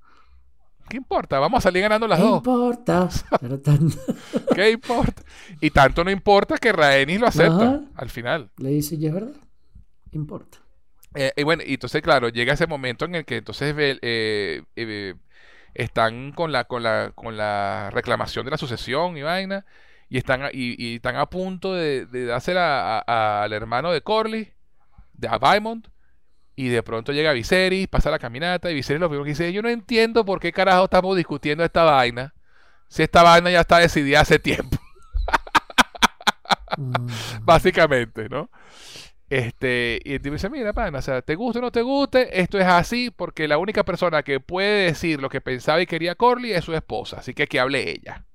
[0.91, 1.39] ¿Qué importa?
[1.39, 2.39] Vamos a salir ganando las dos.
[2.39, 3.07] Importa?
[4.53, 5.23] ¿Qué importa?
[5.61, 8.51] Y tanto no importa que Raenis lo acepta al final.
[8.57, 9.31] Le dice, ¿y es verdad?
[10.11, 10.57] Importa.
[11.15, 15.15] Eh, y bueno, y entonces, claro, llega ese momento en el que entonces eh, eh,
[15.73, 19.65] están con la, con, la, con la reclamación de la sucesión y vaina,
[20.09, 24.51] y están, y, están a punto de, de dársela al hermano de Corley,
[25.13, 25.37] de a
[26.55, 29.61] y de pronto llega Viserys, pasa la caminata y Viserys lo primero que dice, yo
[29.61, 32.33] no entiendo por qué carajo estamos discutiendo esta vaina,
[32.87, 34.77] si esta vaina ya está decidida hace tiempo.
[36.77, 37.07] Mm.
[37.43, 38.49] Básicamente, ¿no?
[39.29, 42.41] Este, y el tipo dice, mira, pana, o sea, te guste o no te guste,
[42.41, 46.15] esto es así porque la única persona que puede decir lo que pensaba y quería
[46.15, 48.25] Corley es su esposa, así que que hable ella.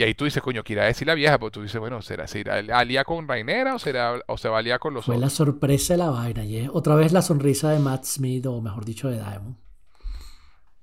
[0.00, 2.54] Y ahí tú dices, coño, quiere decir la vieja, porque tú dices, bueno, ¿será, será
[2.72, 5.98] alía con Rainera o, será, o se va a con los Fue la sorpresa de
[5.98, 9.56] la vaina, y otra vez la sonrisa de Matt Smith, o mejor dicho, de Diamond.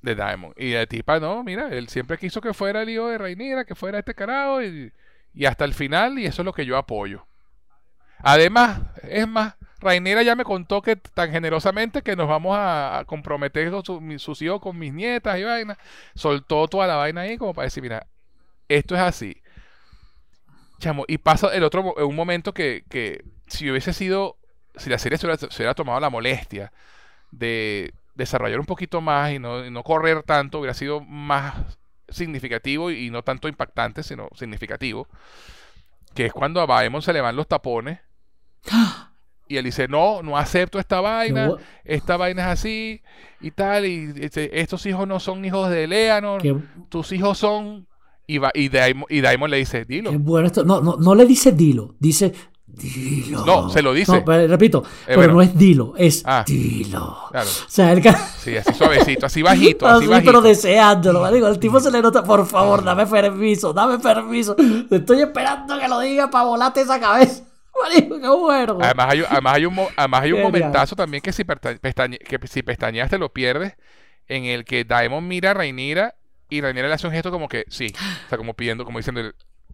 [0.03, 0.53] De Diamond.
[0.55, 3.73] Y de tipa, no, mira, él siempre quiso que fuera el hijo de Rainera, que
[3.73, 4.93] fuera este carajo, y,
[5.47, 7.25] hasta el final, y eso es lo que yo apoyo.
[8.19, 13.71] Además, es más, Rainera ya me contó que tan generosamente que nos vamos a, comprometer
[14.19, 15.75] sus hijos con mis nietas y vaina.
[16.13, 18.05] Soltó toda la vaina ahí como para decir, mira,
[18.67, 19.41] esto es así.
[20.79, 24.37] Chamo, y pasa el otro, un momento que, que si hubiese sido,
[24.75, 26.71] si la serie se hubiera, tomado la molestia
[27.31, 31.77] de desarrollar un poquito más y no, no correr tanto, hubiera sido más
[32.09, 35.07] significativo y, no tanto impactante, sino significativo.
[36.13, 37.99] Que es cuando a Baemon se le van los tapones.
[39.49, 41.51] Y él dice, no, no acepto esta vaina,
[41.85, 43.01] esta vaina es así
[43.39, 46.41] y tal, y estos hijos no son hijos de Eleanor,
[46.89, 47.87] tus hijos son
[48.27, 50.11] y, va, y, Daimon, le dice, dilo.
[50.19, 50.65] bueno esto.
[50.65, 52.33] No, no, no le dice dilo, dice
[52.67, 53.45] dilo.
[53.45, 54.23] No, se lo dice.
[54.25, 57.17] No, repito, eh, pero no es dilo, es ah, dilo.
[57.31, 57.49] Claro.
[57.49, 58.03] O sea, el
[58.37, 60.31] Sí, así suavecito, así bajito, así, bajito.
[60.31, 61.31] pero deseándolo.
[61.31, 64.55] Digo, el tipo se le nota, por favor, dame permiso, dame permiso.
[64.91, 67.43] Estoy esperando que lo diga para volarte esa cabeza.
[67.93, 68.79] Qué bueno.
[68.81, 72.63] Además hay, además hay un, además hay un momentazo también que si, pestañe, que si
[72.63, 73.75] pestañeas te lo pierdes,
[74.27, 76.15] en el que Daemon mira a Rhaenyra
[76.49, 77.87] y Rhaenyra le hace un gesto como que sí,
[78.25, 79.21] o sea, como pidiendo, como diciendo,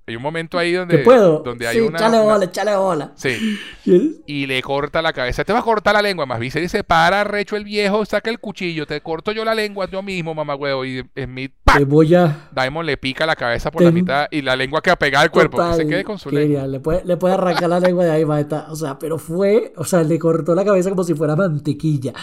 [0.06, 1.40] hay un momento ahí donde, puedo?
[1.40, 1.98] donde hay sí, una.
[1.98, 3.12] Chale bola, chale bola.
[3.16, 3.60] Sí.
[4.26, 5.44] Y le corta la cabeza.
[5.44, 6.26] Te va a cortar la lengua.
[6.26, 9.54] Más bien se dice: para, recho el viejo, saca el cuchillo, te corto yo la
[9.54, 10.84] lengua yo mismo, mamá huevo.
[10.84, 11.78] Y Smith, ¡pam!
[11.78, 12.50] Te voy a.
[12.52, 15.58] Daimon le pica la cabeza por la mitad y la lengua queda pegada al cuerpo.
[15.58, 16.68] que se quede con su lengua.
[16.68, 18.68] Le puede, le puede arrancar la lengua de ahí, maeta.
[18.70, 19.74] O sea, pero fue.
[19.78, 22.14] O sea, le cortó la cabeza como si fuera mantequilla.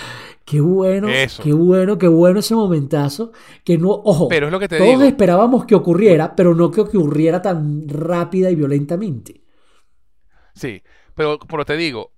[0.51, 1.09] Qué bueno.
[1.09, 1.44] Eso.
[1.44, 3.31] Qué bueno, qué bueno ese momentazo.
[3.62, 3.90] Que no.
[3.90, 4.27] Ojo.
[4.27, 8.51] Pero es lo que te todos esperábamos que ocurriera, pero no que ocurriera tan rápida
[8.51, 9.44] y violentamente.
[10.52, 10.82] Sí,
[11.14, 12.10] pero, pero te digo,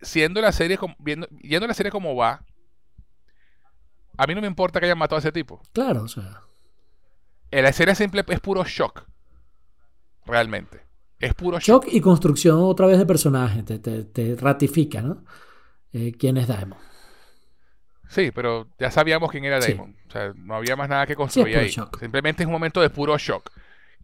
[0.00, 2.42] siendo la serie como, viendo, yendo la serie como va,
[4.16, 5.60] a mí no me importa que hayan matado a ese tipo.
[5.74, 6.40] Claro, o sea.
[7.50, 9.04] En la serie simple es puro shock.
[10.24, 10.86] Realmente.
[11.18, 11.84] Es puro shock.
[11.84, 13.62] Shock y construcción otra vez de personaje.
[13.62, 15.22] Te, ratifica, ¿no?
[15.92, 16.87] Eh, ¿Quién es Daemon?
[18.08, 19.96] Sí, pero ya sabíamos quién era Daemon.
[20.08, 21.70] O sea, no había más nada que construir ahí.
[22.00, 23.50] Simplemente es un momento de puro shock.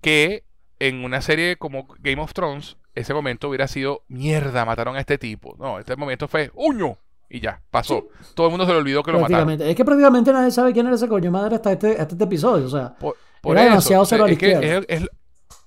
[0.01, 0.45] Que
[0.79, 5.19] en una serie como Game of Thrones, ese momento hubiera sido mierda, mataron a este
[5.19, 5.57] tipo.
[5.59, 6.99] No, este momento fue uño
[7.29, 8.09] y ya, pasó.
[8.35, 9.61] Todo el mundo se le olvidó que lo mataron.
[9.61, 12.67] Es que prácticamente nadie sabe quién era ese coño madre hasta este, hasta este episodio.
[12.67, 15.09] O sea, por, era demasiado cero es, es,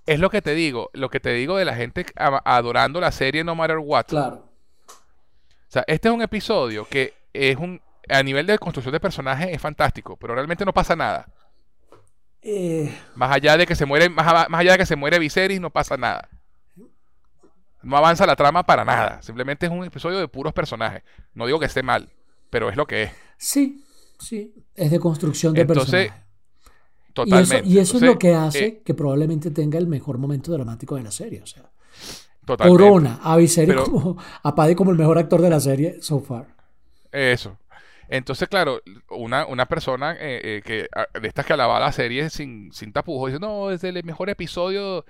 [0.06, 3.44] es, lo que te digo, lo que te digo de la gente adorando la serie
[3.44, 4.06] No Matter What.
[4.08, 4.46] Claro.
[4.88, 7.82] O sea, este es un episodio que es un.
[8.10, 11.28] A nivel de construcción de personajes es fantástico, pero realmente no pasa nada.
[12.42, 15.70] Eh, más allá de que se muere, más, allá de que se muere Viserys, no
[15.70, 16.30] pasa nada.
[17.84, 19.22] No avanza la trama para nada.
[19.22, 21.04] Simplemente es un episodio de puros personajes.
[21.34, 22.10] No digo que esté mal,
[22.50, 23.12] pero es lo que es.
[23.38, 23.84] Sí,
[24.20, 24.54] sí.
[24.76, 26.12] Es de construcción de Entonces,
[27.18, 27.68] Totalmente.
[27.68, 31.04] Y eso, es lo que hace eh, que probablemente tenga el mejor momento dramático de
[31.04, 31.42] la serie.
[31.42, 31.64] O sea,
[32.58, 36.56] corona a Viserys como, a Paddy como el mejor actor de la serie so far.
[37.12, 37.58] Eso.
[38.10, 42.30] Entonces, claro, una, una persona eh, eh, que ah, de estas que alaba la serie
[42.30, 45.06] sin, sin tapujos dice, no, es el mejor episodio.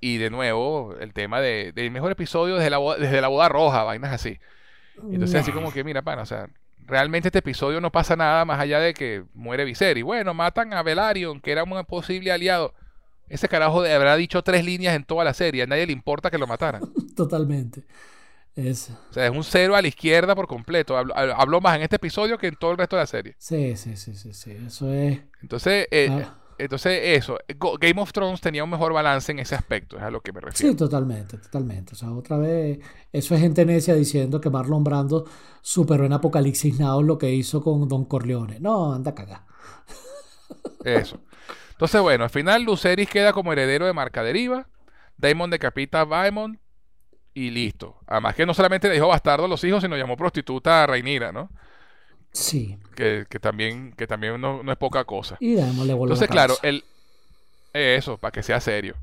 [0.00, 3.84] Y de nuevo, el tema de, del mejor episodio desde la, desde la boda roja,
[3.84, 4.38] vainas así.
[5.10, 6.48] Entonces, así como que, mira, pana, o sea,
[6.86, 10.04] realmente este episodio no pasa nada más allá de que muere Viserys.
[10.04, 12.74] Bueno, matan a Velaryon, que era un posible aliado.
[13.28, 15.62] Ese carajo habrá dicho tres líneas en toda la serie.
[15.62, 16.82] A nadie le importa que lo mataran.
[17.16, 17.84] Totalmente.
[18.56, 18.90] Es...
[19.10, 20.96] O sea, es un cero a la izquierda por completo.
[20.96, 23.34] Habló, más en este episodio que en todo el resto de la serie.
[23.38, 24.50] Sí, sí, sí, sí, sí.
[24.66, 25.20] Eso es.
[25.40, 26.38] Entonces, eh, ah.
[26.58, 27.38] entonces eso.
[27.80, 30.40] Game of Thrones tenía un mejor balance en ese aspecto, es a lo que me
[30.40, 30.72] refiero.
[30.72, 31.94] Sí, totalmente, totalmente.
[31.94, 32.80] O sea, otra vez,
[33.12, 35.24] eso es gente necia diciendo que Marlon Brando
[35.62, 38.60] superó en Apocalipsis Now lo que hizo con Don Corleone.
[38.60, 39.46] No, anda cagar.
[40.84, 41.20] Eso.
[41.72, 44.66] Entonces, bueno, al final Luceris queda como heredero de Marca Deriva.
[45.16, 46.58] Damon decapita a Vaemon
[47.40, 47.96] y listo.
[48.06, 51.32] Además que no solamente le dijo bastardo a los hijos, sino llamó prostituta a Reinira,
[51.32, 51.50] ¿no?
[52.32, 52.78] Sí.
[52.94, 55.36] Que, también, que también no, es poca cosa.
[55.40, 56.84] Y le Entonces, claro, el,
[57.72, 58.94] eso, para que sea serio.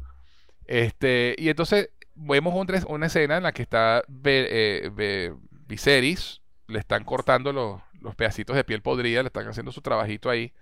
[0.68, 2.54] Este, y entonces vemos
[2.88, 5.34] una, escena en la que está eh,
[5.68, 10.30] Viserys, le están cortando los, los pedacitos de piel podrida, le están haciendo su trabajito
[10.30, 10.54] ahí.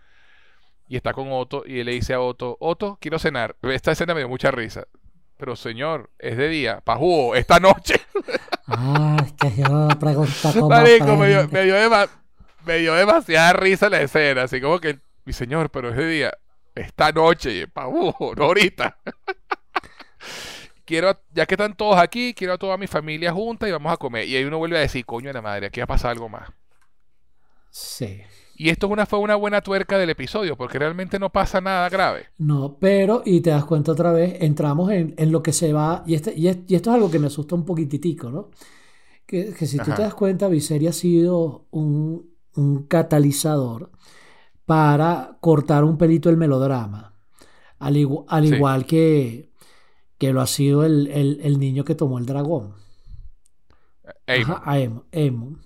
[0.87, 3.55] Y está con Otto y él le dice a Otto, Otto, quiero cenar.
[3.63, 4.87] Esta escena me dio mucha risa.
[5.37, 6.81] Pero señor, es de día.
[6.81, 8.01] Pajú, esta noche.
[8.67, 14.41] Ah, es que yo pregunto como Marico, me dio, me, dio demasiada risa la escena.
[14.41, 16.33] Así como que, mi señor, pero es de día.
[16.73, 18.97] Esta noche, pajú, no ahorita.
[20.85, 23.97] quiero, ya que están todos aquí, quiero a toda mi familia junta y vamos a
[23.97, 24.27] comer.
[24.27, 26.27] Y ahí uno vuelve a decir, coño de la madre, aquí va a pasar algo
[26.27, 26.49] más.
[27.69, 28.23] Sí.
[28.57, 32.27] Y esto una, fue una buena tuerca del episodio, porque realmente no pasa nada grave.
[32.37, 36.15] No, pero, y te das cuenta otra vez, entramos en, lo que se va, y,
[36.15, 38.51] este, y, esto es algo que me asusta un poquititico, ¿no?
[39.25, 42.33] Que, si tú te das cuenta, Viseria ha sido un,
[42.87, 43.91] catalizador
[44.65, 47.13] para cortar un pelito el melodrama.
[47.79, 49.51] Al, igual que,
[50.17, 52.75] que lo ha sido el, niño que tomó el dragón.
[55.11, 55.57] Emo.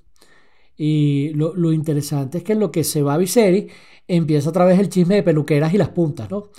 [0.81, 3.69] Y lo, interesante es que en lo que se va a Viserys
[4.07, 6.51] empieza otra vez el chisme de peluqueras y las puntas, ¿no?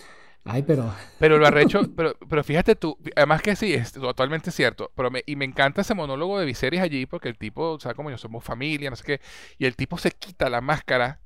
[0.44, 0.94] Ay, pero...
[1.18, 5.36] Pero lo arrecho, pero, pero fíjate tú, además que sí, es totalmente cierto, pero y
[5.36, 8.44] me encanta ese monólogo de Viserys allí porque el tipo, o sea, como yo somos
[8.44, 9.20] familia, no sé qué,
[9.56, 11.22] y el tipo se quita la máscara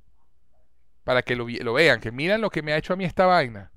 [1.03, 3.27] para que lo, lo vean, que miren lo que me ha hecho a mí esta
[3.27, 3.73] vaina.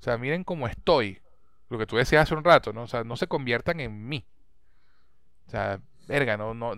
[0.00, 1.20] O sea, miren cómo estoy.
[1.68, 2.84] Lo que tú decías hace un rato, ¿no?
[2.84, 4.24] O sea, no se conviertan en mí.
[5.46, 6.74] O sea, verga, no, no,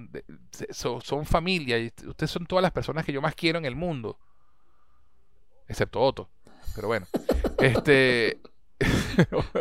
[0.70, 4.18] son, familia, y ustedes son todas las personas que yo más quiero en el mundo.
[5.68, 6.30] Excepto Otto.
[6.74, 7.06] Pero bueno.
[7.58, 8.38] este.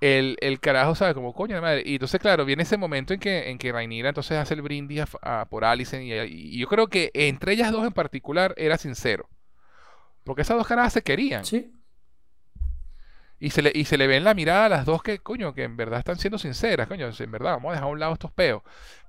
[0.00, 1.82] el, el, carajo sabe como coño de madre.
[1.84, 5.04] Y entonces, claro, viene ese momento en que, en que Rainira entonces hace el brindis
[5.48, 6.02] por Allison.
[6.02, 9.28] Y, yo creo que entre ellas dos en particular era sincero.
[10.24, 11.44] Porque esas dos caras se querían.
[11.44, 11.72] Sí.
[13.38, 15.52] Y se, le, y se le ve en la mirada a las dos que, coño,
[15.52, 18.14] que en verdad están siendo sinceras, coño, en verdad, vamos a dejar a un lado
[18.14, 18.62] estos peos.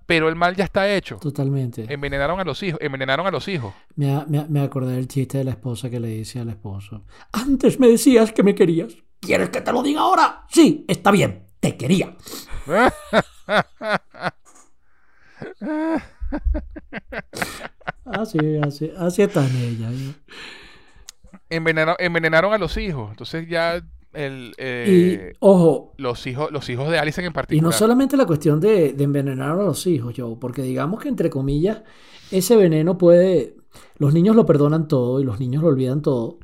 [0.05, 1.17] Pero el mal ya está hecho.
[1.17, 1.85] Totalmente.
[1.89, 3.73] Envenenaron a los hijos, envenenaron a los hijos.
[3.95, 7.03] Me, me, acordé del chiste de la esposa que le dice al esposo.
[7.33, 8.95] Antes me decías que me querías.
[9.19, 10.45] ¿Quieres que te lo diga ahora?
[10.49, 12.15] Sí, está bien, te quería.
[18.05, 19.89] así, así, así está en ella.
[21.49, 23.09] Envenenaron, envenenaron a los hijos.
[23.09, 23.81] Entonces ya
[24.17, 27.61] el, eh, ojo, los hijos, los hijos de Alice en particular.
[27.61, 31.29] Y no solamente la cuestión de, envenenar a los hijos, Joe, porque digamos que entre
[31.29, 31.83] comillas,
[32.31, 33.55] ese veneno puede.
[33.97, 36.39] Los niños lo perdonan todo y los niños lo olvidan todo.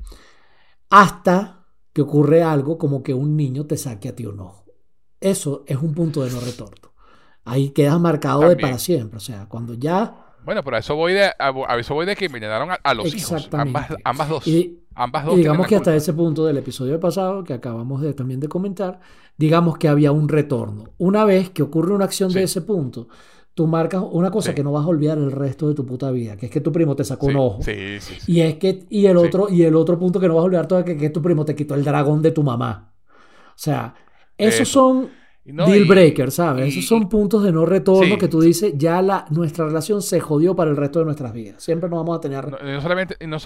[0.89, 4.65] Hasta que ocurre algo como que un niño te saque a ti un ojo.
[5.19, 6.93] Eso es un punto de no retorno.
[7.45, 9.17] Ahí quedas marcado de para siempre.
[9.17, 10.22] O sea, cuando ya.
[10.45, 13.49] Bueno, pero a eso voy de, a, eso voy de que envenenaron a, los hijos.
[13.51, 14.45] Ambas, ambas dos.
[14.95, 18.39] Ambas dos y digamos que hasta ese punto del episodio pasado, que acabamos de, también
[18.39, 18.99] de comentar,
[19.37, 20.91] digamos que había un retorno.
[20.97, 23.07] Una vez que ocurre una acción de ese punto,
[23.53, 26.37] tú marcas una cosa que no vas a olvidar el resto de tu puta vida,
[26.37, 27.59] que es que tu primo te sacó un ojo.
[28.27, 30.67] y es que y el otro y el otro punto que no vas a olvidar
[30.71, 32.93] es que, que tu primo te quitó el dragón de tu mamá.
[33.49, 33.95] O sea,
[34.37, 35.09] esos son
[35.45, 36.69] deal breakers, ¿sabes?
[36.69, 40.55] esos son puntos de no retorno que tú dices, ya la nuestra relación se jodió
[40.55, 41.61] para el resto de nuestras vidas.
[41.61, 43.37] Siempre nos vamos a tener no, solamente no,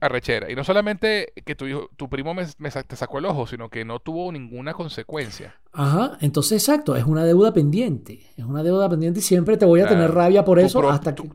[0.00, 0.50] arrechera.
[0.50, 3.84] Y no solamente que tu, hijo, tu primo me, te sacó el ojo, sino que
[3.84, 5.54] no tuvo ninguna consecuencia.
[5.72, 8.30] Ajá, entonces exacto, es una deuda pendiente.
[8.36, 11.28] Es una deuda pendiente y siempre te voy a tener rabia por eso hasta que...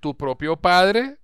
[0.00, 1.18] Tu, propio padre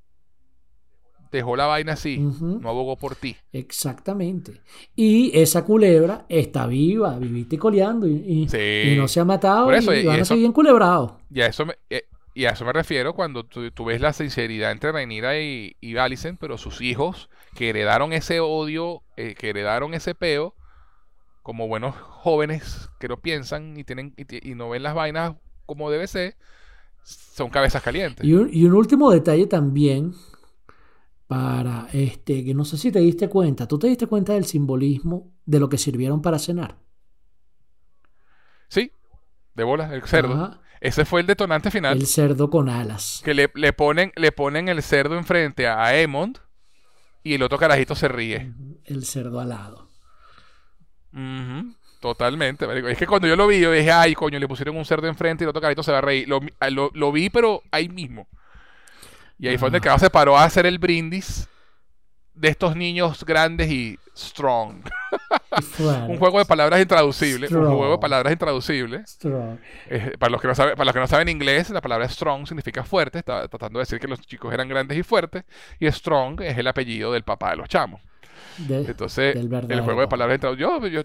[1.31, 3.37] dejó la vaina así, no abogó por ti.
[3.53, 4.61] Exactamente.
[4.95, 8.49] Y esa culebra está viva, viviste coleando y,
[8.97, 11.13] no se ha matado y, van a seguir enculebrados.
[11.31, 11.75] Ya eso me...
[11.91, 12.05] Eh,
[12.35, 16.39] y a eso me refiero cuando tú, ves la sinceridad entre Rhaenyra y, y Alicent,
[16.39, 20.55] pero sus hijos que heredaron ese odio, eh, que heredaron ese peo,
[21.43, 26.07] como buenos jóvenes que no piensan y, tienen, y, no ven las vainas como debe
[26.09, 26.37] ser,
[27.03, 28.27] son cabezas calientes.
[28.27, 30.13] Y un, y un último detalle también
[31.27, 35.33] para este, que no sé si te diste cuenta, ¿tú te diste cuenta del simbolismo
[35.45, 36.79] de lo que sirvieron para cenar?
[38.69, 38.93] Sí,
[39.55, 40.61] de bola, el cerdo.
[40.81, 41.97] Ese fue el detonante final.
[41.97, 43.23] El cerdo con alas.
[43.25, 46.39] Que le, ponen, le ponen el cerdo enfrente a Emond
[47.23, 48.53] y el otro carajito se ríe.
[48.85, 49.89] El cerdo alado.
[52.01, 52.67] Totalmente.
[52.91, 55.43] Es que cuando yo lo vi, yo dije, ay, coño, le pusieron un cerdo enfrente
[55.43, 56.29] y el otro carajito se va a reír.
[56.29, 56.41] Lo,
[56.93, 58.29] lo vi, pero ahí mismo.
[59.39, 61.49] Y ahí fue donde el carajo se paró a hacer el brindis
[62.37, 64.83] de estos niños grandes y strong.
[66.09, 67.51] un juego de palabras intraducibles.
[67.51, 69.19] Un juego de palabras intraducibles.
[69.89, 72.47] Eh, para, los que no saben, para los que no saben inglés, la palabra strong
[72.47, 73.19] significa fuerte.
[73.19, 75.45] Estaba tratando de decir que los chicos eran grandes y fuertes.
[75.81, 78.01] Y strong es el apellido del papá de los chamos.
[78.69, 80.93] Entonces, el juego de palabras intraducibles.
[80.93, 81.03] Yo,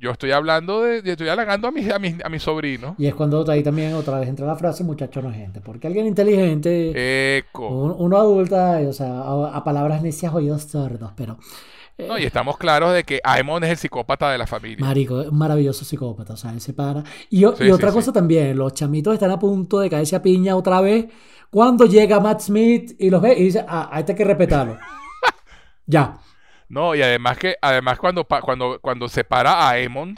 [0.00, 2.94] estoy hablando de, estoy halagando a mi, a, a mi sobrino.
[2.98, 5.60] Y es cuando ahí también otra vez entra la frase, muchacho no es gente.
[5.60, 7.68] Porque alguien inteligente, Eco.
[7.68, 11.38] uno adulta, o sea, a, palabras necias oídos sordos, pero
[11.98, 14.84] no, y estamos claros de que Aemon es el psicópata de la familia.
[14.84, 17.02] Marico, un maravilloso psicópata, o sea, él se para.
[17.30, 21.06] Y, otra cosa también, los chamitos están a punto de caerse a piña otra vez
[21.50, 24.76] cuando llega Matt Smith y los ve y dice, ah, a este hay que respetarlo.
[25.86, 26.18] ya.
[26.68, 30.16] No, y además que, además cuando, cuando, cuando se para a Aemon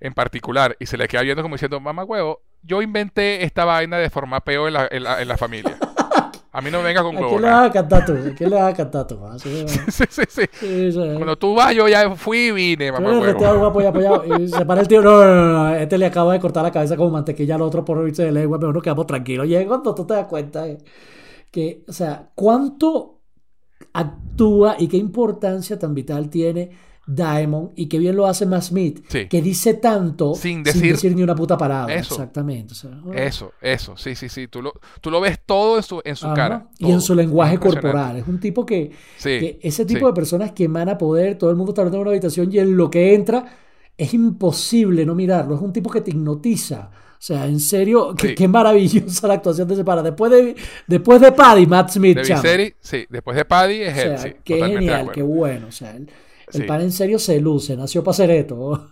[0.00, 3.98] en particular y se le queda viendo como diciendo, mamá huevo, yo inventé esta vaina
[3.98, 5.78] de formar peo en la, en la familia.
[6.56, 7.32] A mí no me venga con huevos.
[7.32, 8.12] ¿A quién le vas a cantar tú?
[8.12, 9.18] ¿A quién le vas a cantar tú?
[9.38, 10.98] sí, sí, sí, sí.
[11.16, 13.10] Cuando tú vas, yo ya fui y vine, mamá.
[13.10, 14.38] Tú guapo y apoyado.
[14.38, 15.02] Y se para el tío.
[15.02, 18.08] No, no, no, Este le acaba de cortar la cabeza como mantequilla al otro por
[18.08, 19.48] irse de lengua, pero no quedamos tranquilos.
[19.48, 20.78] Y cuando tú te das cuenta eh,
[21.50, 23.18] que, o sea, cuánto
[23.94, 26.70] actúa y qué importancia tan vital tiene
[27.06, 31.34] Diamond y qué bien lo hace Matt Smith, que dice tanto sin decir, ni una
[31.34, 31.94] puta palabra.
[31.94, 32.74] Eso, Exactamente.
[33.14, 34.48] eso, eso, sí, sí, sí.
[34.48, 36.68] Tú lo, tú lo ves todo en su, en su cara.
[36.78, 38.16] Y en su lenguaje corporal.
[38.16, 38.90] Es un tipo que,
[39.22, 42.52] ese tipo de personas que emana poder, todo el mundo está hablando en una habitación
[42.52, 43.44] y en lo que entra
[43.96, 45.54] es imposible no mirarlo.
[45.54, 46.90] Es un tipo que te hipnotiza.
[47.24, 50.02] O sea, en serio, qué, maravillosa la actuación de ese para.
[50.02, 50.54] Después de,
[50.86, 52.18] después de Paddy, Matt Smith.
[52.80, 54.36] sí, después de Paddy es él.
[54.44, 55.68] qué genial, qué bueno.
[55.68, 55.96] O sea,
[56.52, 58.90] el pan en serio se luce, nació para hacer esto.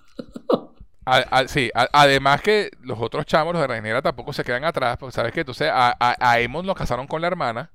[1.49, 5.35] sí, además que los otros chamos, los de Reinera, tampoco se quedan atrás, porque sabes
[5.35, 7.71] que entonces a, a, Emon lo casaron con la hermana,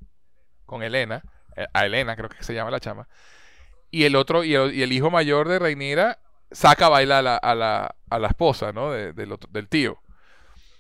[0.66, 1.22] con Elena,
[1.56, 3.08] eh, a Elena creo que se llama la chama,
[3.92, 6.18] y el otro, y el, hijo mayor de Reinera
[6.50, 8.90] saca a bailar a la, a la, esposa, ¿no?
[8.90, 10.00] del tío.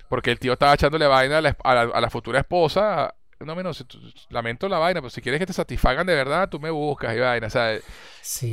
[0.09, 3.13] Porque el tío estaba echándole vaina a la, a la futura esposa,
[3.45, 3.85] no menos,
[4.29, 7.19] lamento la vaina, pero si quieres que te satisfagan de verdad, tú me buscas y
[7.19, 7.47] vaina.
[7.47, 7.77] O sea,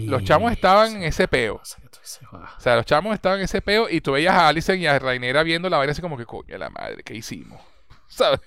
[0.07, 1.57] los chamos estaban en ese peo.
[1.57, 4.99] O sea, los chamos estaban en ese peo y tú veías a Alison y a
[4.99, 7.61] Rainera viendo la vaina así como que, coño, la madre, ¿qué hicimos?
[8.09, 8.41] ¿Sabes?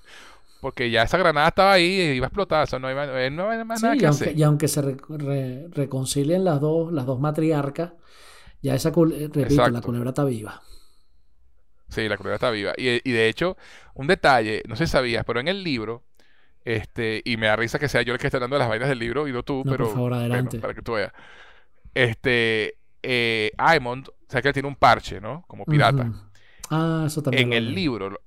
[0.61, 3.65] Porque ya esa granada estaba ahí y iba a explotar, o sea, no iba, no
[3.65, 4.37] más nada que y aunque, hacer.
[4.37, 7.93] Y aunque se reconcilien las dos, las dos matriarcas,
[8.61, 10.61] ya esa, repito, la culebra está viva.
[11.89, 12.73] Sí, la culebra está viva.
[12.77, 13.57] Y, y, de hecho,
[13.93, 16.03] un detalle, no sé si sabías, pero en el libro
[16.67, 18.89] este, y me da risa que sea yo el que esté hablando de las vainas
[18.89, 19.85] del libro y no tú, pero.
[19.85, 20.59] Por favor, adelante.
[20.59, 21.13] para que tú veas.
[21.93, 22.75] Este.
[23.01, 25.45] Eh, Aemond, o sea que él tiene un parche, ¿no?
[25.47, 26.11] Como pirata.
[26.69, 27.47] Ah, eso también.
[27.47, 28.19] En el libro,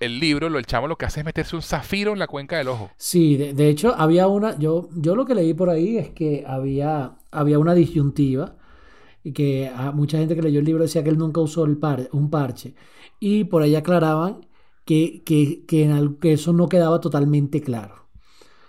[0.00, 2.58] el, libro, lo, el chamo lo que hace es meterse un zafiro en la cuenca
[2.58, 2.90] del ojo.
[2.98, 4.58] Sí, de, hecho, había una.
[4.58, 8.56] Yo, yo lo que leí por ahí es que había, había una disyuntiva
[9.26, 11.78] y que a mucha gente que leyó el libro decía que él nunca usó el
[11.78, 12.76] par, un parche.
[13.18, 14.46] Y por ahí aclaraban
[14.84, 18.06] que, que, que, eso no quedaba totalmente claro.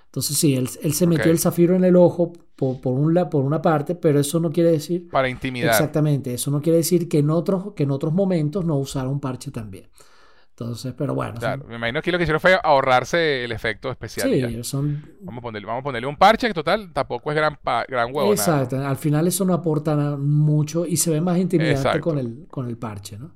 [0.06, 3.46] Entonces sí, él, él se metió el zafiro en el ojo por, por, un, por
[3.46, 5.08] una parte, pero eso no quiere decir...
[5.10, 5.70] Para intimidar.
[5.70, 9.20] Exactamente, eso no quiere decir que en otros, que en otros momentos no usara un
[9.20, 9.86] parche también.
[10.60, 11.36] Entonces, pero bueno.
[11.38, 14.28] Claro, me imagino que lo que hicieron fue ahorrarse el efecto especial.
[14.28, 15.08] Sí, son...
[15.22, 18.32] Vamos a, ponerle, vamos a ponerle un parche que total tampoco es gran, gran huevo.
[18.32, 22.68] Exacto, al final eso no aporta mucho y se ve más intimidante con el, con
[22.68, 23.36] el parche, ¿no?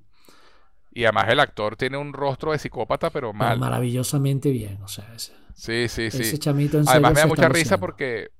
[0.93, 3.59] Y además el actor tiene un rostro de psicópata, pero mal.
[3.59, 6.23] maravillosamente bien, o sea, ese, sí, sí, sí.
[6.23, 8.31] Ese chamito en Además me da mucha risa porque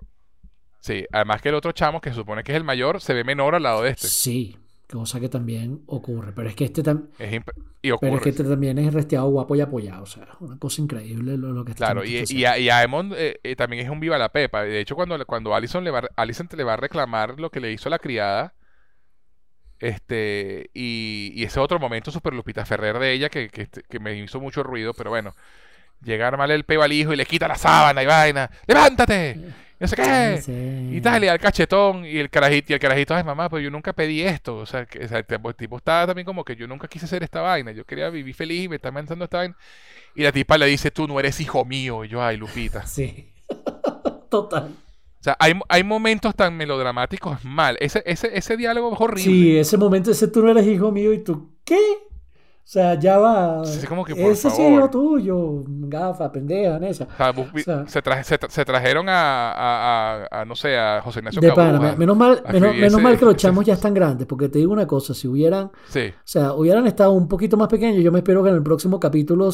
[0.80, 3.24] sí, además que el otro chamo que se supone que es el mayor se ve
[3.24, 4.08] menor al lado de este.
[4.08, 4.58] Sí,
[5.00, 7.44] cosa que también ocurre, pero es que este también
[7.82, 10.82] y Pero es que este también es resteado guapo y apoyado, o sea, una cosa
[10.82, 13.90] increíble lo, que está Claro, y, y, a, y a Emon eh, eh, también es
[13.90, 16.78] un viva la pepa, de hecho cuando cuando Allison le va Allison le va a
[16.78, 18.54] reclamar lo que le hizo a la criada
[19.80, 24.62] Este, y, ese otro momento super Lupita Ferrer de ella que, que, me hizo mucho
[24.62, 25.34] ruido, pero bueno,
[26.04, 29.40] llegar mal el peo al hijo y le quita la sábana y vaina, ¡levántate!
[29.82, 30.92] No sé qué.
[30.92, 33.72] Y tal, y al cachetón, y el carajito, y el carajito, ay mamá, pero yo
[33.72, 34.58] nunca pedí esto.
[34.58, 37.72] O sea, que, el tipo estaba también como que yo nunca quise hacer esta vaina.
[37.72, 39.58] Yo quería vivir feliz y me está pensando esta vaina.
[40.14, 42.06] Y la tipa le dice, tú no eres hijo mío.
[42.06, 42.86] Y yo, ay, Lupita.
[42.92, 43.34] Sí.
[44.30, 44.66] Total.
[44.66, 47.76] O sea, hay, hay, momentos tan melodramáticos mal.
[47.80, 49.24] Ese, ese, ese diálogo es horrible.
[49.24, 51.80] Sí, ese momento, ese tú no eres hijo mío y tú, ¿qué?
[52.72, 53.64] O sea, ya va.
[53.64, 57.06] ese sí es tuyo, gafa, pendeja, esa.
[57.86, 61.52] se, trajeron a, a, no sé, a José Ignacio de
[61.98, 65.14] menos mal, menos, mal que los chamos ya están grandes, porque te digo una cosa,
[65.14, 65.72] si hubieran, o
[66.24, 69.50] sea, hubieran estado un poquito más pequeños, yo me espero que en el próximo capítulo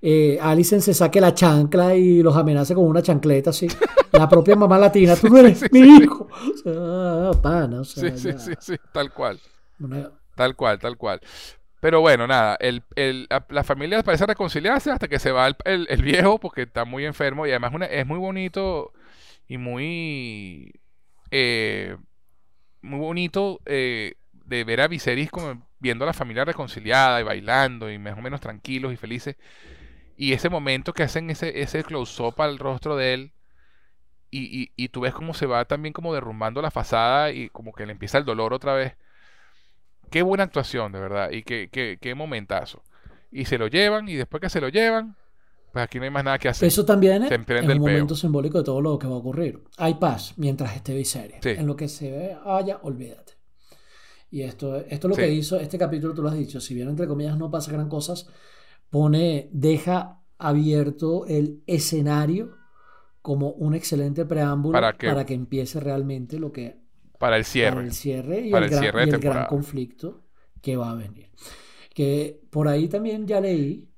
[0.00, 3.68] eh, Alicent se saque la chancla y los amenace con una chancleta, así.
[4.12, 6.26] la propia mamá latina, tú no eres mi hijo.
[6.26, 9.38] O sea, pana, o sea, sí, sí, sí, tal cual.
[10.34, 11.20] Tal cual, tal cual.
[11.82, 16.02] Pero bueno, nada, el, el, la, familia parece reconciliarse hasta que se va el, el,
[16.02, 18.92] viejo porque está muy enfermo y además es muy bonito
[19.48, 20.80] y muy...
[21.32, 21.96] Eh,
[22.82, 27.90] muy bonito eh, de ver a Viserys como viendo a la familia reconciliada y bailando
[27.90, 29.34] y más o menos tranquilos y felices.
[30.16, 33.32] Y ese momento que hacen ese, ese close-up al rostro de él
[34.30, 37.72] y, y, y tú ves cómo se va también como derrumbando la fachada y como
[37.72, 38.94] que le empieza el dolor otra vez
[40.12, 42.82] qué buena actuación, de verdad, y qué, qué, qué momentazo.
[43.32, 45.16] Y se lo llevan, y después que se lo llevan,
[45.72, 46.68] pues aquí no hay más nada que hacer.
[46.68, 49.64] Eso también es un momento simbólico de todo lo que va a ocurrir.
[49.78, 51.44] Hay paz mientras esté Viserys.
[51.44, 53.32] En lo que se ve, haya, olvídate.
[54.30, 56.88] Y esto, esto es lo que hizo este capítulo, tú lo has dicho, si bien
[56.88, 58.28] entre comillas no pasa gran cosas,
[58.88, 62.56] pone, deja abierto el escenario
[63.20, 66.81] como un excelente preámbulo para que empiece realmente lo que
[67.22, 67.76] para el cierre.
[67.76, 68.40] Para el cierre
[69.06, 70.24] y, el, gran, conflicto
[70.60, 71.30] que va a venir.
[71.94, 73.88] Que por ahí también ya leí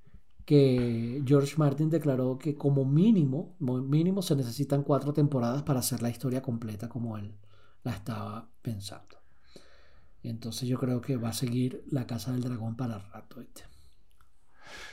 [0.44, 6.10] que George Martin declaró que como mínimo, mínimo se necesitan cuatro temporadas para hacer la
[6.10, 7.34] historia completa como él
[7.82, 9.16] la estaba pensando.
[10.20, 13.42] Y entonces yo creo que va a seguir la Casa del Dragón para el rato.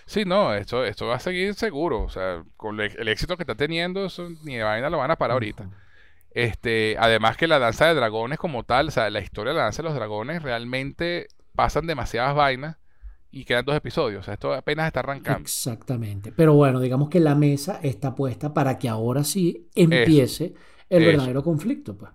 [0.06, 2.04] Sí, no, esto, esto va a seguir seguro.
[2.04, 5.18] O sea, con el, éxito que está teniendo, eso, ni de vaina lo van a
[5.18, 5.70] parar ahorita.
[6.34, 9.64] Este, además que la danza de dragones como tal, o sea, la historia de la
[9.64, 12.78] danza de los dragones realmente pasan demasiadas vainas
[13.32, 14.22] y quedan dos episodios.
[14.22, 15.42] O sea, esto apenas está arrancando.
[15.42, 16.32] Exactamente.
[16.32, 20.54] Pero bueno, digamos que la mesa está puesta para que ahora sí empiece
[20.90, 21.98] el verdadero conflicto.
[21.98, 22.12] Pues.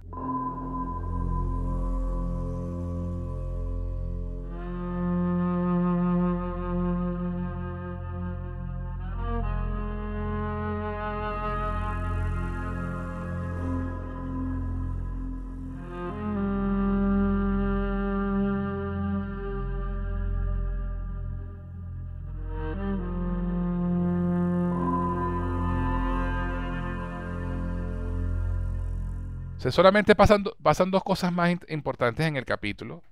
[29.71, 33.03] Solamente pasan, pasan dos cosas más importantes en el capítulo.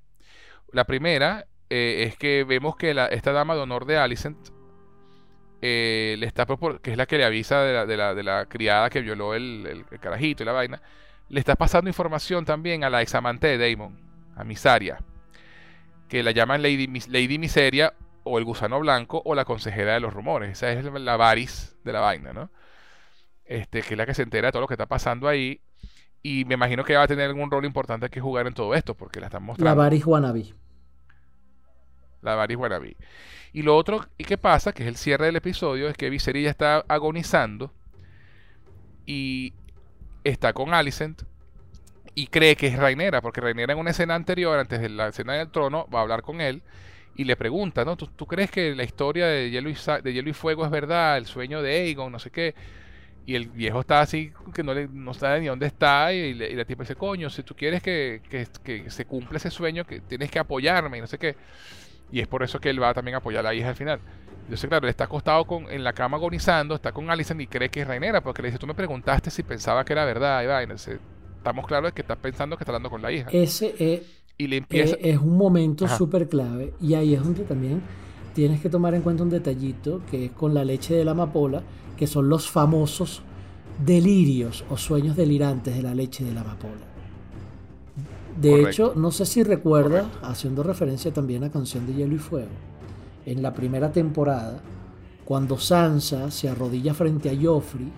[0.73, 4.39] La primera eh, es que vemos que esta dama de honor de Alicent
[5.63, 6.47] eh, le está
[6.83, 10.53] que es la que le avisa de la, criada que violó el, carajito y la
[10.53, 10.83] vaina,
[11.31, 13.99] le está pasando información también a la examante de Damon,
[14.37, 14.99] a Misaria,
[16.09, 17.95] que la llaman Lady, Lady Miseria
[18.25, 20.51] o el gusano blanco o la consejera de los rumores.
[20.51, 22.51] Esa es la varis de la vaina, ¿no?
[23.47, 25.61] Este, que es la que se entera de todo lo que está pasando ahí
[26.27, 28.95] y me imagino que va a tener algún rol importante que jugar en todo esto,
[28.95, 29.69] porque la están mostrando.
[29.69, 30.55] La Varis Wannabe.
[32.23, 32.97] La Varis Wannabe.
[33.53, 36.45] Y lo otro y qué pasa, que es el cierre del episodio, es que Viserys
[36.45, 37.73] ya está agonizando
[39.05, 39.53] y
[40.25, 41.25] está con Alicent
[42.15, 45.35] y cree que es Rainera, porque Rainera en una escena anterior, antes de la escena
[45.35, 46.63] del trono, va a hablar con él
[47.17, 47.99] y le pregunta, ¿no?
[47.99, 51.19] ¿Tú, crees que la historia de Hielo, y, de Hielo y Fuego es verdad?
[51.19, 52.55] El sueño de Aegon, no sé qué.
[53.27, 56.65] Y el viejo está así, que no, le, no sabe ni dónde está, y, la
[56.65, 60.39] tipa dice, coño, si tú quieres que, que, se cumpla ese sueño, que tienes que
[60.39, 61.37] apoyarme, y no sé qué.
[62.13, 63.99] Y es por eso que él va también a apoyar a la hija al final.
[64.51, 67.47] Yo sé, claro, él está acostado con, en la cama agonizando, está con Alison y
[67.47, 70.43] cree que es Rainera, porque le dice, tú me preguntaste si pensaba que era verdad,
[70.43, 73.31] y va, estamos claros de que está pensando que está hablando con la hija.
[73.33, 74.03] Ese es,
[74.37, 74.97] y le empieza...
[75.01, 77.81] es, un momento súper clave, y ahí es donde también
[78.35, 81.63] tienes que tomar en cuenta un detallito, que es con la leche de la amapola,
[81.97, 83.23] que son los famosos
[83.85, 86.95] delirios o sueños delirantes de la leche de la amapola.
[88.41, 92.49] De hecho, no sé si recuerda, haciendo referencia también a Canción de Hielo y Fuego,
[93.27, 94.61] en la primera temporada,
[95.25, 97.91] cuando Sansa se arrodilla frente a Joffrey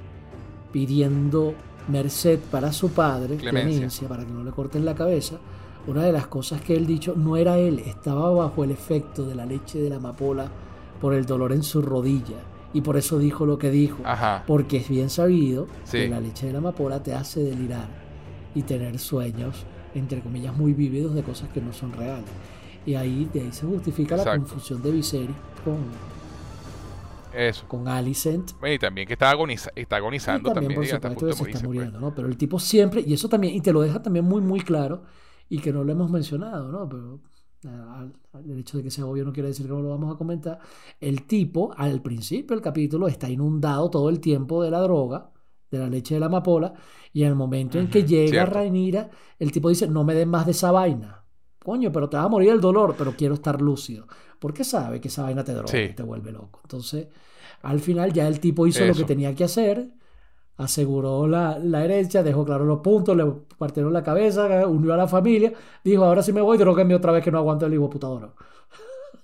[0.73, 1.55] pidiendo
[1.89, 5.39] merced para su padre, clemencia, para que no le corten la cabeza,
[5.87, 9.35] una de las cosas que él dicho no era él, estaba bajo el efecto de
[9.35, 10.49] la leche de la amapola
[11.01, 12.37] por el dolor en su rodilla.
[12.73, 14.03] Y por eso dijo lo que dijo.
[14.47, 17.89] Porque es bien sabido que la leche de la amapola te hace delirar
[18.55, 19.65] y tener sueños,
[19.95, 22.29] entre comillas, muy vívidos de cosas que no son reales.
[22.85, 25.79] Y ahí, de ahí se justifica la confusión de Viserys con,
[27.37, 27.67] eso.
[27.69, 28.53] Con Alicent.
[28.63, 29.33] Y también que está,
[29.75, 30.53] está agonizando.
[30.53, 31.63] también, por supuesto, se está pues.
[31.63, 32.15] muriendo, ¿no?
[32.15, 35.03] Pero el tipo siempre, y eso también, y te lo deja también muy, muy claro,
[35.49, 36.89] y que no lo hemos mencionado, ¿no?
[36.89, 37.21] Pero
[37.63, 40.59] el hecho de que sea obvio no quiere decir que no lo vamos a comentar.
[41.01, 45.31] El tipo, al principio del capítulo, está inundado todo el tiempo de la droga,
[45.71, 46.75] de la leche de la amapola,
[47.13, 50.47] y en el momento en que llega Rainira, el tipo dice, no me den más
[50.47, 51.25] de esa vaina.
[51.59, 54.07] Coño, pero te va a morir el dolor, pero quiero estar lúcido.
[54.39, 56.61] Porque sabe que esa vaina te droga y te vuelve loco.
[56.63, 57.09] Entonces,
[57.63, 59.91] al final ya el tipo hizo lo que tenía que hacer,
[60.57, 63.25] aseguró la, la, herencia, dejó claro los puntos, le
[63.59, 65.53] partieron la cabeza, unió a la familia,
[65.85, 68.35] dijo, ahora sí me voy, droguenme otra vez que no aguanto el hijo putador.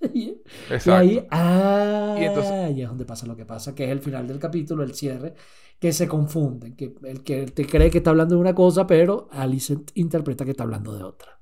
[0.14, 0.42] y,
[0.90, 4.82] ahí, ah, y, es donde pasa lo que pasa, que es el final del capítulo,
[4.82, 5.34] el cierre,
[5.78, 9.28] que se confunden, que el que te cree que está hablando de una cosa, pero
[9.32, 11.38] Alice interpreta que está hablando de otra.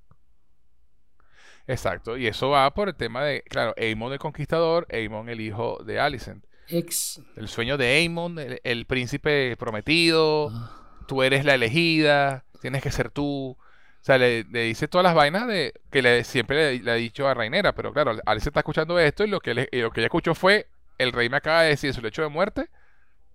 [1.67, 5.79] Exacto, y eso va por el tema de, claro, Aemon el conquistador, Aemon el hijo
[5.85, 6.45] de Alicent.
[6.71, 7.23] Ex.
[7.37, 11.05] El sueño de Aemon, el, príncipe prometido, ah.
[11.07, 13.57] tú eres la elegida, tienes que ser tú.
[13.57, 17.35] O sea, le, dice todas las vainas de que le, siempre le, ha dicho a
[17.35, 20.69] Rainera, pero claro, Alicent está escuchando esto y lo que, lo que ella escuchó fue,
[20.99, 22.69] el rey me acaba de decir su lecho de muerte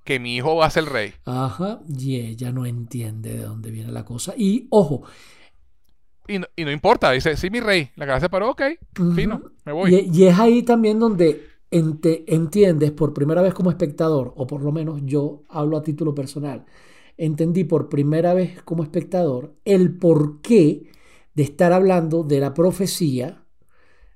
[0.03, 1.13] que mi hijo va a ser rey.
[1.25, 4.33] Ajá, y ella no entiende de dónde viene la cosa.
[4.37, 5.03] Y ojo,
[6.27, 8.61] y no, y no, importa, dice, sí, mi rey, la cara se paró, ok,
[9.15, 10.09] fino, me voy.
[10.11, 15.01] Y, es ahí también donde entiendes por primera vez como espectador, o por lo menos
[15.03, 16.65] yo hablo a título personal,
[17.17, 20.89] entendí por primera vez como espectador el porqué
[21.33, 23.43] de estar hablando de la profecía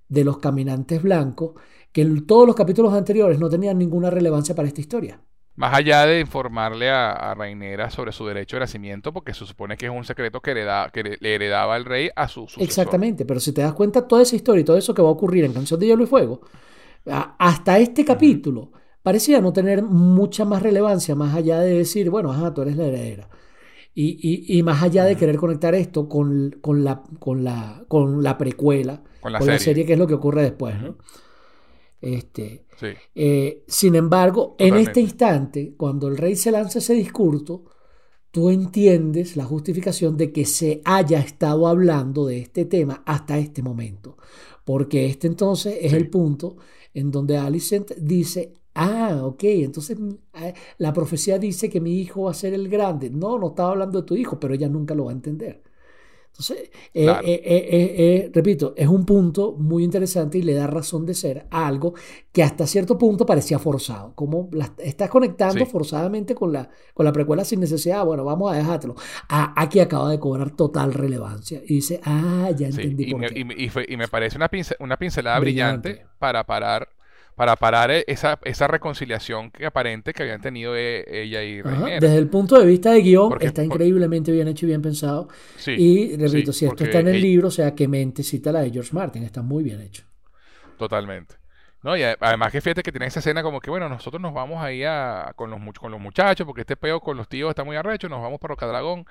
[0.08, 1.54] de los caminantes blancos,
[1.92, 5.22] que en todos los capítulos anteriores no tenían ninguna relevancia para esta historia.
[5.56, 9.76] Más allá de informarle a, a Rainera sobre su derecho de nacimiento, porque se supone
[9.76, 10.54] que es un secreto que,
[10.94, 12.64] que le heredaba el rey a su sucesor.
[12.64, 15.12] Exactamente, pero si te das cuenta, toda esa historia y todo eso que va a
[15.12, 16.42] ocurrir en Canción de Hielo y Fuego,
[17.10, 18.72] hasta este capítulo,
[19.04, 22.86] parecía no tener mucha más relevancia, más allá de decir, bueno, ajá, tú eres la
[22.86, 23.30] heredera.
[23.94, 28.38] Y, y, más allá de querer conectar esto con, con, la, con, la, con la
[28.38, 29.86] precuela, con, la, serie.
[29.86, 30.96] que es lo que ocurre después, ¿no?
[32.00, 32.66] Este,
[33.14, 37.66] eh, sin embargo, en este instante, cuando el rey se lanza ese discurso,
[38.32, 43.62] tú entiendes la justificación de que se haya estado hablando de este tema hasta este
[43.62, 44.18] momento.
[44.64, 46.58] Porque este entonces es el punto
[46.94, 49.98] en donde Alicent dice, ah, ok, entonces
[50.34, 53.10] ah, la profecía dice que mi hijo va a ser el grande.
[53.10, 55.64] No, no estaba hablando de tu hijo, pero ella nunca lo va a entender.
[56.40, 61.14] Entonces, eh, eh, eh, repito, es un punto muy interesante y le da razón de
[61.14, 61.96] ser a algo
[62.32, 64.14] que hasta cierto punto parecía forzado.
[64.16, 68.96] Como estás conectando forzadamente con la, con la precuela sin necesidad, bueno, vamos a dejártelo.
[69.28, 71.62] aquí acaba de cobrar total relevancia.
[71.66, 73.12] Y dice, ah, ya entendí.
[73.12, 73.46] por qué.
[73.90, 74.50] Y, me parece una,
[74.80, 76.88] una pincelada brillante para parar
[77.40, 82.02] para parar e, esa, esa reconciliación que aparente que habían tenido e, ella y Reiner.
[82.02, 85.30] Desde el punto de vista de guion, está increíblemente bien hecho y bien pensado.
[85.66, 88.72] y repito, si esto está en el libro, o sea, que mente cita la de
[88.72, 90.04] George Martin, está muy bien hecho.
[90.78, 91.36] Totalmente.
[91.82, 94.62] No, y además que fíjate que tiene esa escena como que, bueno, nosotros nos vamos
[94.62, 97.78] ahí a, con, los, con los muchachos, porque este peo con los tíos está muy
[97.78, 99.06] arrecho, nos vamos para Rocadragón.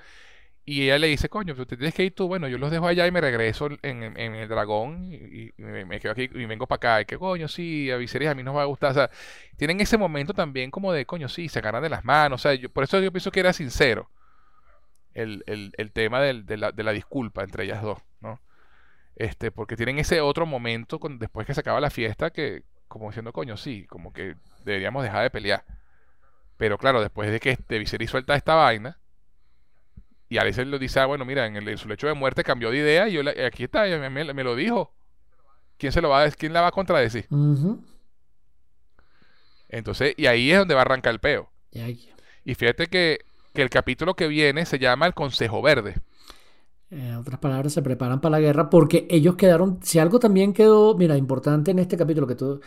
[0.70, 3.07] Y ella le dice, coño, tú tienes que ir tú, bueno, yo los dejo allá
[3.07, 7.01] y me regreso en, el dragón y, me, quedo aquí y vengo para acá.
[7.01, 8.90] Y que coño, sí, a Viserys a mí nos va a gustar.
[8.90, 9.11] O sea,
[9.57, 12.43] tienen ese momento también como de, coño, sí, se agarran de las manos.
[12.43, 14.11] O sea, yo, por eso yo pienso que era sincero
[15.15, 18.39] el, tema de, la, disculpa entre ellas dos, ¿no?
[19.16, 23.32] Este, porque tienen ese otro momento después que se acaba la fiesta que, como diciendo,
[23.32, 24.36] coño, sí, como que
[24.66, 25.65] deberíamos dejar de pelear.
[26.59, 28.99] Pero claro, después de que este Viserys suelta esta vaina
[30.28, 32.70] y a veces lo dice, ah, bueno, mira, en, el, su lecho de muerte cambió
[32.70, 34.92] de idea y yo aquí está, me, me, lo dijo.
[35.78, 37.26] ¿Quién se lo va a quién la va a contradecir?
[39.68, 41.50] Entonces, y ahí es donde va a arrancar el peo.
[42.44, 43.20] Y fíjate que,
[43.55, 45.96] que, el capítulo que viene se llama El Consejo Verde.
[46.90, 50.96] En otras palabras, se preparan para la guerra porque ellos quedaron, si algo también quedó,
[50.96, 52.60] mira, importante en este capítulo que tú,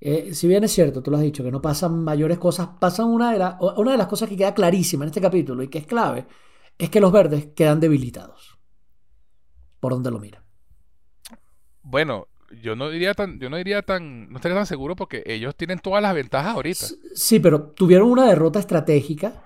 [0.00, 3.06] eh, si bien es cierto, tú lo has dicho, que no pasan mayores cosas, pasan
[3.06, 5.86] una de, una de las cosas que queda clarísima en este capítulo y que es
[5.86, 6.26] clave,
[6.78, 8.58] es que los verdes quedan debilitados.
[9.80, 10.42] Por donde lo mira.
[11.82, 12.28] Bueno,
[12.62, 15.78] yo no diría tan, yo no diría tan, no estaría tan seguro porque ellos tienen
[15.78, 16.86] todas las ventajas ahorita.
[17.14, 19.42] Sí, pero tuvieron una derrota estratégica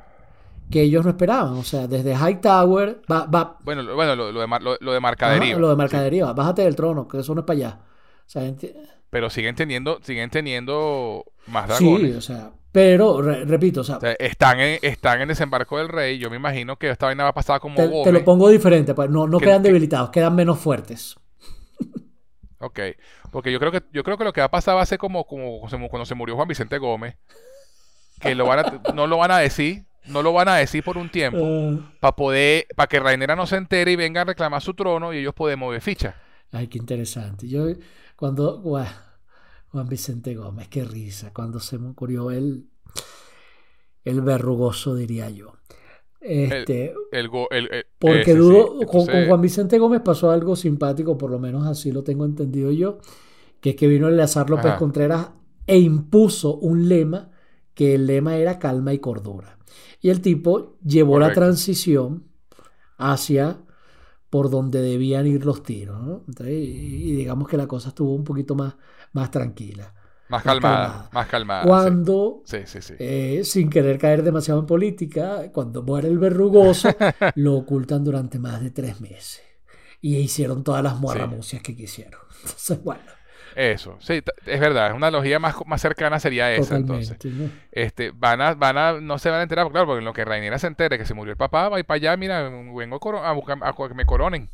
[0.71, 1.55] que ellos no esperaban.
[1.55, 3.27] O sea, desde Hightower va...
[3.27, 5.59] va bueno, bueno lo, de, lo, de mercadería.
[5.59, 6.33] lo de mercadería.
[6.33, 7.81] Bájate del trono, que eso no es para allá.
[8.27, 8.55] O sea,
[9.11, 12.13] pero siguen teniendo, siguen teniendo más dragones.
[12.13, 16.19] Sí, o sea, pero repito, o sea, están, en, están en desembarco del rey.
[16.19, 18.94] Yo me imagino que esta vaina va a pasar como te, te lo pongo diferente,
[18.94, 21.16] pues no, no quedan debilitados, quedan menos fuertes.
[22.59, 22.78] Ok,
[23.32, 24.97] porque yo creo que yo creo que lo que va a pasar va a ser
[24.97, 27.16] como, como cuando se murió Juan Vicente Gómez,
[28.20, 31.11] que lo van no lo van a decir, no lo van a decir por un
[31.11, 31.93] tiempo, ah.
[32.01, 35.19] para poder, para que Rainera no se entere y venga a reclamar su trono y
[35.19, 36.15] ellos pueden mover ficha.
[36.53, 37.49] Ay, qué interesante.
[37.49, 37.66] Yo
[38.15, 38.62] cuando
[39.73, 42.69] Juan Vicente Gómez, qué risa, cuando se murió él,
[44.05, 45.55] el verrugoso, diría yo.
[46.20, 47.31] Este, el,
[47.99, 52.27] porque dudo, con, Juan Vicente Gómez pasó algo simpático, por lo menos así lo tengo
[52.27, 52.99] entendido yo,
[53.61, 55.31] que es que vino el Eleazar López Contreras
[55.66, 57.31] e impuso un lema,
[57.74, 59.59] que el lema era calma y cordura.
[60.03, 62.24] Y el tipo llevó la transición
[62.99, 63.59] hacia
[64.28, 66.23] por donde debían ir los tiros.
[66.40, 68.77] y, digamos que la cosa estuvo un poquito más,
[69.12, 69.93] más tranquila.
[70.28, 71.62] Más calmada, más calmada.
[71.64, 72.43] Cuando,
[72.98, 76.89] eh, sin querer caer demasiado en política, cuando muere el verrugoso,
[77.34, 79.43] lo ocultan durante más de tres meses.
[80.01, 82.20] Y hicieron todas las muerramucias que quisieron.
[82.43, 83.02] Entonces, bueno.
[83.55, 87.18] Eso, sí, es verdad, es una analogía más, más cercana sería esa entonces.
[87.70, 90.24] Este, van a, van a, no se van a enterar, claro, porque en lo que
[90.24, 93.32] Rainera se entere que se murió el papá, va y para allá, mira, vengo a,
[93.32, 94.48] buscar, a que me coronen.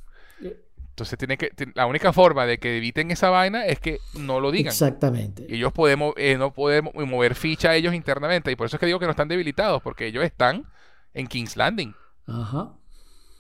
[0.99, 4.51] Entonces tiene que, la única forma de que eviten esa vaina es que no lo
[4.51, 4.73] digan.
[4.73, 5.47] Exactamente.
[5.49, 8.51] Ellos podemos, eh, no podemos mover ficha a ellos internamente.
[8.51, 10.67] Y por eso es que digo que no están debilitados, porque ellos están
[11.15, 11.95] en King's Landing.
[12.27, 12.73] Ajá.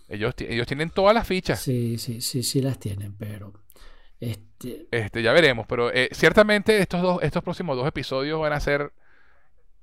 [0.08, 1.60] Ellos, ellos tienen todas las fichas.
[1.60, 3.52] Sí, sí, sí, sí las tienen, pero
[4.20, 8.60] este, este, ya veremos, pero eh, ciertamente estos dos, estos próximos dos episodios van a
[8.60, 8.92] ser,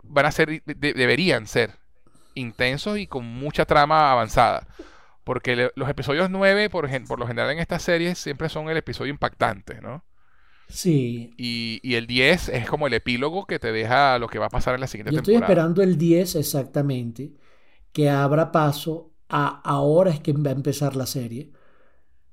[0.01, 1.71] van a ser, deberían ser
[2.35, 4.65] intensos y con mucha trama avanzada.
[5.25, 9.11] Porque los episodios 9, por, por lo general en estas series, siempre son el episodio
[9.11, 10.05] impactante, ¿no?
[10.69, 11.33] Sí.
[11.37, 14.49] Y, y, el 10 es como el epílogo que te deja lo que va a
[14.49, 17.33] pasar en la siguiente Yo estoy esperando el 10 exactamente,
[17.91, 21.51] que abra paso a ahora es que va a empezar la serie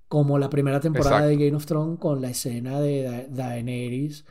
[0.08, 4.24] como la primera temporada de Game of Thrones con la escena de Daenerys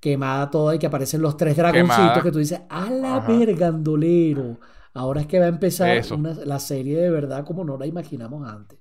[0.00, 4.58] quemada toda y que aparecen los tres dragoncitos que tú dices, a la vergandolero.
[4.92, 6.04] Ahora es que va a empezar
[6.44, 8.78] la serie de verdad como no la imaginamos antes.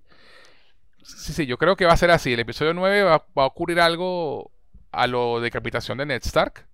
[1.03, 2.33] Sí, sí, yo creo que va a ser así.
[2.33, 4.51] El episodio 9 va, a ocurrir algo
[4.91, 6.67] a lo decapitación de Ned Stark.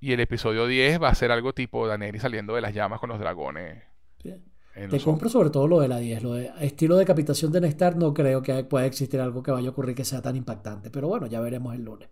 [0.00, 3.10] Y el episodio 10 va a ser algo tipo Daenerys saliendo de las llamas con
[3.10, 3.82] los dragones.
[4.22, 6.22] Te compro sobre todo lo de la 10.
[6.22, 9.68] Lo de estilo de capitación de Nestar no creo que pueda existir algo que vaya
[9.68, 10.90] a ocurrir que sea tan impactante.
[10.90, 12.08] Pero bueno, ya veremos el lunes.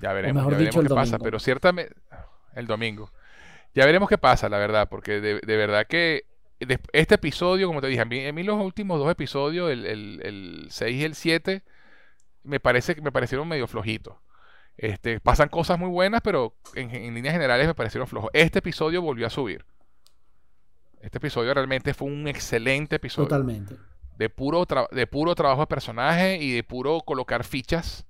[0.00, 1.18] Ya veremos, mejor dicho, qué pasa.
[1.18, 1.94] Pero ciertamente...
[2.54, 3.10] El domingo.
[3.76, 4.88] Ya veremos qué pasa, la verdad.
[4.88, 6.24] Porque de, verdad que
[6.58, 11.04] este episodio, como te dije, a mí, los últimos dos episodios, el, el, 6 y
[11.04, 11.62] el 7,
[12.42, 14.16] me, parece, me parecieron medio flojitos.
[14.78, 18.30] Este, pasan cosas muy buenas, pero en, en líneas generales me parecieron flojos.
[18.32, 19.66] Este episodio volvió a subir.
[21.02, 23.28] Este episodio realmente fue un excelente episodio.
[23.28, 23.76] Totalmente.
[24.16, 28.06] De puro, de puro trabajo de personaje y de puro colocar fichas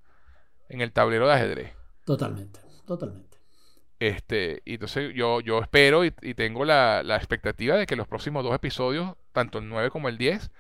[0.69, 1.73] en el tablero de ajedrez.
[2.05, 3.36] Totalmente, totalmente.
[3.99, 8.55] Este, y entonces yo, yo espero y, tengo la, expectativa de que los próximos dos
[8.55, 10.51] episodios, tanto el 9 como el 10,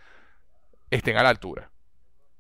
[0.90, 1.70] estén a la altura.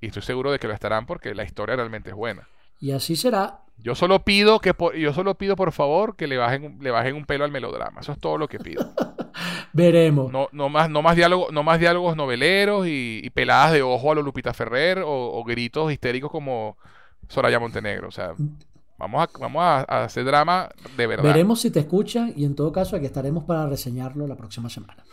[0.00, 2.48] Y estoy seguro de que lo estarán porque la historia realmente es buena.
[2.80, 3.60] Y así será.
[3.78, 7.26] Yo solo pido que yo solo pido por favor que le bajen, le bajen un
[7.26, 8.00] pelo al melodrama.
[8.00, 8.90] Eso es todo lo que pido.
[9.72, 10.32] Veremos.
[10.32, 14.14] No, no, más, no, más diálogo, no más diálogos noveleros y, peladas de ojo a
[14.14, 16.78] lo Lupita Ferrer o, gritos histéricos como
[17.28, 18.08] Soraya Montenegro.
[18.08, 18.32] O sea,
[18.98, 21.24] vamos a, vamos a, hacer drama de verdad.
[21.24, 25.04] Veremos si te escuchan y en todo caso aquí estaremos para reseñarlo la próxima semana.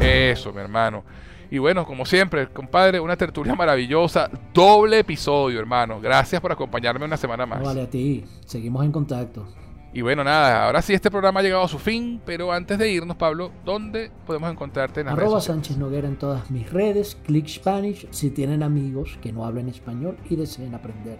[0.00, 1.04] Eso, mi hermano.
[1.50, 4.30] Y bueno, como siempre, compadre, una tertulia maravillosa.
[4.54, 6.00] Doble episodio, hermano.
[6.00, 7.62] Gracias por acompañarme una semana más.
[7.62, 8.24] vale, a ti.
[8.46, 9.46] Seguimos en contacto.
[9.94, 12.90] Y bueno, nada, ahora sí este programa ha llegado a su fin, pero antes de
[12.90, 17.46] irnos, Pablo, ¿dónde podemos encontrarte en las Arroba Sánchez Noguera en todas mis redes, Click
[17.46, 21.18] Spanish, si tienen amigos que no hablen español y deseen aprender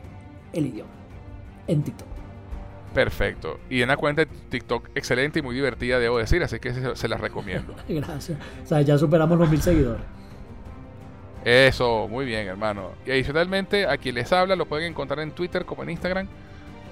[0.54, 0.90] el idioma.
[1.66, 2.08] En TikTok.
[2.94, 3.60] Perfecto.
[3.68, 7.08] Y una cuenta de TikTok excelente y muy divertida, debo decir, así que se, se
[7.08, 7.74] las recomiendo.
[7.88, 8.38] Gracias.
[8.64, 10.04] O sea, ya superamos los mil seguidores.
[11.44, 12.92] Eso, muy bien, hermano.
[13.04, 16.28] Y adicionalmente, a quien les habla lo pueden encontrar en Twitter como en Instagram,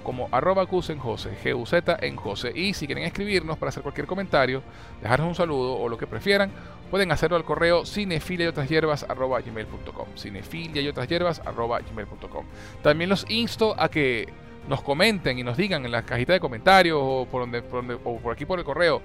[0.03, 2.51] como arroba en Jose, G-U-Z en Jose.
[2.55, 4.63] Y si quieren escribirnos para hacer cualquier comentario,
[5.01, 6.51] dejarnos un saludo o lo que prefieran,
[6.89, 10.07] pueden hacerlo al correo cinefilia y otras hierbas arroba gmail.com.
[10.17, 12.45] Cinefilia y otras hierbas arroba gmail.com.
[12.81, 14.27] También los insto a que
[14.67, 18.33] nos comenten y nos digan en la cajita de comentarios o por, donde, o por
[18.33, 19.01] aquí por el correo.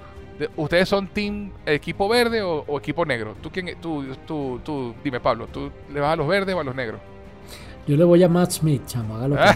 [0.57, 3.37] ¿Ustedes son team equipo verde o, equipo negro?
[3.41, 6.65] ¿Tú, quién, tú, tú, tú, dime Pablo, ¿tú le vas a los verdes o a
[6.65, 7.01] los negros?
[7.87, 9.37] Yo le voy a Matt Smith, chamo, hágalo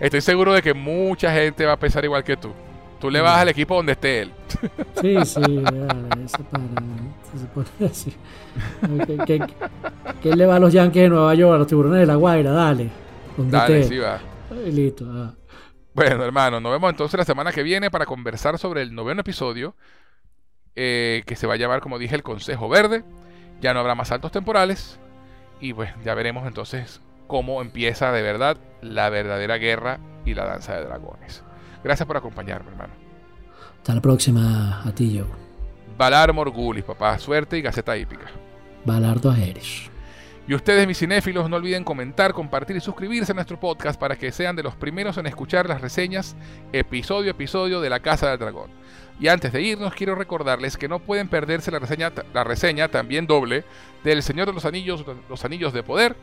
[0.00, 2.52] Estoy seguro de que mucha gente va a pensar igual que tú.
[3.00, 4.32] Tú le vas al equipo donde esté él.
[5.00, 5.40] Sí, sí,
[6.24, 6.64] ese para.
[7.38, 8.12] Se pone así.
[10.20, 12.50] ¿Qué, le va a los Yankees de Nueva York, a los tiburones de la Guaira?
[12.50, 12.90] Dale.
[13.36, 14.18] Dale, sí va.
[14.66, 15.06] listo.
[15.94, 19.76] Bueno, hermano, nos vemos entonces la semana que viene para conversar sobre el noveno episodio,
[20.74, 23.04] eh, que se va a llamar, como dije, el Consejo Verde.
[23.60, 24.98] Ya no habrá más saltos temporales.
[25.60, 30.74] Y pues ya veremos entonces cómo empieza de verdad la verdadera guerra y la danza
[30.74, 31.42] de dragones.
[31.82, 32.94] Gracias por acompañarme, hermano.
[33.76, 35.26] Hasta la próxima, a ti, yo.
[35.96, 37.18] Valar Morgulis, papá.
[37.18, 38.26] Suerte y Gaceta Hípica.
[38.84, 39.90] Valardo Aeres.
[40.46, 44.32] Y ustedes, mis cinéfilos, no olviden comentar, compartir y suscribirse a nuestro podcast para que
[44.32, 46.36] sean de los primeros en escuchar las reseñas
[46.72, 48.70] episodio a episodio de La Casa del Dragón.
[49.20, 53.26] Y antes de irnos, quiero recordarles que no pueden perderse la reseña, la reseña también
[53.26, 53.64] doble
[54.04, 56.16] del Señor de los Anillos, Los Anillos de Poder,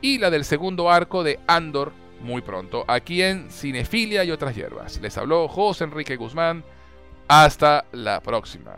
[0.00, 5.00] y la del segundo arco de Andor muy pronto, aquí en Cinefilia y otras hierbas.
[5.00, 6.64] Les habló José Enrique Guzmán.
[7.28, 8.72] Hasta la próxima.